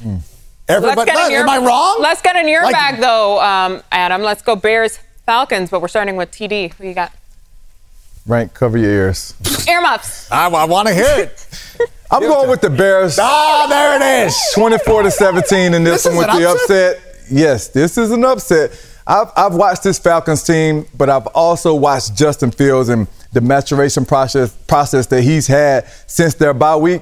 Everybody, 0.68 1.00
Let's 1.12 1.12
get 1.12 1.26
in 1.26 1.32
your, 1.32 1.42
am 1.42 1.50
I 1.50 1.58
wrong? 1.58 1.98
Let's 2.02 2.22
get 2.22 2.36
in 2.36 2.48
your 2.48 2.64
Like- 2.64 2.74
bag, 2.74 3.00
though, 3.02 3.42
um, 3.42 3.84
Adam. 3.92 4.22
Let's 4.22 4.42
go 4.42 4.56
Bears, 4.56 5.00
Falcons, 5.26 5.70
but 5.70 5.82
we're 5.82 5.88
starting 5.90 6.16
with 6.16 6.32
TD. 6.32 6.74
Who 6.78 6.88
you 6.88 6.94
got? 6.94 7.12
Rank, 8.28 8.54
cover 8.54 8.78
your 8.78 8.92
ears. 8.92 9.34
Earmuffs. 9.68 10.32
I, 10.32 10.48
I 10.48 10.66
want 10.66 10.88
to 10.88 10.94
hear 10.94 11.10
it. 11.18 11.46
I'm 12.12 12.22
going 12.22 12.50
with 12.50 12.62
the 12.62 12.70
Bears. 12.70 13.18
Ah, 13.20 13.66
there 13.68 13.96
it 13.96 14.28
is. 14.28 14.38
24 14.54 15.04
to 15.04 15.12
17 15.12 15.74
in 15.74 15.84
this, 15.84 16.04
This 16.04 16.14
one 16.14 16.18
with 16.18 16.30
an 16.36 16.42
the 16.42 16.50
upset? 16.52 16.98
upset. 16.98 17.16
Yes, 17.32 17.68
this 17.70 17.98
is 17.98 18.12
an 18.12 18.24
upset. 18.24 18.72
I've, 19.08 19.32
I've 19.36 19.54
watched 19.54 19.84
this 19.84 20.00
Falcons 20.00 20.44
team, 20.44 20.86
but 20.96 21.10
I've 21.10 21.28
also 21.28 21.74
watched 21.76 22.16
Justin 22.16 22.52
Fields 22.52 22.90
and 22.90 23.08
the 23.34 23.42
maturation 23.42 24.06
process 24.06 24.52
process 24.68 25.08
that 25.08 25.22
he's 25.24 25.48
had 25.48 25.88
since 26.08 26.34
their 26.36 26.54
bye 26.54 26.76
week. 26.76 27.02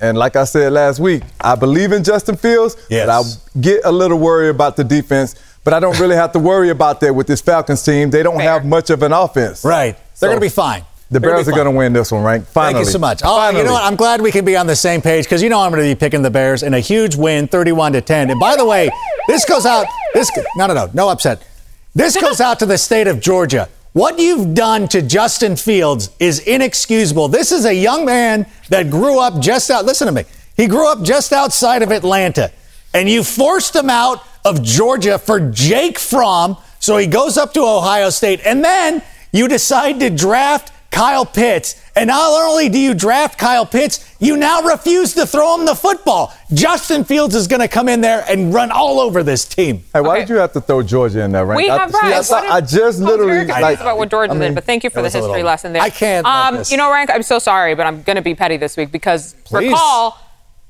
And 0.00 0.18
like 0.18 0.36
I 0.36 0.44
said 0.44 0.72
last 0.72 1.00
week, 1.00 1.22
I 1.40 1.54
believe 1.54 1.92
in 1.92 2.04
Justin 2.04 2.36
Fields, 2.36 2.76
Yes. 2.90 3.06
but 3.06 3.58
I 3.58 3.60
get 3.60 3.80
a 3.84 3.92
little 3.92 4.18
worried 4.18 4.50
about 4.50 4.76
the 4.76 4.84
defense. 4.84 5.34
But 5.64 5.72
I 5.72 5.80
don't 5.80 5.98
really 5.98 6.16
have 6.16 6.32
to 6.32 6.38
worry 6.38 6.68
about 6.68 7.00
that 7.00 7.14
with 7.14 7.26
this 7.26 7.40
Falcons 7.40 7.82
team. 7.82 8.10
They 8.10 8.22
don't 8.22 8.40
have 8.40 8.66
much 8.66 8.90
of 8.90 9.02
an 9.02 9.12
offense. 9.14 9.64
Right. 9.64 9.94
They're 9.96 10.02
So, 10.14 10.26
going 10.26 10.36
to 10.36 10.40
be 10.42 10.50
fine. 10.50 10.84
The 11.10 11.20
Bears 11.20 11.46
are 11.48 11.52
going 11.52 11.66
to 11.66 11.70
win 11.70 11.92
this 11.92 12.10
one, 12.10 12.24
right? 12.24 12.42
Finally. 12.42 12.74
Thank 12.74 12.86
you 12.86 12.92
so 12.92 12.98
much. 12.98 13.20
Oh, 13.24 13.50
you 13.50 13.62
know 13.62 13.72
what? 13.72 13.84
I'm 13.84 13.94
glad 13.94 14.20
we 14.20 14.32
can 14.32 14.44
be 14.44 14.56
on 14.56 14.66
the 14.66 14.74
same 14.74 15.02
page 15.02 15.24
because 15.24 15.42
you 15.42 15.48
know 15.48 15.60
I'm 15.60 15.70
going 15.70 15.82
to 15.82 15.94
be 15.94 15.98
picking 15.98 16.22
the 16.22 16.30
Bears 16.30 16.62
in 16.62 16.74
a 16.74 16.80
huge 16.80 17.14
win, 17.14 17.46
31 17.46 17.92
to 17.92 18.00
10. 18.00 18.30
And 18.30 18.40
by 18.40 18.56
the 18.56 18.64
way, 18.64 18.90
this 19.28 19.44
goes 19.44 19.66
out. 19.66 19.86
This 20.14 20.30
no, 20.56 20.66
no, 20.66 20.74
no, 20.74 20.90
no 20.92 21.08
upset. 21.10 21.46
This 21.94 22.20
goes 22.20 22.40
out 22.40 22.58
to 22.58 22.66
the 22.66 22.78
state 22.78 23.06
of 23.06 23.20
Georgia. 23.20 23.68
What 23.92 24.18
you've 24.18 24.54
done 24.54 24.88
to 24.88 25.02
Justin 25.02 25.54
Fields 25.54 26.10
is 26.18 26.40
inexcusable. 26.40 27.28
This 27.28 27.52
is 27.52 27.64
a 27.64 27.72
young 27.72 28.04
man 28.04 28.46
that 28.68 28.90
grew 28.90 29.20
up 29.20 29.40
just 29.40 29.70
out. 29.70 29.84
Listen 29.84 30.06
to 30.06 30.12
me. 30.12 30.24
He 30.56 30.66
grew 30.66 30.90
up 30.90 31.04
just 31.04 31.32
outside 31.32 31.82
of 31.82 31.92
Atlanta, 31.92 32.50
and 32.92 33.08
you 33.08 33.22
forced 33.22 33.76
him 33.76 33.88
out 33.88 34.24
of 34.44 34.64
Georgia 34.64 35.16
for 35.18 35.38
Jake 35.38 36.00
Fromm. 36.00 36.56
So 36.80 36.96
he 36.96 37.06
goes 37.06 37.38
up 37.38 37.54
to 37.54 37.60
Ohio 37.60 38.10
State, 38.10 38.40
and 38.44 38.64
then 38.64 39.00
you 39.30 39.46
decide 39.46 40.00
to 40.00 40.10
draft 40.10 40.72
Kyle 40.94 41.26
Pitts. 41.26 41.80
And 41.96 42.08
not 42.08 42.32
only 42.42 42.68
do 42.68 42.78
you 42.78 42.92
draft 42.94 43.38
Kyle 43.38 43.66
Pitts, 43.66 44.04
you 44.18 44.36
now 44.36 44.62
refuse 44.62 45.14
to 45.14 45.26
throw 45.26 45.56
him 45.58 45.64
the 45.64 45.74
football. 45.74 46.32
Justin 46.52 47.04
Fields 47.04 47.34
is 47.34 47.46
going 47.46 47.60
to 47.60 47.68
come 47.68 47.88
in 47.88 48.00
there 48.00 48.24
and 48.28 48.52
run 48.52 48.70
all 48.72 48.98
over 49.00 49.22
this 49.22 49.44
team. 49.44 49.84
Hey, 49.92 50.00
why 50.00 50.18
did 50.18 50.28
you 50.28 50.36
have 50.36 50.52
to 50.54 50.60
throw 50.60 50.82
Georgia 50.82 51.20
in 51.22 51.30
there, 51.32 51.44
right? 51.46 51.56
We 51.56 51.68
I, 51.70 51.78
have 51.78 51.90
see, 51.92 51.98
I, 52.02 52.10
right. 52.10 52.24
saw- 52.24 52.40
What 52.42 52.50
I 52.50 52.60
just 52.60 52.98
literally 53.00 53.44
like 53.46 53.80
about 53.80 53.98
what 53.98 54.08
Georgia 54.10 54.32
I 54.32 54.34
mean, 54.34 54.48
did, 54.50 54.54
but 54.56 54.64
thank 54.64 54.82
you 54.82 54.90
for 54.90 55.02
the 55.02 55.08
history 55.10 55.22
little- 55.22 55.44
lesson 55.46 55.72
there. 55.72 55.82
I 55.82 55.90
can't 55.90 56.26
Um, 56.26 56.62
you 56.68 56.76
know, 56.76 56.90
Rank, 56.92 57.10
I'm 57.12 57.22
so 57.22 57.38
sorry, 57.38 57.74
but 57.74 57.86
I'm 57.86 58.02
going 58.02 58.16
to 58.16 58.22
be 58.22 58.34
petty 58.34 58.56
this 58.56 58.76
week 58.76 58.90
because 58.90 59.34
Please. 59.44 59.68
recall 59.70 60.18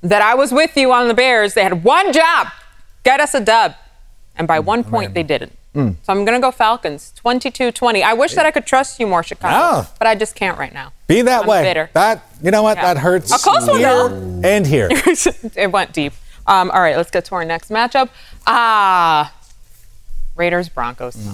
that 0.02 0.20
I 0.20 0.34
was 0.34 0.52
with 0.52 0.76
you 0.76 0.92
on 0.92 1.08
the 1.08 1.14
Bears. 1.14 1.54
They 1.54 1.62
had 1.62 1.84
one 1.84 2.12
job: 2.12 2.48
get 3.02 3.20
us 3.20 3.32
a 3.34 3.40
dub, 3.40 3.74
and 4.36 4.46
by 4.46 4.58
one 4.58 4.84
point 4.84 5.14
they 5.14 5.22
didn't. 5.22 5.56
Mm. 5.74 5.96
So 6.02 6.12
I'm 6.12 6.24
going 6.24 6.40
to 6.40 6.44
go 6.44 6.50
Falcons, 6.52 7.12
22-20. 7.24 8.02
I 8.02 8.14
wish 8.14 8.34
that 8.34 8.46
I 8.46 8.50
could 8.52 8.64
trust 8.66 9.00
you 9.00 9.06
more, 9.08 9.22
Chicago, 9.22 9.54
Yeah. 9.78 9.86
but 9.98 10.06
I 10.06 10.14
just 10.14 10.34
can't 10.36 10.56
right 10.56 10.72
now. 10.72 10.92
Be 11.08 11.22
that 11.22 11.42
I'm 11.42 11.48
way. 11.48 11.62
bitter. 11.64 11.90
That 11.94 12.22
you 12.42 12.50
know 12.52 12.62
what? 12.62 12.76
Yeah. 12.76 12.94
That 12.94 13.00
hurts. 13.00 13.32
A 13.34 13.38
close 13.38 13.66
one, 13.66 13.78
here 13.78 14.08
though. 14.08 14.40
and 14.44 14.66
here. 14.66 14.88
it 15.56 15.72
went 15.72 15.92
deep. 15.92 16.12
Um, 16.46 16.70
all 16.70 16.80
right, 16.80 16.96
let's 16.96 17.10
get 17.10 17.24
to 17.26 17.34
our 17.34 17.44
next 17.44 17.70
matchup. 17.70 18.10
Ah, 18.46 19.32
Raiders 20.36 20.68
Broncos. 20.68 21.16
Mm. 21.16 21.30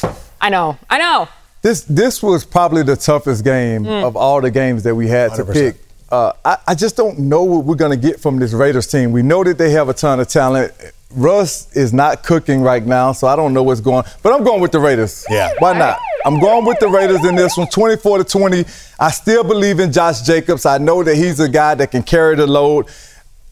Thomas. 0.00 0.22
I 0.40 0.48
know. 0.48 0.78
I 0.90 0.98
know. 0.98 1.28
This 1.62 1.82
this 1.82 2.22
was 2.22 2.44
probably 2.44 2.82
the 2.82 2.96
toughest 2.96 3.44
game 3.44 3.84
Mm. 3.84 4.04
of 4.04 4.16
all 4.16 4.40
the 4.40 4.50
games 4.50 4.82
that 4.84 4.94
we 4.94 5.08
had 5.08 5.34
to 5.34 5.44
100%. 5.44 5.52
pick. 5.52 5.76
Uh, 6.10 6.32
I, 6.44 6.58
I 6.68 6.74
just 6.74 6.96
don't 6.96 7.18
know 7.20 7.42
what 7.44 7.64
we're 7.64 7.74
going 7.76 7.98
to 7.98 8.08
get 8.08 8.20
from 8.20 8.38
this 8.38 8.52
Raiders 8.52 8.86
team. 8.86 9.12
We 9.12 9.22
know 9.22 9.42
that 9.44 9.56
they 9.58 9.70
have 9.70 9.88
a 9.88 9.94
ton 9.94 10.20
of 10.20 10.28
talent. 10.28 10.72
Russ 11.14 11.74
is 11.76 11.92
not 11.92 12.22
cooking 12.22 12.62
right 12.62 12.84
now, 12.84 13.12
so 13.12 13.26
I 13.26 13.36
don't 13.36 13.52
know 13.52 13.62
what's 13.62 13.80
going. 13.80 14.04
But 14.22 14.32
I'm 14.32 14.44
going 14.44 14.60
with 14.60 14.72
the 14.72 14.80
Raiders. 14.80 15.24
Yeah. 15.28 15.52
Why 15.58 15.76
not? 15.76 15.98
I'm 16.24 16.40
going 16.40 16.64
with 16.64 16.78
the 16.78 16.88
Raiders 16.88 17.24
in 17.24 17.34
this 17.34 17.56
one, 17.56 17.68
24 17.68 18.18
to 18.18 18.24
20. 18.24 18.64
I 18.98 19.10
still 19.10 19.44
believe 19.44 19.80
in 19.80 19.92
Josh 19.92 20.22
Jacobs. 20.22 20.66
I 20.66 20.78
know 20.78 21.02
that 21.02 21.16
he's 21.16 21.40
a 21.40 21.48
guy 21.48 21.74
that 21.74 21.90
can 21.90 22.02
carry 22.02 22.36
the 22.36 22.46
load. 22.46 22.86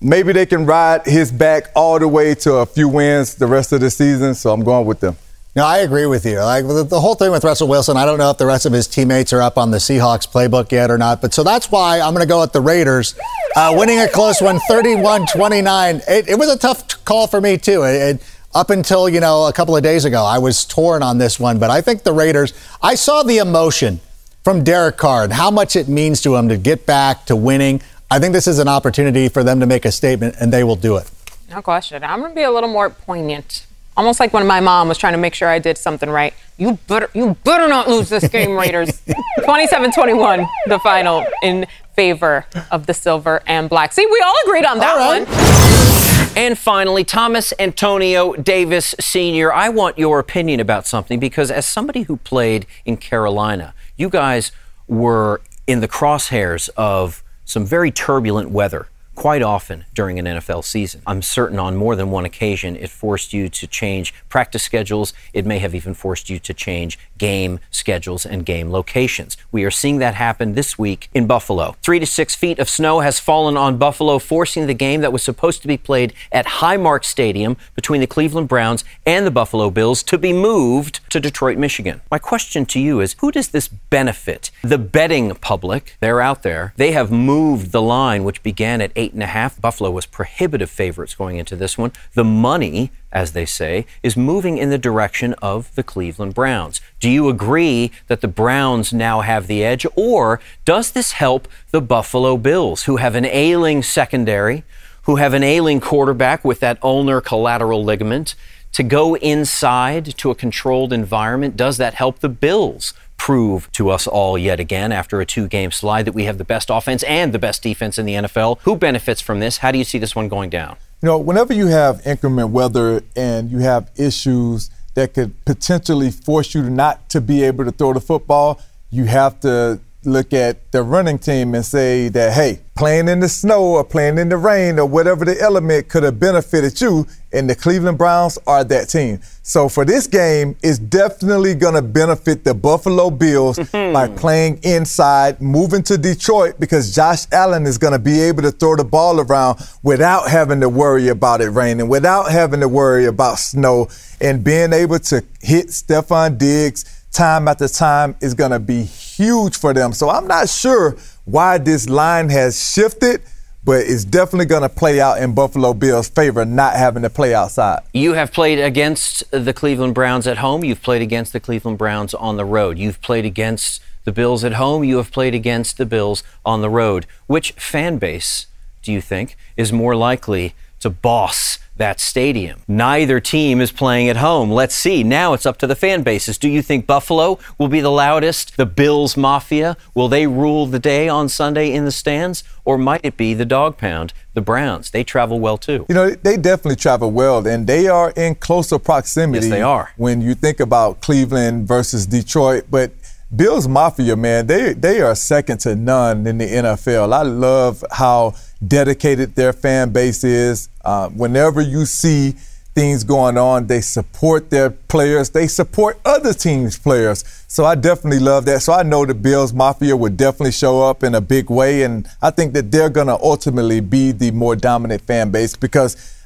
Maybe 0.01 0.33
they 0.33 0.47
can 0.47 0.65
ride 0.65 1.05
his 1.05 1.31
back 1.31 1.71
all 1.75 1.99
the 1.99 2.09
way 2.09 2.35
to 2.37 2.55
a 2.55 2.67
few 2.67 2.89
wins 2.89 3.35
the 3.35 3.47
rest 3.47 3.73
of 3.73 3.81
the 3.81 3.91
season. 3.91 4.35
So 4.35 4.53
I'm 4.53 4.63
going 4.63 4.87
with 4.87 5.01
them. 5.01 5.17
No, 5.57 5.65
I 5.65 5.79
agree 5.79 6.07
with 6.07 6.25
you. 6.25 6.39
Like 6.39 6.65
the, 6.65 7.01
whole 7.01 7.17
thing 7.17 7.33
with 7.33 7.43
Russell 7.43 7.67
Wilson, 7.67 7.97
I 7.97 8.05
don't 8.05 8.19
know 8.19 8.31
if 8.31 8.39
the 8.39 8.47
rest 8.47 8.67
of 8.67 8.73
his 8.73 8.87
teammates 8.87 9.33
are 9.33 9.43
up 9.43 9.59
on 9.59 9.73
the 9.73 9.79
Seahawks 9.79 10.29
playbook 10.29 10.71
yet 10.71 10.93
or 10.93 10.99
not. 10.99 11.21
But 11.21 11.35
so 11.35 11.43
that's 11.43 11.73
why 11.73 11.99
I'm 12.01 12.15
going 12.15 12.25
to 12.25 12.29
go 12.29 12.41
with 12.41 12.53
the 12.53 12.61
Raiders, 12.61 13.19
uh, 13.57 13.75
winning 13.77 13.99
a 13.99 14.09
close 14.09 14.41
one, 14.41 14.59
31-29. 14.71 16.03
It, 16.09 16.29
it 16.29 16.39
was 16.39 16.49
a 16.49 16.57
tough 16.57 17.05
call 17.05 17.27
for 17.27 17.41
me 17.41 17.59
too. 17.59 17.83
It, 17.83 18.17
it- 18.17 18.23
up 18.53 18.71
until 18.71 19.09
you 19.09 19.21
know 19.21 19.47
a 19.47 19.53
couple 19.53 19.77
of 19.77 19.83
days 19.85 20.05
ago, 20.05 20.25
I 20.25 20.39
was 20.39 20.65
torn 20.65 21.05
on 21.05 21.19
this 21.19 21.39
one. 21.39 21.61
But 21.61 21.71
I 21.71 21.81
think 21.83 22.03
the 22.03 22.13
Raiders. 22.13 22.53
I 22.83 22.97
saw 22.97 23.23
the 23.23 23.39
emotion 23.39 24.01
from 24.43 24.65
Derek 24.65 24.97
Carr 24.97 25.23
and 25.23 25.33
how 25.33 25.53
much 25.53 25.77
it 25.77 25.87
means 25.87 26.21
to 26.23 26.35
him 26.35 26.49
to 26.49 26.57
get 26.57 26.85
back 26.85 27.27
to 27.27 27.37
winning. 27.37 27.81
I 28.11 28.19
think 28.19 28.33
this 28.33 28.49
is 28.49 28.59
an 28.59 28.67
opportunity 28.67 29.29
for 29.29 29.45
them 29.45 29.61
to 29.61 29.67
make 29.67 29.85
a 29.85 29.93
statement, 29.93 30.35
and 30.41 30.53
they 30.53 30.65
will 30.65 30.75
do 30.75 30.97
it. 30.97 31.09
No 31.49 31.63
question. 31.63 32.03
I'm 32.03 32.19
going 32.19 32.33
to 32.33 32.35
be 32.35 32.43
a 32.43 32.51
little 32.51 32.69
more 32.69 32.91
poignant. 32.91 33.67
Almost 33.97 34.21
like 34.21 34.33
when 34.33 34.47
my 34.47 34.61
mom 34.61 34.89
was 34.89 34.99
trying 34.99 35.13
to 35.15 35.19
make 35.19 35.35
sure 35.35 35.49
I 35.49 35.59
did 35.59 35.77
something 35.77 36.09
right. 36.09 36.33
You 36.57 36.79
better, 36.87 37.11
you 37.13 37.37
better 37.45 37.69
not 37.69 37.89
lose 37.89 38.09
this 38.09 38.29
game, 38.29 38.57
Raiders. 38.57 39.03
27-21, 39.41 40.49
the 40.67 40.79
final 40.79 41.27
in 41.43 41.67
favor 41.95 42.47
of 42.71 42.87
the 42.87 42.95
silver 42.95 43.43
and 43.47 43.69
black. 43.69 43.93
See, 43.93 44.07
we 44.07 44.23
all 44.25 44.35
agreed 44.47 44.65
on 44.65 44.79
that 44.79 44.97
one. 44.97 46.37
And 46.37 46.57
finally, 46.57 47.03
Thomas 47.03 47.53
Antonio 47.59 48.35
Davis 48.35 48.95
Sr., 49.01 49.53
I 49.53 49.69
want 49.69 49.99
your 49.99 50.19
opinion 50.21 50.61
about 50.61 50.87
something 50.87 51.19
because 51.19 51.51
as 51.51 51.67
somebody 51.67 52.03
who 52.03 52.17
played 52.19 52.67
in 52.85 52.97
Carolina, 52.97 53.75
you 53.97 54.09
guys 54.09 54.53
were 54.87 55.41
in 55.67 55.81
the 55.81 55.89
crosshairs 55.89 56.71
of 56.77 57.23
some 57.45 57.67
very 57.67 57.91
turbulent 57.91 58.51
weather 58.51 58.87
quite 59.21 59.43
often 59.43 59.85
during 59.93 60.19
an 60.19 60.25
NFL 60.25 60.65
season. 60.65 61.03
I'm 61.07 61.21
certain 61.21 61.59
on 61.59 61.77
more 61.77 61.95
than 61.95 62.11
one 62.11 62.25
occasion 62.25 62.75
it 62.75 62.89
forced 62.89 63.35
you 63.35 63.51
to 63.51 63.67
change 63.67 64.15
practice 64.31 64.63
schedules. 64.63 65.13
It 65.35 65.45
may 65.45 65.59
have 65.59 65.75
even 65.75 65.93
forced 65.93 66.31
you 66.31 66.39
to 66.39 66.55
change 66.55 66.99
game 67.19 67.61
schedules 67.71 68.25
and 68.25 68.47
game 68.47 68.73
locations. 68.73 69.37
We 69.53 69.63
are 69.65 69.71
seeing 69.71 69.99
that 69.99 70.15
happen 70.15 70.55
this 70.55 70.79
week 70.79 71.11
in 71.13 71.27
Buffalo. 71.27 71.77
Three 71.83 71.99
to 71.99 72.07
six 72.07 72.35
feet 72.35 72.59
of 72.59 72.71
snow 72.71 73.01
has 73.01 73.21
fallen 73.21 73.59
on 73.59 73.77
Buffalo, 73.77 74.19
forcing 74.19 74.67
the 74.67 74.73
game 74.73 75.03
that 75.03 75.13
was 75.13 75.23
supposed 75.23 75.61
to 75.61 75.69
be 75.69 75.77
played 75.77 76.15
at 76.33 76.47
Highmark 76.47 77.05
Stadium 77.05 77.59
between 77.75 78.01
the 78.01 78.07
Cleveland 78.07 78.49
Browns 78.49 78.85
and 79.05 79.27
the 79.27 79.31
Buffalo 79.31 79.69
Bills 79.69 80.03
to 80.05 80.17
be 80.17 80.33
moved 80.33 81.01
to 81.11 81.21
Detroit, 81.21 81.59
Michigan. 81.59 82.01
My 82.11 82.19
question 82.19 82.65
to 82.65 82.81
you 82.81 83.01
is 83.01 83.17
who 83.19 83.31
does 83.31 83.49
this 83.49 83.69
benefit? 83.69 84.51
The 84.63 84.79
betting 84.79 85.35
public, 85.35 85.99
they're 86.01 86.23
out 86.23 86.43
there. 86.43 86.73
They 86.79 86.93
have 86.93 87.11
moved 87.13 87.73
the 87.73 87.83
line, 87.83 88.25
which 88.25 88.43
began 88.43 88.81
at 88.81 88.93
eight 89.11 89.15
and 89.15 89.23
a 89.25 89.27
half. 89.27 89.61
Buffalo 89.61 89.91
was 89.91 90.07
prohibitive 90.07 90.71
favorites 90.71 91.15
going 91.15 91.37
into 91.37 91.57
this 91.57 91.77
one. 91.77 91.91
The 92.15 92.23
money, 92.23 92.93
as 93.11 93.33
they 93.33 93.45
say, 93.45 93.87
is 94.05 94.17
moving 94.17 94.57
in 94.57 94.71
the 94.71 94.79
direction 94.79 95.35
of 95.43 95.75
the 95.75 95.83
Cleveland 95.83 96.35
Browns. 96.35 96.81
Do 97.01 97.11
you 97.11 97.29
agree 97.29 97.91
that 98.07 98.21
the 98.21 98.29
Browns 98.29 98.93
now 98.93 99.21
have 99.23 99.49
the 99.49 99.65
edge, 99.65 99.85
or 99.97 100.41
does 100.65 100.93
this 100.93 101.13
help 101.13 101.49
the 101.73 101.81
Buffalo 101.81 102.37
Bills, 102.37 102.85
who 102.85 102.99
have 102.99 103.17
an 103.17 103.25
ailing 103.25 103.83
secondary, 103.83 104.63
who 105.03 105.17
have 105.17 105.35
an 105.35 105.43
ailing 105.43 105.81
quarterback 105.81 106.45
with 106.45 106.61
that 106.61 106.79
ulnar 106.83 107.21
collateral 107.21 107.83
ligament? 107.83 108.37
To 108.75 108.85
go 108.85 109.17
inside 109.17 110.17
to 110.19 110.31
a 110.31 110.37
controlled 110.37 110.93
environment, 110.93 111.57
does 111.57 111.79
that 111.79 111.95
help 111.95 112.21
the 112.21 112.29
Bills 112.29 112.95
prove 113.21 113.71
to 113.73 113.91
us 113.91 114.07
all 114.07 114.39
yet 114.39 114.59
again 114.59 114.91
after 114.93 115.21
a 115.21 115.27
two 115.27 115.47
game 115.47 115.71
slide 115.71 116.07
that 116.07 116.13
we 116.13 116.25
have 116.25 116.39
the 116.39 116.45
best 116.45 116.71
offense 116.71 117.03
and 117.03 117.35
the 117.35 117.39
best 117.39 117.63
defense 117.63 117.99
in 117.99 118.07
the 118.07 118.15
NFL. 118.15 118.61
Who 118.63 118.77
benefits 118.77 119.21
from 119.21 119.41
this? 119.41 119.59
How 119.59 119.71
do 119.71 119.77
you 119.77 119.85
see 119.85 119.99
this 119.99 120.17
one 120.17 120.27
going 120.29 120.49
down? 120.49 120.79
You 121.03 121.07
know, 121.09 121.19
whenever 121.19 121.53
you 121.53 121.67
have 121.67 122.01
inclement 122.07 122.49
weather 122.49 123.03
and 123.15 123.51
you 123.51 123.59
have 123.59 123.91
issues 123.95 124.71
that 124.95 125.13
could 125.13 125.45
potentially 125.45 126.11
force 126.11 126.55
you 126.55 126.63
to 126.63 126.71
not 126.71 127.11
to 127.11 127.21
be 127.21 127.43
able 127.43 127.67
to 127.67 127.73
throw 127.73 127.93
the 127.93 128.01
football, 128.01 128.59
you 128.91 129.05
have 129.05 129.39
to 129.41 129.81
look 130.05 130.33
at 130.33 130.73
the 130.73 130.83
running 130.83 131.19
team 131.19 131.55
and 131.55 131.65
say 131.65 132.09
that, 132.09 132.33
hey, 132.33 132.61
playing 132.75 133.09
in 133.09 133.21
the 133.21 133.29
snow 133.29 133.63
or 133.63 133.85
playing 133.85 134.17
in 134.17 134.31
the 134.31 134.37
rain 134.37 134.79
or 134.79 134.87
whatever 134.87 135.25
the 135.25 135.39
element 135.41 135.89
could 135.89 136.03
have 136.03 136.19
benefited 136.19 136.81
you, 136.81 137.07
and 137.33 137.49
the 137.49 137.55
Cleveland 137.55 137.99
Browns 137.99 138.39
are 138.47 138.65
that 138.65 138.89
team. 138.89 139.21
So 139.43 139.69
for 139.69 139.85
this 139.85 140.07
game, 140.07 140.57
it's 140.63 140.79
definitely 140.79 141.55
going 141.55 141.75
to 141.75 141.83
benefit 141.83 142.45
the 142.45 142.55
Buffalo 142.55 143.11
Bills 143.11 143.59
by 143.73 144.09
playing 144.09 144.61
inside, 144.63 145.41
moving 145.43 145.83
to 145.85 145.99
Detroit 145.99 146.59
because 146.59 146.95
Josh 146.95 147.27
Allen 147.31 147.67
is 147.67 147.77
going 147.77 147.93
to 147.93 147.99
be 147.99 148.21
able 148.21 148.43
to 148.43 148.51
throw 148.51 148.77
the 148.77 148.85
ball 148.85 149.21
around 149.21 149.61
without 149.83 150.31
having 150.31 150.61
to 150.61 150.69
worry 150.69 151.09
about 151.09 151.43
it 151.43 151.51
raining, 151.51 151.89
without 151.89 152.31
having 152.31 152.61
to 152.61 152.69
worry 152.69 153.05
about 153.05 153.39
snow, 153.39 153.89
and 154.21 154.43
being 154.43 154.73
able 154.73 154.99
to 154.99 155.23
hit 155.41 155.69
Stefon 155.69 156.39
Diggs 156.39 157.00
time 157.13 157.49
after 157.49 157.69
time 157.69 158.17
is 158.21 158.35
going 158.35 158.51
to 158.53 158.59
be 158.59 158.83
huge 158.83 159.59
for 159.59 159.75
them. 159.75 159.93
So 159.93 160.09
I'm 160.11 160.27
not 160.27 160.49
sure 160.49 160.97
why 161.25 161.59
this 161.59 161.89
line 161.89 162.29
has 162.31 162.73
shifted, 162.73 163.23
but 163.65 163.81
it's 163.87 164.05
definitely 164.05 164.47
going 164.47 164.63
to 164.63 164.69
play 164.69 165.01
out 165.01 165.21
in 165.21 165.35
Buffalo 165.35 165.75
Bills' 165.75 166.09
favor 166.09 166.45
not 166.45 166.75
having 166.75 167.03
to 167.03 167.11
play 167.11 167.35
outside. 167.35 167.81
You 167.93 168.15
have 168.15 168.33
played 168.33 168.59
against 168.59 169.31
the 169.31 169.53
Cleveland 169.53 169.95
Browns 169.95 170.27
at 170.27 170.39
home. 170.39 170.65
You've 170.65 170.83
played 170.83 171.03
against 171.03 171.33
the 171.33 171.41
Cleveland 171.41 171.79
Browns 171.79 172.15
on 172.15 172.37
the 172.37 172.45
road. 172.45 172.79
You've 172.79 173.01
played 173.03 173.25
against 173.25 173.83
the 174.05 174.13
Bills 174.13 174.45
at 174.45 174.55
home. 174.55 174.83
You 174.83 174.97
have 174.97 175.13
played 175.13 175.35
against 175.35 175.77
the 175.77 175.87
Bills 175.87 176.23
on 176.45 176.63
the 176.63 176.71
road. 176.71 177.07
Which 177.27 177.53
fan 177.53 177.99
base 177.99 178.47
do 178.83 178.93
you 178.93 179.01
think 179.01 179.37
is 179.57 179.73
more 179.73 179.95
likely 179.95 180.55
to 180.81 180.89
boss 180.89 181.59
that 181.81 181.99
stadium. 181.99 182.61
Neither 182.69 183.21
team 183.21 183.61
is 183.61 183.73
playing 183.73 184.09
at 184.09 184.19
home. 184.19 184.51
Let's 184.51 184.75
see. 184.75 185.03
Now 185.03 185.33
it's 185.33 185.47
up 185.47 185.57
to 185.59 185.67
the 185.67 185.75
fan 185.75 186.03
bases. 186.03 186.39
Do 186.39 186.49
you 186.49 186.63
think 186.63 186.87
Buffalo 186.87 187.39
will 187.59 187.69
be 187.69 187.81
the 187.81 187.91
loudest? 187.91 188.57
The 188.57 188.67
Bills 188.67 189.17
Mafia? 189.17 189.77
Will 189.95 190.09
they 190.09 190.27
rule 190.27 190.67
the 190.67 190.79
day 190.79 191.09
on 191.09 191.29
Sunday 191.29 191.73
in 191.73 191.87
the 191.87 191.91
stands? 191.91 192.45
Or 192.67 192.77
might 192.77 193.01
it 193.03 193.17
be 193.17 193.33
the 193.33 193.47
dog 193.47 193.79
pound, 193.79 194.13
the 194.35 194.43
Browns? 194.43 194.91
They 194.91 195.03
travel 195.03 195.41
well 195.41 195.57
too. 195.57 195.87
You 195.89 195.95
know, 195.95 196.11
they 196.11 196.37
definitely 196.37 196.77
travel 196.77 197.11
well, 197.11 197.45
and 197.47 197.67
they 197.67 197.89
are 197.89 198.11
in 198.11 198.35
closer 198.35 198.79
proximity. 198.79 199.47
Yes, 199.47 199.51
they 199.51 199.63
are. 199.63 199.93
When 199.97 200.21
you 200.21 200.35
think 200.35 200.61
about 200.61 201.01
Cleveland 201.01 201.67
versus 201.67 202.07
Detroit, 202.07 202.67
but 202.71 202.93
Bills 203.35 203.69
Mafia, 203.69 204.17
man, 204.17 204.49
they 204.49 204.73
they 204.73 205.01
are 205.01 205.15
second 205.15 205.59
to 205.59 205.77
none 205.77 206.27
in 206.27 206.39
the 206.39 206.47
NFL. 206.47 207.13
I 207.13 207.23
love 207.23 207.85
how 207.93 208.35
dedicated 208.67 209.37
their 209.37 209.53
fan 209.53 209.93
base 209.93 210.25
is. 210.25 210.69
Uh, 210.85 211.09
whenever 211.11 211.61
you 211.61 211.87
see 211.87 212.35
things 212.75 213.05
going 213.05 213.39
on, 213.39 213.69
they 213.69 213.83
support 213.83 214.51
their 214.51 214.71
players. 214.71 215.31
They 215.31 215.47
support 215.47 216.01
other 216.05 216.35
teams' 216.35 216.77
players. 216.77 217.23
So 217.47 217.65
I 217.65 217.77
definitely 217.77 218.19
love 218.19 218.47
that. 218.47 218.63
So 218.63 218.73
I 218.73 218.83
know 218.83 219.07
the 219.07 219.15
Bills 219.15 219.53
Mafia 219.53 219.97
would 219.97 220.17
definitely 220.17 220.53
show 220.53 220.83
up 220.83 221.05
in 221.05 221.15
a 221.15 221.21
big 221.21 221.51
way, 221.51 221.85
and 221.85 222.09
I 222.21 222.31
think 222.31 222.53
that 222.55 222.73
they're 222.73 222.91
going 222.91 223.07
to 223.07 223.19
ultimately 223.23 223.79
be 223.79 224.11
the 224.11 224.33
more 224.33 224.57
dominant 224.57 225.03
fan 225.03 225.31
base 225.31 225.55
because 225.55 226.17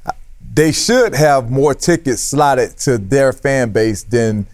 they 0.54 0.72
should 0.72 1.14
have 1.14 1.50
more 1.50 1.74
tickets 1.74 2.22
slotted 2.22 2.78
to 2.78 2.96
their 2.96 3.34
fan 3.34 3.72
base 3.72 4.04
than 4.04 4.46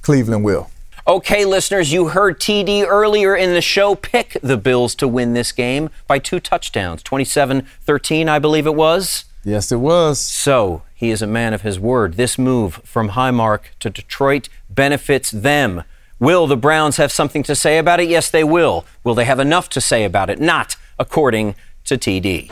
Cleveland 0.00 0.42
will. 0.42 0.68
Okay, 1.04 1.44
listeners, 1.44 1.92
you 1.92 2.08
heard 2.08 2.38
TD 2.38 2.86
earlier 2.86 3.34
in 3.34 3.54
the 3.54 3.60
show 3.60 3.96
pick 3.96 4.36
the 4.40 4.56
Bills 4.56 4.94
to 4.94 5.08
win 5.08 5.32
this 5.32 5.50
game 5.50 5.90
by 6.06 6.20
two 6.20 6.38
touchdowns, 6.38 7.02
27 7.02 7.66
13, 7.80 8.28
I 8.28 8.38
believe 8.38 8.66
it 8.66 8.76
was. 8.76 9.24
Yes, 9.42 9.72
it 9.72 9.80
was. 9.80 10.20
So 10.20 10.82
he 10.94 11.10
is 11.10 11.20
a 11.20 11.26
man 11.26 11.54
of 11.54 11.62
his 11.62 11.80
word. 11.80 12.14
This 12.14 12.38
move 12.38 12.74
from 12.84 13.10
Highmark 13.10 13.62
to 13.80 13.90
Detroit 13.90 14.48
benefits 14.70 15.32
them. 15.32 15.82
Will 16.20 16.46
the 16.46 16.56
Browns 16.56 16.98
have 16.98 17.10
something 17.10 17.42
to 17.42 17.56
say 17.56 17.78
about 17.78 17.98
it? 17.98 18.08
Yes, 18.08 18.30
they 18.30 18.44
will. 18.44 18.86
Will 19.02 19.16
they 19.16 19.24
have 19.24 19.40
enough 19.40 19.68
to 19.70 19.80
say 19.80 20.04
about 20.04 20.30
it? 20.30 20.38
Not, 20.40 20.76
according 21.00 21.56
to 21.86 21.98
TD. 21.98 22.48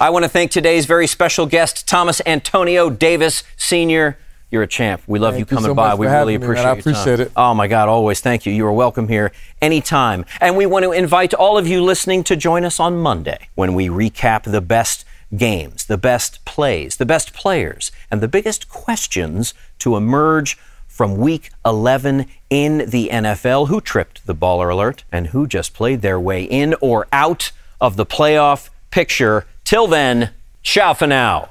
I 0.00 0.08
want 0.08 0.24
to 0.24 0.28
thank 0.30 0.50
today's 0.50 0.86
very 0.86 1.06
special 1.06 1.44
guest, 1.44 1.86
Thomas 1.86 2.22
Antonio 2.24 2.88
Davis, 2.88 3.42
Sr. 3.58 4.16
You're 4.50 4.62
a 4.62 4.66
champ. 4.68 5.02
We 5.06 5.18
love 5.18 5.34
Thank 5.34 5.50
you 5.50 5.56
you 5.56 5.56
coming 5.56 5.70
so 5.70 5.74
by. 5.74 5.94
We 5.94 6.06
really 6.06 6.34
having 6.34 6.40
me, 6.40 6.46
man. 6.46 6.50
appreciate 6.50 6.64
I 6.64 6.72
your 6.74 6.82
time. 6.82 6.92
appreciate 6.92 7.20
it. 7.20 7.32
Oh 7.36 7.54
my 7.54 7.66
God, 7.66 7.88
always 7.88 8.20
thank 8.20 8.46
you. 8.46 8.52
You 8.52 8.66
are 8.66 8.72
welcome 8.72 9.08
here 9.08 9.32
anytime. 9.60 10.24
And 10.40 10.56
we 10.56 10.66
want 10.66 10.84
to 10.84 10.92
invite 10.92 11.34
all 11.34 11.58
of 11.58 11.66
you 11.66 11.82
listening 11.82 12.22
to 12.24 12.36
join 12.36 12.64
us 12.64 12.78
on 12.78 12.96
Monday 12.98 13.48
when 13.56 13.74
we 13.74 13.88
recap 13.88 14.44
the 14.44 14.60
best 14.60 15.04
games, 15.36 15.86
the 15.86 15.98
best 15.98 16.44
plays, 16.44 16.96
the 16.96 17.06
best 17.06 17.32
players, 17.32 17.90
and 18.10 18.20
the 18.20 18.28
biggest 18.28 18.68
questions 18.68 19.52
to 19.80 19.96
emerge 19.96 20.56
from 20.86 21.16
week 21.16 21.50
11 21.64 22.26
in 22.48 22.88
the 22.88 23.08
NFL. 23.12 23.66
Who 23.68 23.80
tripped 23.80 24.26
the 24.26 24.34
baller 24.34 24.72
alert 24.72 25.02
and 25.10 25.28
who 25.28 25.48
just 25.48 25.74
played 25.74 26.02
their 26.02 26.20
way 26.20 26.44
in 26.44 26.76
or 26.80 27.08
out 27.12 27.50
of 27.80 27.96
the 27.96 28.06
playoff 28.06 28.70
picture. 28.90 29.44
Till 29.64 29.88
then, 29.88 30.30
ciao 30.62 30.94
for 30.94 31.08
now. 31.08 31.50